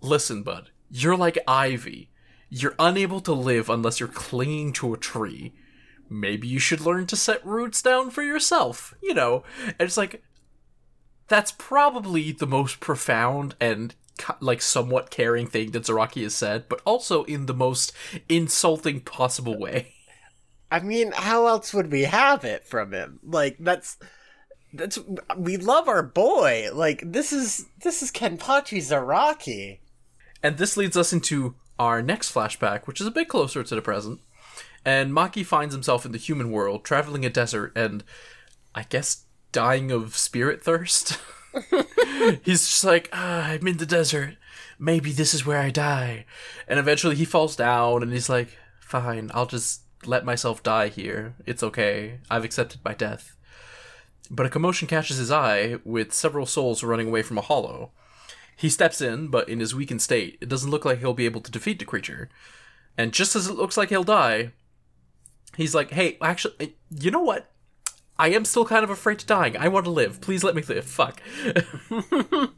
listen, 0.00 0.42
bud, 0.42 0.70
you're 0.90 1.16
like 1.16 1.38
ivy. 1.46 2.10
You're 2.48 2.74
unable 2.80 3.20
to 3.20 3.32
live 3.32 3.70
unless 3.70 4.00
you're 4.00 4.08
clinging 4.08 4.72
to 4.74 4.92
a 4.92 4.98
tree. 4.98 5.54
Maybe 6.10 6.48
you 6.48 6.58
should 6.58 6.80
learn 6.80 7.06
to 7.06 7.16
set 7.16 7.44
roots 7.46 7.80
down 7.80 8.10
for 8.10 8.22
yourself. 8.22 8.94
You 9.02 9.14
know." 9.14 9.44
And 9.66 9.80
it's 9.80 9.96
like, 9.96 10.22
that's 11.28 11.52
probably 11.52 12.32
the 12.32 12.46
most 12.46 12.80
profound 12.80 13.54
and 13.60 13.94
like 14.40 14.60
somewhat 14.60 15.10
caring 15.10 15.46
thing 15.46 15.70
that 15.70 15.84
Zaraki 15.84 16.22
has 16.24 16.34
said, 16.34 16.68
but 16.68 16.82
also 16.84 17.24
in 17.24 17.46
the 17.46 17.54
most 17.54 17.92
insulting 18.28 19.00
possible 19.00 19.58
way. 19.58 19.94
I 20.70 20.80
mean, 20.80 21.12
how 21.12 21.46
else 21.46 21.74
would 21.74 21.90
we 21.90 22.02
have 22.02 22.44
it 22.44 22.66
from 22.66 22.92
him? 22.92 23.18
Like 23.24 23.56
that's 23.58 23.96
that's 24.72 24.98
we 25.36 25.56
love 25.56 25.88
our 25.88 26.02
boy. 26.02 26.68
Like 26.72 27.02
this 27.04 27.32
is 27.32 27.66
this 27.82 28.02
is 28.02 28.12
Kenpachi 28.12 28.78
Zaraki. 28.78 29.80
And 30.42 30.56
this 30.56 30.76
leads 30.76 30.96
us 30.96 31.12
into 31.12 31.54
our 31.78 32.02
next 32.02 32.32
flashback, 32.32 32.86
which 32.86 33.00
is 33.00 33.06
a 33.06 33.10
bit 33.10 33.28
closer 33.28 33.62
to 33.62 33.74
the 33.74 33.82
present. 33.82 34.20
And 34.84 35.12
Maki 35.12 35.44
finds 35.44 35.74
himself 35.74 36.06
in 36.06 36.12
the 36.12 36.18
human 36.18 36.50
world, 36.50 36.84
traveling 36.84 37.24
a 37.24 37.30
desert, 37.30 37.72
and 37.76 38.02
I 38.74 38.84
guess 38.84 39.24
dying 39.52 39.90
of 39.90 40.16
spirit 40.16 40.62
thirst. 40.62 41.18
He's 42.42 42.66
just 42.66 42.84
like, 42.84 43.08
ah, 43.12 43.48
I'm 43.48 43.66
in 43.66 43.76
the 43.76 43.86
desert. 43.86 44.36
Maybe 44.78 45.12
this 45.12 45.34
is 45.34 45.44
where 45.44 45.58
I 45.58 45.70
die. 45.70 46.24
And 46.66 46.78
eventually 46.78 47.16
he 47.16 47.24
falls 47.24 47.56
down, 47.56 48.02
and 48.02 48.12
he's 48.12 48.30
like, 48.30 48.56
fine, 48.80 49.30
I'll 49.34 49.46
just 49.46 49.82
let 50.06 50.24
myself 50.24 50.62
die 50.62 50.88
here. 50.88 51.34
It's 51.44 51.62
okay. 51.62 52.20
I've 52.30 52.44
accepted 52.44 52.80
my 52.84 52.94
death. 52.94 53.36
But 54.30 54.46
a 54.46 54.50
commotion 54.50 54.88
catches 54.88 55.18
his 55.18 55.30
eye, 55.30 55.78
with 55.84 56.14
several 56.14 56.46
souls 56.46 56.82
running 56.82 57.08
away 57.08 57.22
from 57.22 57.36
a 57.36 57.42
hollow. 57.42 57.90
He 58.56 58.68
steps 58.68 59.00
in, 59.00 59.28
but 59.28 59.48
in 59.48 59.60
his 59.60 59.74
weakened 59.74 60.02
state, 60.02 60.38
it 60.40 60.48
doesn't 60.48 60.70
look 60.70 60.84
like 60.84 61.00
he'll 61.00 61.14
be 61.14 61.24
able 61.24 61.40
to 61.40 61.50
defeat 61.50 61.78
the 61.78 61.84
creature. 61.84 62.28
And 62.96 63.12
just 63.12 63.34
as 63.34 63.48
it 63.48 63.54
looks 63.54 63.76
like 63.76 63.88
he'll 63.88 64.04
die, 64.04 64.52
he's 65.60 65.74
like, 65.74 65.90
hey, 65.90 66.16
actually, 66.20 66.54
eh, 66.60 66.66
you 66.90 67.10
know 67.10 67.22
what? 67.22 67.50
I 68.18 68.28
am 68.28 68.44
still 68.44 68.66
kind 68.66 68.84
of 68.84 68.90
afraid 68.90 69.18
to 69.20 69.26
dying. 69.26 69.56
I 69.56 69.68
want 69.68 69.84
to 69.86 69.90
live. 69.90 70.20
Please 70.20 70.44
let 70.44 70.54
me 70.54 70.62
live. 70.62 70.84
Fuck. 70.84 71.22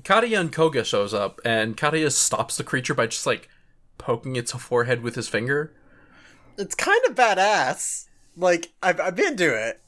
Kariya 0.00 0.40
and 0.40 0.52
Koga 0.52 0.84
shows 0.84 1.14
up, 1.14 1.40
and 1.44 1.76
Kariya 1.76 2.10
stops 2.10 2.56
the 2.56 2.64
creature 2.64 2.94
by 2.94 3.06
just 3.06 3.26
like 3.26 3.48
poking 3.96 4.34
its 4.36 4.52
forehead 4.52 5.02
with 5.02 5.14
his 5.14 5.28
finger. 5.28 5.72
It's 6.58 6.74
kind 6.74 7.00
of 7.08 7.14
badass. 7.14 8.08
Like 8.36 8.72
I've 8.82 9.00
I've 9.00 9.16
been 9.16 9.36
to 9.36 9.68
it. 9.68 9.80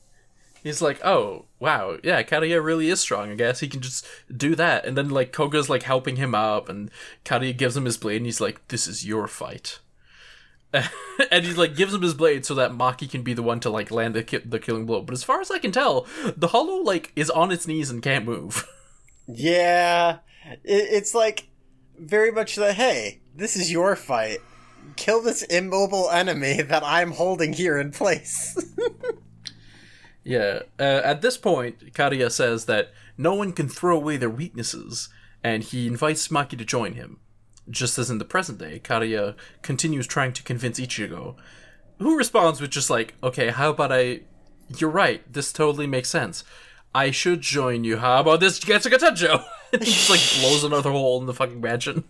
He's 0.63 0.83
like, 0.83 1.05
oh, 1.05 1.45
wow, 1.61 1.99
yeah, 2.03 2.25
Kariya 2.25 2.65
really 2.65 2.89
is 2.89 2.99
strong, 2.99 3.31
I 3.31 3.37
guess. 3.37 3.61
He 3.61 3.69
can 3.69 3.81
just 3.81 4.05
do 4.35 4.57
that. 4.57 4.85
And 4.85 4.97
then, 4.97 5.11
like, 5.11 5.33
Koga's, 5.33 5.71
like, 5.71 5.85
helping 5.85 6.17
him 6.17 6.35
up, 6.35 6.69
and 6.69 6.91
Kariya 7.25 7.57
gives 7.57 7.77
him 7.77 7.85
his 7.85 7.97
blade, 7.97 8.17
and 8.17 8.27
he's 8.27 8.41
like, 8.41 8.67
this 8.67 8.89
is 8.89 9.07
your 9.07 9.29
fight. 9.29 9.79
and 11.31 11.45
he, 11.45 11.53
like, 11.55 11.77
gives 11.77 11.95
him 11.95 12.03
his 12.03 12.15
blade 12.15 12.45
so 12.45 12.55
that 12.55 12.73
Maki 12.73 13.11
can 13.11 13.23
be 13.23 13.35
the 13.35 13.43
one 13.43 13.61
to, 13.61 13.71
like, 13.71 13.91
land 13.91 14.15
the, 14.15 14.23
ki- 14.23 14.43
the 14.45 14.59
killing 14.59 14.87
blow. 14.87 15.03
But 15.03 15.15
as 15.15 15.25
far 15.25 15.41
as 15.41 15.51
I 15.51 15.59
can 15.59 15.73
tell, 15.73 16.07
the 16.37 16.49
Hollow, 16.49 16.83
like, 16.83 17.13
is 17.17 17.31
on 17.31 17.51
its 17.51 17.67
knees 17.67 17.91
and 17.91 18.03
can't 18.03 18.25
move. 18.25 18.69
Yeah, 19.29 20.19
it, 20.47 20.61
it's 20.65 21.13
like 21.13 21.49
very 21.99 22.31
much 22.31 22.55
the 22.55 22.73
hey, 22.73 23.23
this 23.35 23.57
is 23.57 23.73
your 23.73 23.97
fight. 23.97 24.39
Kill 24.95 25.21
this 25.21 25.43
immobile 25.43 26.09
enemy 26.11 26.63
that 26.63 26.85
I'm 26.85 27.11
holding 27.11 27.53
here 27.53 27.77
in 27.77 27.91
place. 27.91 28.57
Yeah. 30.27 30.63
Uh, 30.77 31.03
at 31.05 31.23
this 31.23 31.39
point, 31.39 31.93
Kariya 31.95 32.33
says 32.33 32.65
that 32.67 32.91
no 33.17 33.35
one 33.35 33.53
can 33.53 33.69
throw 33.69 33.97
away 33.97 34.17
their 34.17 34.29
weaknesses, 34.29 35.09
and 35.43 35.63
he 35.63 35.87
invites 35.87 36.27
Maki 36.29 36.59
to 36.59 36.65
join 36.65 36.95
him. 36.95 37.21
Just 37.69 37.99
as 37.99 38.11
in 38.11 38.19
the 38.19 38.25
present 38.25 38.59
day, 38.59 38.81
Kariya 38.83 39.35
continues 39.63 40.07
trying 40.07 40.33
to 40.35 40.43
convince 40.43 40.79
Ichigo, 40.79 41.35
who 41.99 42.17
responds 42.17 42.61
with 42.61 42.71
just 42.71 42.91
like, 42.91 43.15
okay, 43.23 43.51
how 43.51 43.71
about 43.71 43.93
I. 43.93 44.21
You're 44.79 44.91
right, 44.91 45.23
this 45.33 45.53
totally 45.53 45.87
makes 45.87 46.09
sense. 46.09 46.45
I 46.95 47.11
should 47.11 47.41
join 47.43 47.85
you. 47.85 47.99
How 47.99 48.21
about 48.21 48.41
this 48.41 48.59
Getsuga 48.59 48.99
Tensho? 48.99 49.45
he 49.73 49.79
just 49.85 50.11
like 50.11 50.21
blows 50.41 50.65
another 50.65 50.91
hole 50.91 51.21
in 51.21 51.27
the 51.27 51.35
fucking 51.35 51.61
mansion. 51.61 52.05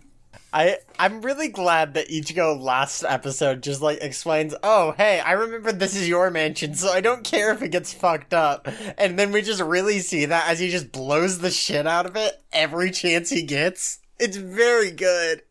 I 0.53 0.79
I'm 0.99 1.23
really 1.23 1.49
glad 1.49 1.95
that 1.95 2.09
Ichigo 2.09 2.59
last 2.59 3.05
episode 3.05 3.63
just 3.63 3.83
like 3.83 3.99
explains, 4.01 4.55
"Oh, 4.63 4.93
hey, 4.93 5.21
I 5.21 5.33
remember 5.33 5.73
this 5.73 5.97
is 5.97 6.09
your 6.09 6.31
mansion, 6.31 6.75
so 6.75 6.91
I 6.91 7.01
don't 7.01 7.25
care 7.25 7.53
if 7.53 7.63
it 7.63 7.73
gets 7.73 7.93
fucked 7.93 8.33
up." 8.33 8.69
And 8.97 9.19
then 9.19 9.33
we 9.33 9.43
just 9.43 9.61
really 9.61 9.99
see 9.99 10.25
that 10.25 10.49
as 10.49 10.59
he 10.59 10.71
just 10.71 10.93
blows 10.93 11.41
the 11.41 11.51
shit 11.51 11.87
out 11.87 12.07
of 12.07 12.17
it 12.17 12.43
every 12.53 12.91
chance 12.91 13.31
he 13.31 13.43
gets. 13.43 13.99
It's 14.19 14.37
very 14.37 14.91
good. 14.91 15.43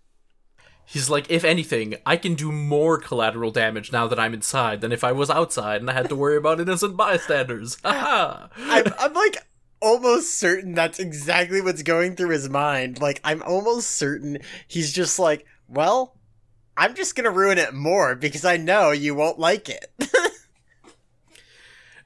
He's 0.85 1.09
like, 1.09 1.29
if 1.29 1.43
anything, 1.43 1.95
I 2.05 2.15
can 2.17 2.35
do 2.35 2.51
more 2.51 2.97
collateral 2.97 3.51
damage 3.51 3.91
now 3.91 4.07
that 4.07 4.19
I'm 4.19 4.33
inside 4.33 4.81
than 4.81 4.91
if 4.91 5.03
I 5.03 5.11
was 5.11 5.29
outside 5.29 5.81
and 5.81 5.89
I 5.89 5.93
had 5.93 6.09
to 6.09 6.15
worry 6.15 6.37
about 6.37 6.59
innocent 6.59 6.95
bystanders. 6.95 7.77
I'm, 7.83 8.49
I'm 8.99 9.13
like 9.13 9.37
almost 9.81 10.37
certain 10.37 10.73
that's 10.73 10.99
exactly 10.99 11.61
what's 11.61 11.83
going 11.83 12.15
through 12.15 12.29
his 12.29 12.49
mind. 12.49 13.01
Like, 13.01 13.19
I'm 13.23 13.41
almost 13.43 13.91
certain 13.91 14.39
he's 14.67 14.93
just 14.93 15.17
like, 15.19 15.45
well, 15.67 16.17
I'm 16.77 16.93
just 16.93 17.15
gonna 17.15 17.31
ruin 17.31 17.57
it 17.57 17.73
more 17.73 18.15
because 18.15 18.45
I 18.45 18.57
know 18.57 18.91
you 18.91 19.15
won't 19.15 19.39
like 19.39 19.69
it. 19.69 19.91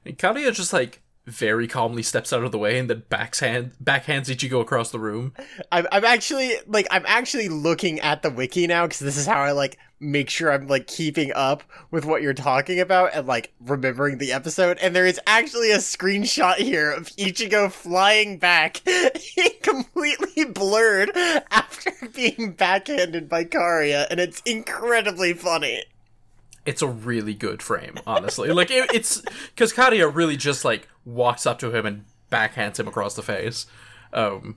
And 0.04 0.16
Kariya 0.16 0.52
just 0.52 0.72
like 0.72 1.02
very 1.30 1.66
calmly 1.66 2.02
steps 2.02 2.32
out 2.32 2.44
of 2.44 2.52
the 2.52 2.58
way 2.58 2.78
and 2.78 2.90
then 2.90 3.04
backhand 3.08 3.72
backhands 3.82 4.26
Ichigo 4.26 4.60
across 4.60 4.90
the 4.90 4.98
room. 4.98 5.32
I'm, 5.70 5.86
I'm 5.92 6.04
actually 6.04 6.54
like 6.66 6.86
I'm 6.90 7.04
actually 7.06 7.48
looking 7.48 8.00
at 8.00 8.22
the 8.22 8.30
wiki 8.30 8.66
now 8.66 8.86
because 8.86 8.98
this 8.98 9.16
is 9.16 9.26
how 9.26 9.40
I 9.40 9.52
like 9.52 9.78
make 10.00 10.30
sure 10.30 10.50
I'm 10.50 10.66
like 10.66 10.86
keeping 10.86 11.30
up 11.34 11.62
with 11.90 12.04
what 12.06 12.22
you're 12.22 12.34
talking 12.34 12.80
about 12.80 13.10
and 13.14 13.26
like 13.26 13.52
remembering 13.60 14.18
the 14.18 14.32
episode. 14.32 14.78
And 14.78 14.96
there 14.96 15.06
is 15.06 15.20
actually 15.26 15.70
a 15.70 15.78
screenshot 15.78 16.56
here 16.56 16.90
of 16.90 17.08
Ichigo 17.10 17.70
flying 17.70 18.38
back, 18.38 18.80
completely 19.62 20.46
blurred 20.46 21.10
after 21.50 21.92
being 22.14 22.52
backhanded 22.52 23.28
by 23.28 23.44
Karia, 23.44 24.06
and 24.10 24.18
it's 24.18 24.40
incredibly 24.44 25.34
funny. 25.34 25.84
It's 26.66 26.82
a 26.82 26.88
really 26.88 27.34
good 27.34 27.62
frame, 27.62 27.96
honestly. 28.06 28.50
like 28.50 28.70
it, 28.70 28.92
it's 28.94 29.22
because 29.54 29.72
Kariya 29.72 30.14
really 30.14 30.36
just 30.36 30.64
like 30.64 30.88
walks 31.04 31.46
up 31.46 31.58
to 31.60 31.74
him 31.74 31.86
and 31.86 32.04
backhands 32.30 32.78
him 32.78 32.86
across 32.86 33.14
the 33.14 33.22
face. 33.22 33.66
Um, 34.12 34.56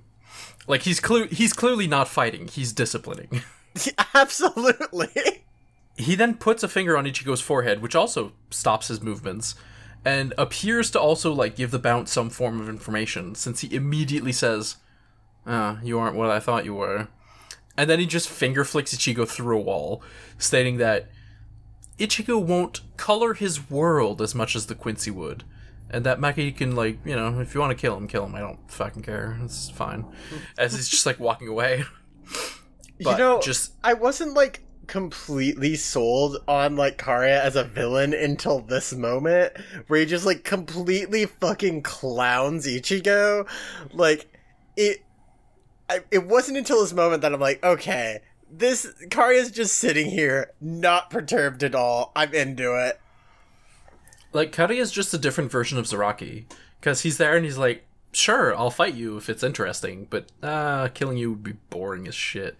like 0.67 0.81
he's 0.81 0.99
cle- 0.99 1.27
he's 1.27 1.53
clearly 1.53 1.87
not 1.87 2.07
fighting; 2.07 2.47
he's 2.47 2.73
disciplining. 2.73 3.41
Absolutely. 4.13 5.43
He 5.97 6.15
then 6.15 6.35
puts 6.35 6.63
a 6.63 6.67
finger 6.67 6.97
on 6.97 7.05
Ichigo's 7.05 7.41
forehead, 7.41 7.81
which 7.81 7.95
also 7.95 8.33
stops 8.49 8.87
his 8.87 9.01
movements, 9.01 9.55
and 10.03 10.33
appears 10.37 10.91
to 10.91 10.99
also 10.99 11.31
like 11.31 11.55
give 11.55 11.71
the 11.71 11.79
Bounts 11.79 12.11
some 12.11 12.29
form 12.29 12.59
of 12.59 12.69
information, 12.69 13.35
since 13.35 13.61
he 13.61 13.73
immediately 13.73 14.31
says, 14.31 14.77
"Ah, 15.45 15.79
you 15.83 15.99
aren't 15.99 16.15
what 16.15 16.29
I 16.29 16.39
thought 16.39 16.65
you 16.65 16.73
were," 16.75 17.07
and 17.77 17.89
then 17.89 17.99
he 17.99 18.05
just 18.05 18.29
finger 18.29 18.63
flicks 18.63 18.93
Ichigo 18.95 19.27
through 19.27 19.57
a 19.57 19.61
wall, 19.61 20.01
stating 20.37 20.77
that 20.77 21.09
Ichigo 21.97 22.43
won't 22.43 22.81
color 22.97 23.33
his 23.33 23.69
world 23.69 24.21
as 24.21 24.33
much 24.33 24.55
as 24.55 24.65
the 24.65 24.75
Quincy 24.75 25.11
would. 25.11 25.43
And 25.89 26.03
that 26.05 26.19
Maki 26.19 26.55
can 26.55 26.75
like, 26.75 26.97
you 27.05 27.15
know, 27.15 27.39
if 27.39 27.53
you 27.53 27.61
want 27.61 27.69
to 27.69 27.79
kill 27.79 27.95
him, 27.95 28.07
kill 28.07 28.25
him. 28.25 28.33
I 28.33 28.39
don't 28.39 28.59
fucking 28.71 29.03
care. 29.03 29.37
It's 29.43 29.69
fine. 29.69 30.05
As 30.57 30.73
he's 30.73 30.89
just 30.89 31.05
like 31.05 31.19
walking 31.19 31.47
away. 31.47 31.83
But 33.03 33.11
you 33.13 33.17
know, 33.17 33.41
just 33.41 33.73
I 33.83 33.95
wasn't 33.95 34.33
like 34.33 34.61
completely 34.87 35.75
sold 35.75 36.37
on 36.47 36.75
like 36.75 36.97
Karya 36.97 37.41
as 37.41 37.55
a 37.55 37.63
villain 37.63 38.13
until 38.13 38.59
this 38.59 38.93
moment 38.93 39.53
where 39.87 39.99
he 39.99 40.05
just 40.05 40.25
like 40.25 40.43
completely 40.43 41.25
fucking 41.25 41.81
clowns 41.81 42.67
Ichigo. 42.67 43.47
Like 43.91 44.31
it 44.77 45.03
I, 45.89 46.01
it 46.11 46.27
wasn't 46.27 46.57
until 46.57 46.81
this 46.81 46.93
moment 46.93 47.21
that 47.23 47.33
I'm 47.33 47.39
like, 47.39 47.63
okay, 47.63 48.21
this 48.57 48.85
Karya's 49.09 49.51
just 49.51 49.77
sitting 49.77 50.09
here, 50.09 50.51
not 50.61 51.09
perturbed 51.09 51.63
at 51.63 51.75
all. 51.75 52.11
I'm 52.15 52.33
into 52.33 52.75
it. 52.75 52.99
like 54.31 54.51
Kari 54.51 54.77
is 54.79 54.91
just 54.91 55.13
a 55.13 55.17
different 55.17 55.51
version 55.51 55.77
of 55.77 55.85
Zaraki 55.85 56.45
because 56.79 57.01
he's 57.01 57.17
there 57.17 57.35
and 57.35 57.45
he's 57.45 57.57
like, 57.57 57.85
sure, 58.11 58.55
I'll 58.55 58.69
fight 58.71 58.93
you 58.93 59.17
if 59.17 59.29
it's 59.29 59.43
interesting, 59.43 60.07
but 60.09 60.27
uh, 60.41 60.89
killing 60.89 61.17
you 61.17 61.31
would 61.31 61.43
be 61.43 61.53
boring 61.69 62.07
as 62.07 62.15
shit. 62.15 62.57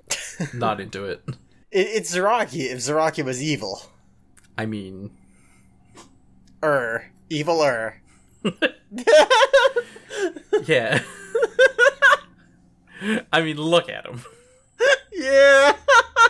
Not 0.54 0.80
into 0.80 1.04
it. 1.04 1.22
it 1.26 1.34
it's 1.70 2.14
Zaraki 2.14 2.70
if 2.70 2.78
Zaraki 2.78 3.24
was 3.24 3.42
evil. 3.42 3.82
I 4.58 4.66
mean, 4.66 5.10
Er, 6.64 7.10
evil 7.28 7.62
er. 7.62 8.00
yeah. 10.64 11.02
I 13.32 13.42
mean, 13.42 13.58
look 13.58 13.88
at 13.90 14.06
him. 14.06 14.24
Yeah. 15.12 15.74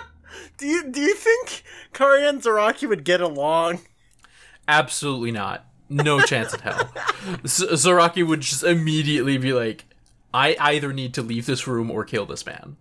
Do 0.58 0.66
you 0.66 0.90
do 0.90 1.00
you 1.00 1.14
think 1.14 1.64
Kari 1.92 2.26
and 2.26 2.40
Zaraki 2.40 2.88
would 2.88 3.04
get 3.04 3.20
along? 3.20 3.80
Absolutely 4.68 5.32
not. 5.32 5.66
No 5.88 6.20
chance 6.20 6.54
in 6.54 6.60
hell. 6.60 6.90
Z- 7.46 7.66
Zaraki 7.72 8.26
would 8.26 8.40
just 8.40 8.62
immediately 8.62 9.36
be 9.38 9.52
like, 9.52 9.84
I 10.32 10.56
either 10.58 10.92
need 10.92 11.14
to 11.14 11.22
leave 11.22 11.46
this 11.46 11.66
room 11.66 11.90
or 11.90 12.04
kill 12.04 12.26
this 12.26 12.46
man. 12.46 12.76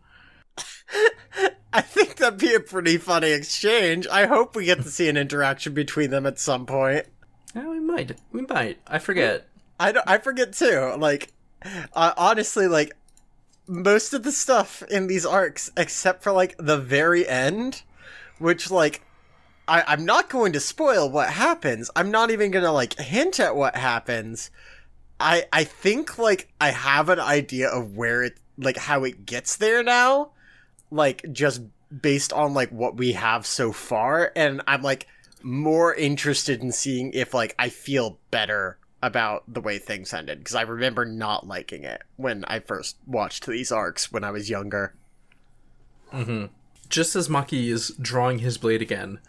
I 1.73 1.81
think 1.81 2.15
that'd 2.15 2.39
be 2.39 2.53
a 2.53 2.61
pretty 2.61 2.97
funny 2.97 3.31
exchange. 3.31 4.07
I 4.07 4.25
hope 4.27 4.55
we 4.55 4.63
get 4.65 4.77
to 4.83 4.89
see 4.89 5.09
an 5.09 5.17
interaction 5.17 5.73
between 5.73 6.11
them 6.11 6.25
at 6.25 6.39
some 6.39 6.65
point. 6.65 7.07
Yeah, 7.53 7.67
we 7.67 7.79
might. 7.79 8.17
We 8.31 8.43
might. 8.43 8.79
I 8.87 8.99
forget. 8.99 9.47
I 9.79 9.91
don't, 9.91 10.07
I 10.07 10.19
forget 10.19 10.53
too. 10.53 10.95
Like, 10.97 11.33
uh, 11.93 12.13
honestly, 12.15 12.67
like 12.67 12.95
most 13.67 14.13
of 14.13 14.23
the 14.23 14.31
stuff 14.31 14.83
in 14.83 15.07
these 15.07 15.25
arcs, 15.25 15.71
except 15.77 16.23
for 16.23 16.31
like 16.31 16.55
the 16.57 16.77
very 16.77 17.27
end, 17.27 17.83
which 18.39 18.69
like 18.69 19.01
I, 19.67 19.83
I'm 19.87 20.05
not 20.05 20.29
going 20.29 20.53
to 20.53 20.59
spoil 20.59 21.09
what 21.09 21.29
happens. 21.29 21.89
I'm 21.95 22.11
not 22.11 22.31
even 22.31 22.51
gonna 22.51 22.71
like 22.71 22.99
hint 22.99 23.39
at 23.39 23.55
what 23.55 23.75
happens. 23.75 24.51
I 25.19 25.45
I 25.51 25.63
think 25.63 26.17
like 26.17 26.53
I 26.59 26.71
have 26.71 27.09
an 27.09 27.19
idea 27.19 27.69
of 27.69 27.95
where 27.95 28.23
it 28.23 28.39
like 28.57 28.77
how 28.77 29.03
it 29.03 29.25
gets 29.25 29.55
there 29.55 29.83
now, 29.83 30.31
like 30.91 31.25
just 31.31 31.61
based 32.01 32.33
on 32.33 32.53
like 32.53 32.69
what 32.69 32.97
we 32.97 33.13
have 33.13 33.45
so 33.45 33.71
far, 33.71 34.31
and 34.35 34.61
I'm 34.67 34.81
like 34.81 35.07
more 35.41 35.93
interested 35.93 36.61
in 36.61 36.71
seeing 36.71 37.11
if 37.13 37.33
like 37.33 37.55
I 37.57 37.69
feel 37.69 38.19
better 38.31 38.77
about 39.01 39.43
the 39.47 39.61
way 39.61 39.77
things 39.77 40.13
ended 40.13 40.39
because 40.39 40.55
I 40.55 40.61
remember 40.61 41.05
not 41.05 41.47
liking 41.47 41.83
it 41.83 42.01
when 42.15 42.43
I 42.45 42.59
first 42.59 42.97
watched 43.05 43.45
these 43.45 43.71
arcs 43.71 44.11
when 44.11 44.23
I 44.23 44.31
was 44.31 44.49
younger. 44.49 44.95
Mm-hmm. 46.11 46.45
Just 46.89 47.15
as 47.15 47.27
Maki 47.27 47.67
is 47.67 47.89
drawing 47.99 48.39
his 48.39 48.57
blade 48.57 48.81
again, 48.81 49.19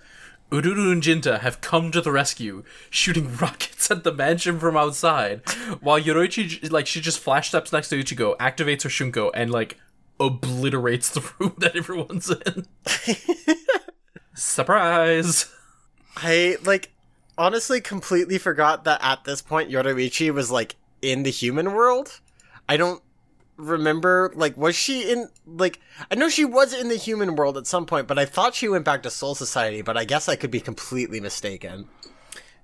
Ururu 0.50 0.92
and 0.92 1.02
Jinta 1.02 1.40
have 1.40 1.60
come 1.60 1.90
to 1.90 2.00
the 2.00 2.12
rescue, 2.12 2.62
shooting 2.88 3.36
rockets 3.40 3.90
at 3.90 4.04
the 4.04 4.12
mansion 4.12 4.58
from 4.58 4.76
outside, 4.76 5.42
while 5.80 6.00
Yoruichi, 6.00 6.70
like, 6.70 6.86
she 6.86 7.00
just 7.00 7.18
flash 7.18 7.48
steps 7.48 7.72
next 7.72 7.88
to 7.88 8.02
Ichigo, 8.02 8.36
activates 8.38 8.82
her 8.82 8.88
Shunko, 8.88 9.30
and, 9.34 9.50
like, 9.50 9.78
obliterates 10.20 11.10
the 11.10 11.32
room 11.38 11.54
that 11.58 11.76
everyone's 11.76 12.30
in. 12.30 12.66
Surprise! 14.34 15.52
I 16.16 16.56
like 16.62 16.92
honestly 17.38 17.80
completely 17.80 18.38
forgot 18.38 18.84
that 18.84 19.00
at 19.02 19.24
this 19.24 19.42
point 19.42 19.70
Yoruichi 19.70 20.32
was 20.32 20.50
like 20.50 20.76
in 21.02 21.22
the 21.22 21.30
human 21.30 21.72
world. 21.72 22.20
I 22.68 22.76
don't 22.76 23.02
remember 23.56 24.32
like 24.34 24.54
was 24.56 24.76
she 24.76 25.10
in 25.10 25.30
like 25.46 25.80
I 26.10 26.14
know 26.14 26.28
she 26.28 26.44
was 26.44 26.74
in 26.74 26.88
the 26.88 26.96
human 26.96 27.36
world 27.36 27.56
at 27.56 27.66
some 27.66 27.86
point, 27.86 28.06
but 28.06 28.18
I 28.18 28.24
thought 28.24 28.54
she 28.54 28.68
went 28.68 28.84
back 28.84 29.02
to 29.02 29.10
Soul 29.10 29.34
Society, 29.34 29.82
but 29.82 29.96
I 29.96 30.04
guess 30.04 30.28
I 30.28 30.36
could 30.36 30.50
be 30.50 30.60
completely 30.60 31.20
mistaken. 31.20 31.88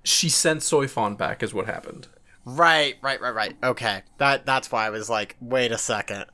She 0.03 0.27
sent 0.29 0.59
Soifon 0.59 1.17
back, 1.17 1.41
is 1.41 1.53
what 1.53 1.65
happened. 1.65 2.07
Right, 2.45 2.95
right, 3.01 3.21
right, 3.21 3.33
right. 3.33 3.55
Okay. 3.63 4.03
That 4.17 4.45
that's 4.45 4.71
why 4.71 4.85
I 4.85 4.89
was 4.89 5.09
like, 5.09 5.37
wait 5.39 5.71
a 5.71 5.77
second. 5.77 6.25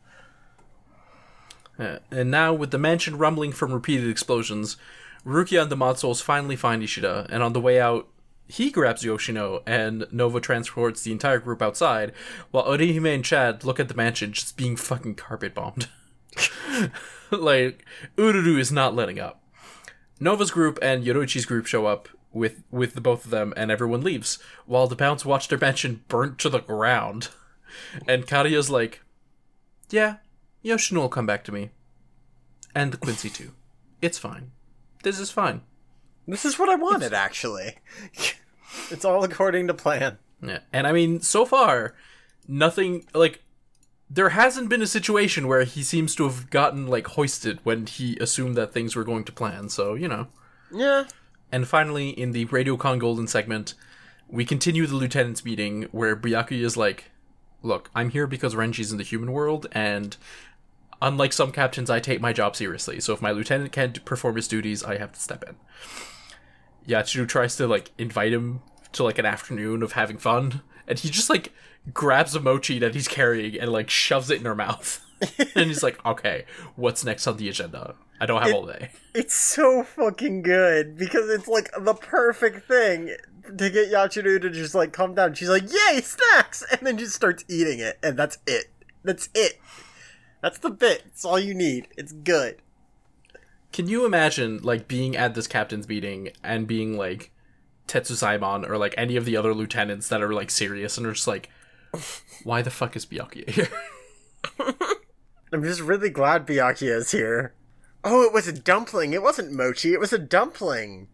Uh, 1.77 1.99
and 2.11 2.29
now, 2.29 2.53
with 2.53 2.71
the 2.71 2.77
mansion 2.77 3.17
rumbling 3.17 3.53
from 3.53 3.71
repeated 3.71 4.09
explosions, 4.09 4.75
Rukia 5.25 5.61
and 5.61 5.71
the 5.71 5.77
Mod 5.77 5.97
Souls 5.97 6.19
finally 6.19 6.57
find 6.57 6.83
Ishida, 6.83 7.27
and 7.29 7.41
on 7.41 7.53
the 7.53 7.61
way 7.61 7.79
out, 7.79 8.09
he 8.49 8.71
grabs 8.71 9.05
Yoshino, 9.05 9.61
and 9.67 10.01
Noba 10.13 10.41
transports 10.41 11.03
the 11.03 11.11
entire 11.11 11.37
group 11.37 11.61
outside, 11.61 12.11
while 12.49 12.65
Orihime 12.65 13.13
and 13.13 13.23
Chad 13.23 13.63
look 13.63 13.79
at 13.79 13.87
the 13.87 13.93
mansion 13.93 14.33
just 14.33 14.57
being 14.57 14.75
fucking 14.75 15.15
carpet 15.15 15.53
bombed. 15.53 15.87
like, 17.31 17.85
Ururu 18.17 18.57
is 18.57 18.71
not 18.71 18.95
letting 18.95 19.19
up. 19.19 19.43
Noba's 20.19 20.49
group 20.49 20.79
and 20.81 21.03
Yoruichi's 21.03 21.45
group 21.45 21.67
show 21.67 21.85
up 21.85 22.09
with 22.33 22.63
with 22.71 22.95
the 22.95 23.01
both 23.01 23.23
of 23.23 23.31
them, 23.31 23.53
and 23.55 23.69
everyone 23.69 24.01
leaves, 24.01 24.39
while 24.65 24.87
the 24.87 24.95
Bounts 24.95 25.23
watch 25.23 25.47
their 25.47 25.59
mansion 25.59 26.03
burnt 26.07 26.39
to 26.39 26.49
the 26.49 26.59
ground. 26.59 27.29
And 28.07 28.25
Karia's 28.25 28.71
like, 28.71 29.01
yeah, 29.91 30.17
Yoshino 30.63 31.01
will 31.01 31.09
come 31.09 31.27
back 31.27 31.43
to 31.43 31.51
me. 31.51 31.69
And 32.73 32.91
the 32.91 32.97
Quincy 32.97 33.29
too. 33.29 33.53
It's 34.01 34.17
fine. 34.17 34.51
This 35.03 35.19
is 35.19 35.29
fine. 35.29 35.61
This 36.27 36.45
is 36.45 36.57
what 36.57 36.69
I 36.69 36.75
wanted 36.75 37.13
actually. 37.13 37.77
it's 38.91 39.05
all 39.05 39.23
according 39.23 39.67
to 39.67 39.73
plan. 39.73 40.17
Yeah. 40.41 40.59
And 40.71 40.87
I 40.87 40.91
mean, 40.91 41.21
so 41.21 41.45
far, 41.45 41.95
nothing 42.47 43.05
like 43.13 43.41
there 44.09 44.29
hasn't 44.29 44.69
been 44.69 44.81
a 44.81 44.87
situation 44.87 45.47
where 45.47 45.63
he 45.63 45.83
seems 45.83 46.15
to 46.15 46.23
have 46.23 46.49
gotten 46.49 46.87
like 46.87 47.07
hoisted 47.07 47.59
when 47.63 47.85
he 47.85 48.17
assumed 48.17 48.55
that 48.55 48.73
things 48.73 48.95
were 48.95 49.03
going 49.03 49.23
to 49.25 49.31
plan. 49.31 49.69
So, 49.69 49.93
you 49.93 50.07
know. 50.07 50.27
Yeah. 50.73 51.05
And 51.51 51.67
finally, 51.67 52.09
in 52.09 52.31
the 52.31 52.45
Radiocon 52.45 52.99
Golden 52.99 53.27
segment, 53.27 53.73
we 54.27 54.45
continue 54.45 54.85
the 54.85 54.95
lieutenant's 54.95 55.43
meeting 55.43 55.87
where 55.91 56.15
Byakuya 56.15 56.63
is 56.63 56.77
like, 56.77 57.11
Look, 57.61 57.89
I'm 57.93 58.09
here 58.09 58.25
because 58.25 58.55
Renji's 58.55 58.91
in 58.91 58.97
the 58.97 59.03
human 59.03 59.33
world, 59.33 59.67
and 59.73 60.15
unlike 61.01 61.33
some 61.33 61.51
captains, 61.51 61.89
I 61.89 61.99
take 61.99 62.21
my 62.21 62.31
job 62.31 62.55
seriously. 62.55 63.01
So 63.01 63.13
if 63.13 63.21
my 63.21 63.31
lieutenant 63.31 63.73
can't 63.73 64.03
perform 64.05 64.37
his 64.37 64.47
duties, 64.47 64.81
I 64.81 64.97
have 64.97 65.11
to 65.11 65.19
step 65.19 65.43
in. 65.43 65.55
Yachiru 66.87 67.27
tries 67.27 67.57
to 67.57 67.67
like 67.67 67.91
invite 67.97 68.31
him 68.31 68.61
to 68.93 69.03
like 69.03 69.17
an 69.17 69.25
afternoon 69.25 69.83
of 69.83 69.93
having 69.93 70.17
fun, 70.17 70.61
and 70.87 70.99
he 70.99 71.09
just 71.09 71.29
like 71.29 71.51
grabs 71.93 72.35
a 72.35 72.39
mochi 72.39 72.79
that 72.79 72.93
he's 72.93 73.07
carrying 73.07 73.59
and 73.59 73.71
like 73.71 73.89
shoves 73.89 74.29
it 74.29 74.39
in 74.39 74.45
her 74.45 74.55
mouth. 74.55 75.05
and 75.55 75.67
he's 75.67 75.83
like, 75.83 76.03
"Okay, 76.05 76.45
what's 76.75 77.03
next 77.03 77.27
on 77.27 77.37
the 77.37 77.49
agenda? 77.49 77.95
I 78.21 78.25
don't 78.25 78.41
have 78.41 78.53
all 78.53 78.65
day." 78.65 78.91
It's 79.13 79.35
so 79.35 79.83
fucking 79.83 80.43
good 80.43 80.97
because 80.97 81.29
it's 81.29 81.47
like 81.47 81.69
the 81.77 81.93
perfect 81.93 82.67
thing 82.67 83.15
to 83.43 83.69
get 83.69 83.91
Yachiru 83.91 84.41
to 84.41 84.49
just 84.49 84.75
like 84.75 84.93
calm 84.93 85.15
down. 85.15 85.33
She's 85.33 85.49
like, 85.49 85.63
"Yay, 85.63 86.01
snacks!" 86.01 86.63
and 86.71 86.81
then 86.81 86.97
just 86.97 87.15
starts 87.15 87.43
eating 87.49 87.79
it, 87.79 87.99
and 88.01 88.17
that's 88.17 88.37
it. 88.47 88.67
That's 89.03 89.29
it. 89.33 89.59
That's 90.41 90.59
the 90.59 90.69
bit. 90.69 91.03
It's 91.07 91.25
all 91.25 91.39
you 91.39 91.53
need. 91.53 91.87
It's 91.97 92.13
good. 92.13 92.61
Can 93.71 93.87
you 93.87 94.05
imagine 94.05 94.59
like 94.63 94.87
being 94.87 95.15
at 95.15 95.35
this 95.35 95.47
captain's 95.47 95.87
meeting 95.87 96.29
and 96.43 96.67
being 96.67 96.97
like 96.97 97.31
Tetsuzaemon 97.89 98.69
or 98.69 98.77
like 98.77 98.93
any 98.97 99.15
of 99.15 99.25
the 99.25 99.35
other 99.35 99.53
lieutenants 99.53 100.07
that 100.07 100.21
are 100.21 100.33
like 100.33 100.49
serious 100.51 100.97
and 100.97 101.05
are 101.07 101.13
just 101.13 101.27
like, 101.27 101.49
"Why 102.43 102.61
the 102.61 102.69
fuck 102.69 102.95
is 102.95 103.05
Byakuya 103.05 103.49
here?" 103.49 103.69
I'm 105.51 105.63
just 105.63 105.81
really 105.81 106.09
glad 106.09 106.45
Byakuya 106.47 106.95
is 106.97 107.11
here. 107.11 107.53
Oh, 108.03 108.23
it 108.23 108.31
was 108.31 108.47
a 108.47 108.53
dumpling. 108.53 109.13
It 109.13 109.23
wasn't 109.23 109.51
mochi. 109.51 109.93
It 109.93 109.99
was 109.99 110.13
a 110.13 110.19
dumpling. 110.19 111.07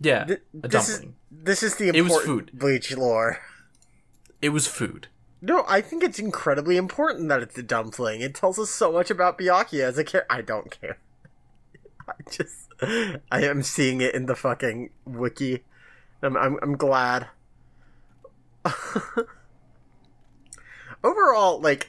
yeah, 0.00 0.24
Th- 0.24 0.42
a 0.62 0.68
this 0.68 0.88
dumpling. 0.88 1.14
Is, 1.30 1.44
this 1.44 1.62
is 1.62 1.76
the 1.76 1.86
was 1.86 1.96
important 1.96 2.26
food. 2.26 2.50
Bleach 2.58 2.96
lore. 2.96 3.38
It 4.42 4.50
was 4.50 4.66
food. 4.66 5.06
No, 5.42 5.64
I 5.68 5.80
think 5.80 6.02
it's 6.02 6.18
incredibly 6.18 6.76
important 6.76 7.28
that 7.30 7.40
it's 7.42 7.56
a 7.56 7.62
dumpling. 7.62 8.20
It 8.20 8.34
tells 8.34 8.58
us 8.58 8.68
so 8.70 8.92
much 8.92 9.10
about 9.10 9.38
Byakuya 9.38 9.84
as 9.84 9.96
a 9.96 10.04
character. 10.04 10.26
I 10.32 10.42
don't 10.42 10.70
care. 10.70 10.98
I 12.08 12.12
just, 12.30 12.68
I 13.30 13.42
am 13.44 13.62
seeing 13.62 14.00
it 14.00 14.14
in 14.14 14.26
the 14.26 14.36
fucking 14.36 14.90
wiki. 15.04 15.64
I'm, 16.22 16.36
I'm, 16.36 16.58
I'm 16.62 16.76
glad. 16.76 17.28
Overall, 21.04 21.60
like, 21.60 21.88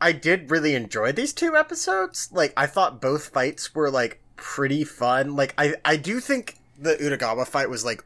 I 0.00 0.12
did 0.12 0.50
really 0.50 0.74
enjoy 0.74 1.12
these 1.12 1.32
two 1.32 1.56
episodes. 1.56 2.28
Like, 2.32 2.52
I 2.56 2.66
thought 2.66 3.00
both 3.00 3.28
fights 3.28 3.74
were 3.74 3.90
like 3.90 4.20
pretty 4.36 4.84
fun. 4.84 5.36
Like, 5.36 5.54
I, 5.56 5.74
I 5.84 5.96
do 5.96 6.20
think 6.20 6.56
the 6.78 6.96
Utagawa 6.96 7.46
fight 7.46 7.70
was 7.70 7.84
like 7.84 8.04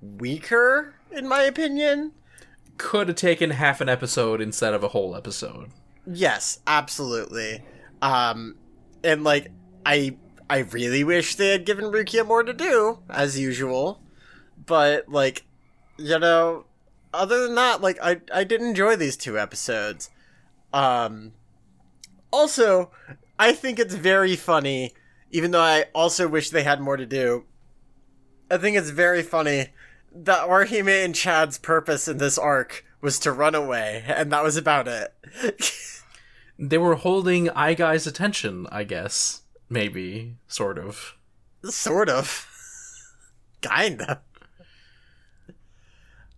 weaker 0.00 0.94
in 1.10 1.26
my 1.28 1.42
opinion. 1.42 2.12
Could 2.76 3.08
have 3.08 3.16
taken 3.16 3.50
half 3.50 3.80
an 3.80 3.88
episode 3.88 4.40
instead 4.40 4.74
of 4.74 4.84
a 4.84 4.88
whole 4.88 5.16
episode. 5.16 5.70
Yes, 6.06 6.60
absolutely. 6.66 7.62
Um, 8.00 8.56
and 9.02 9.24
like 9.24 9.50
I, 9.84 10.16
I 10.50 10.58
really 10.58 11.04
wish 11.04 11.34
they 11.34 11.50
had 11.50 11.66
given 11.66 11.86
Rukia 11.86 12.26
more 12.26 12.42
to 12.42 12.52
do, 12.52 13.00
as 13.08 13.38
usual. 13.38 14.00
But 14.66 15.08
like, 15.08 15.44
you 15.96 16.18
know, 16.18 16.64
other 17.12 17.42
than 17.42 17.54
that, 17.56 17.80
like 17.80 17.98
I, 18.02 18.20
I 18.32 18.44
did 18.44 18.60
enjoy 18.60 18.96
these 18.96 19.16
two 19.16 19.38
episodes. 19.38 20.10
Um, 20.72 21.32
also, 22.30 22.90
I 23.38 23.52
think 23.52 23.78
it's 23.78 23.94
very 23.94 24.36
funny, 24.36 24.92
even 25.30 25.50
though 25.50 25.62
I 25.62 25.86
also 25.94 26.28
wish 26.28 26.50
they 26.50 26.62
had 26.62 26.80
more 26.80 26.96
to 26.96 27.06
do. 27.06 27.44
I 28.50 28.56
think 28.56 28.76
it's 28.76 28.90
very 28.90 29.22
funny 29.22 29.68
that 30.14 30.48
Orihime 30.48 31.04
and 31.04 31.14
Chad's 31.14 31.58
purpose 31.58 32.08
in 32.08 32.18
this 32.18 32.38
arc 32.38 32.84
was 33.00 33.18
to 33.20 33.32
run 33.32 33.54
away, 33.54 34.04
and 34.06 34.32
that 34.32 34.42
was 34.42 34.56
about 34.56 34.88
it. 34.88 35.14
They 36.58 36.78
were 36.78 36.96
holding 36.96 37.48
Eye 37.50 37.74
Guy's 37.74 38.06
attention, 38.06 38.66
I 38.72 38.82
guess. 38.82 39.42
Maybe, 39.70 40.36
sort 40.46 40.78
of. 40.78 41.14
sort 41.64 42.08
of. 42.08 42.46
Kinda. 43.60 44.22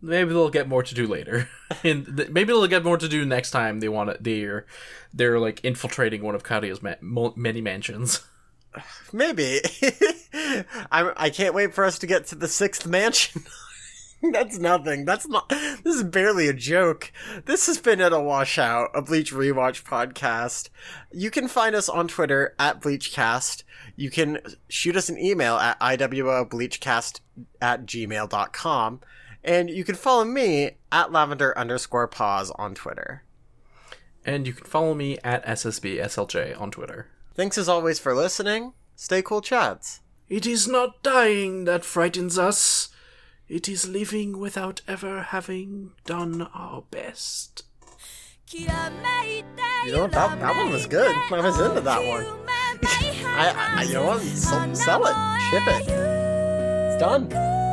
Maybe 0.03 0.31
they'll 0.31 0.49
get 0.51 0.69
more 0.69 0.83
to 0.83 0.95
do 0.95 1.07
later. 1.07 1.49
and 1.85 2.17
th- 2.17 2.31
maybe 2.31 2.47
they'll 2.49 2.67
get 2.67 2.85
more 2.85 2.97
to 2.97 3.09
do 3.09 3.25
next 3.27 3.51
time 3.51 3.81
they 3.81 3.89
want 3.89 4.11
it. 4.11 4.25
They're 4.25 4.67
they're 5.13 5.39
like 5.39 5.61
infiltrating 5.63 6.23
one 6.23 6.35
of 6.35 6.43
Karia's 6.43 6.83
ma- 6.83 7.31
many 7.37 7.61
mansions. 7.61 8.25
Maybe. 9.13 9.61
I'm, 10.91 11.13
I 11.17 11.29
can't 11.31 11.55
wait 11.55 11.75
for 11.75 11.85
us 11.85 11.99
to 11.99 12.07
get 12.07 12.27
to 12.27 12.37
the 12.37 12.47
sixth 12.49 12.87
mansion. 12.87 13.43
That's 14.33 14.59
nothing. 14.59 15.05
That's 15.05 15.27
not. 15.27 15.49
This 15.49 15.97
is 15.97 16.05
barely 16.05 16.49
a 16.49 16.53
joke. 16.53 17.11
This 17.47 17.67
has 17.67 17.79
been 17.79 18.01
at 18.01 18.13
a 18.13 18.21
washout, 18.21 18.91
a 18.95 19.01
Bleach 19.01 19.33
rewatch 19.33 19.83
podcast. 19.83 20.69
You 21.11 21.31
can 21.31 21.49
find 21.49 21.75
us 21.75 21.89
on 21.89 22.09
Twitter 22.09 22.55
at 22.59 22.81
BleachCast. 22.81 23.63
You 23.97 24.11
can 24.11 24.39
shoot 24.69 24.97
us 24.97 25.09
an 25.09 25.19
email 25.19 25.57
at 25.57 25.81
iwobleachcast 25.81 27.21
at 27.63 27.87
gmail.com. 27.87 29.01
And 29.43 29.71
you 29.71 29.85
can 29.85 29.95
follow 29.95 30.25
me 30.25 30.73
at 30.93 31.13
lavender 31.13 31.57
underscore 31.57 32.09
pause 32.09 32.51
on 32.57 32.75
Twitter. 32.75 33.25
And 34.25 34.47
you 34.47 34.53
can 34.53 34.67
follow 34.67 34.95
me 34.95 35.17
at 35.25 35.45
SSBSLJ 35.47 36.61
on 36.61 36.71
Twitter. 36.71 37.07
Thanks 37.35 37.57
as 37.57 37.71
always 37.71 37.99
for 37.99 38.15
listening. 38.15 38.75
Stay 38.97 39.23
cool, 39.23 39.41
chads. 39.41 40.01
It 40.29 40.47
is 40.47 40.69
not 40.69 41.03
dying 41.03 41.65
that 41.65 41.87
frightens 41.87 42.39
us. 42.39 42.90
It 43.51 43.69
is 43.69 43.89
living 43.89 44.39
without 44.39 44.81
ever 44.87 45.23
having 45.23 45.91
done 46.07 46.43
our 46.55 46.85
best. 46.89 47.65
You 48.49 49.93
know? 49.93 50.07
That, 50.07 50.39
that 50.39 50.57
one 50.57 50.71
was 50.71 50.87
good. 50.87 51.13
I 51.33 51.41
was 51.41 51.59
into 51.59 51.81
that 51.81 52.07
one. 52.07 52.25
I, 52.47 53.75
I, 53.79 53.83
you 53.83 53.95
know 53.95 54.07
what? 54.07 54.21
Sell 54.21 55.05
it. 55.05 55.17
Ship 55.51 55.67
it. 55.67 55.89
It's 55.89 57.01
done. 57.03 57.70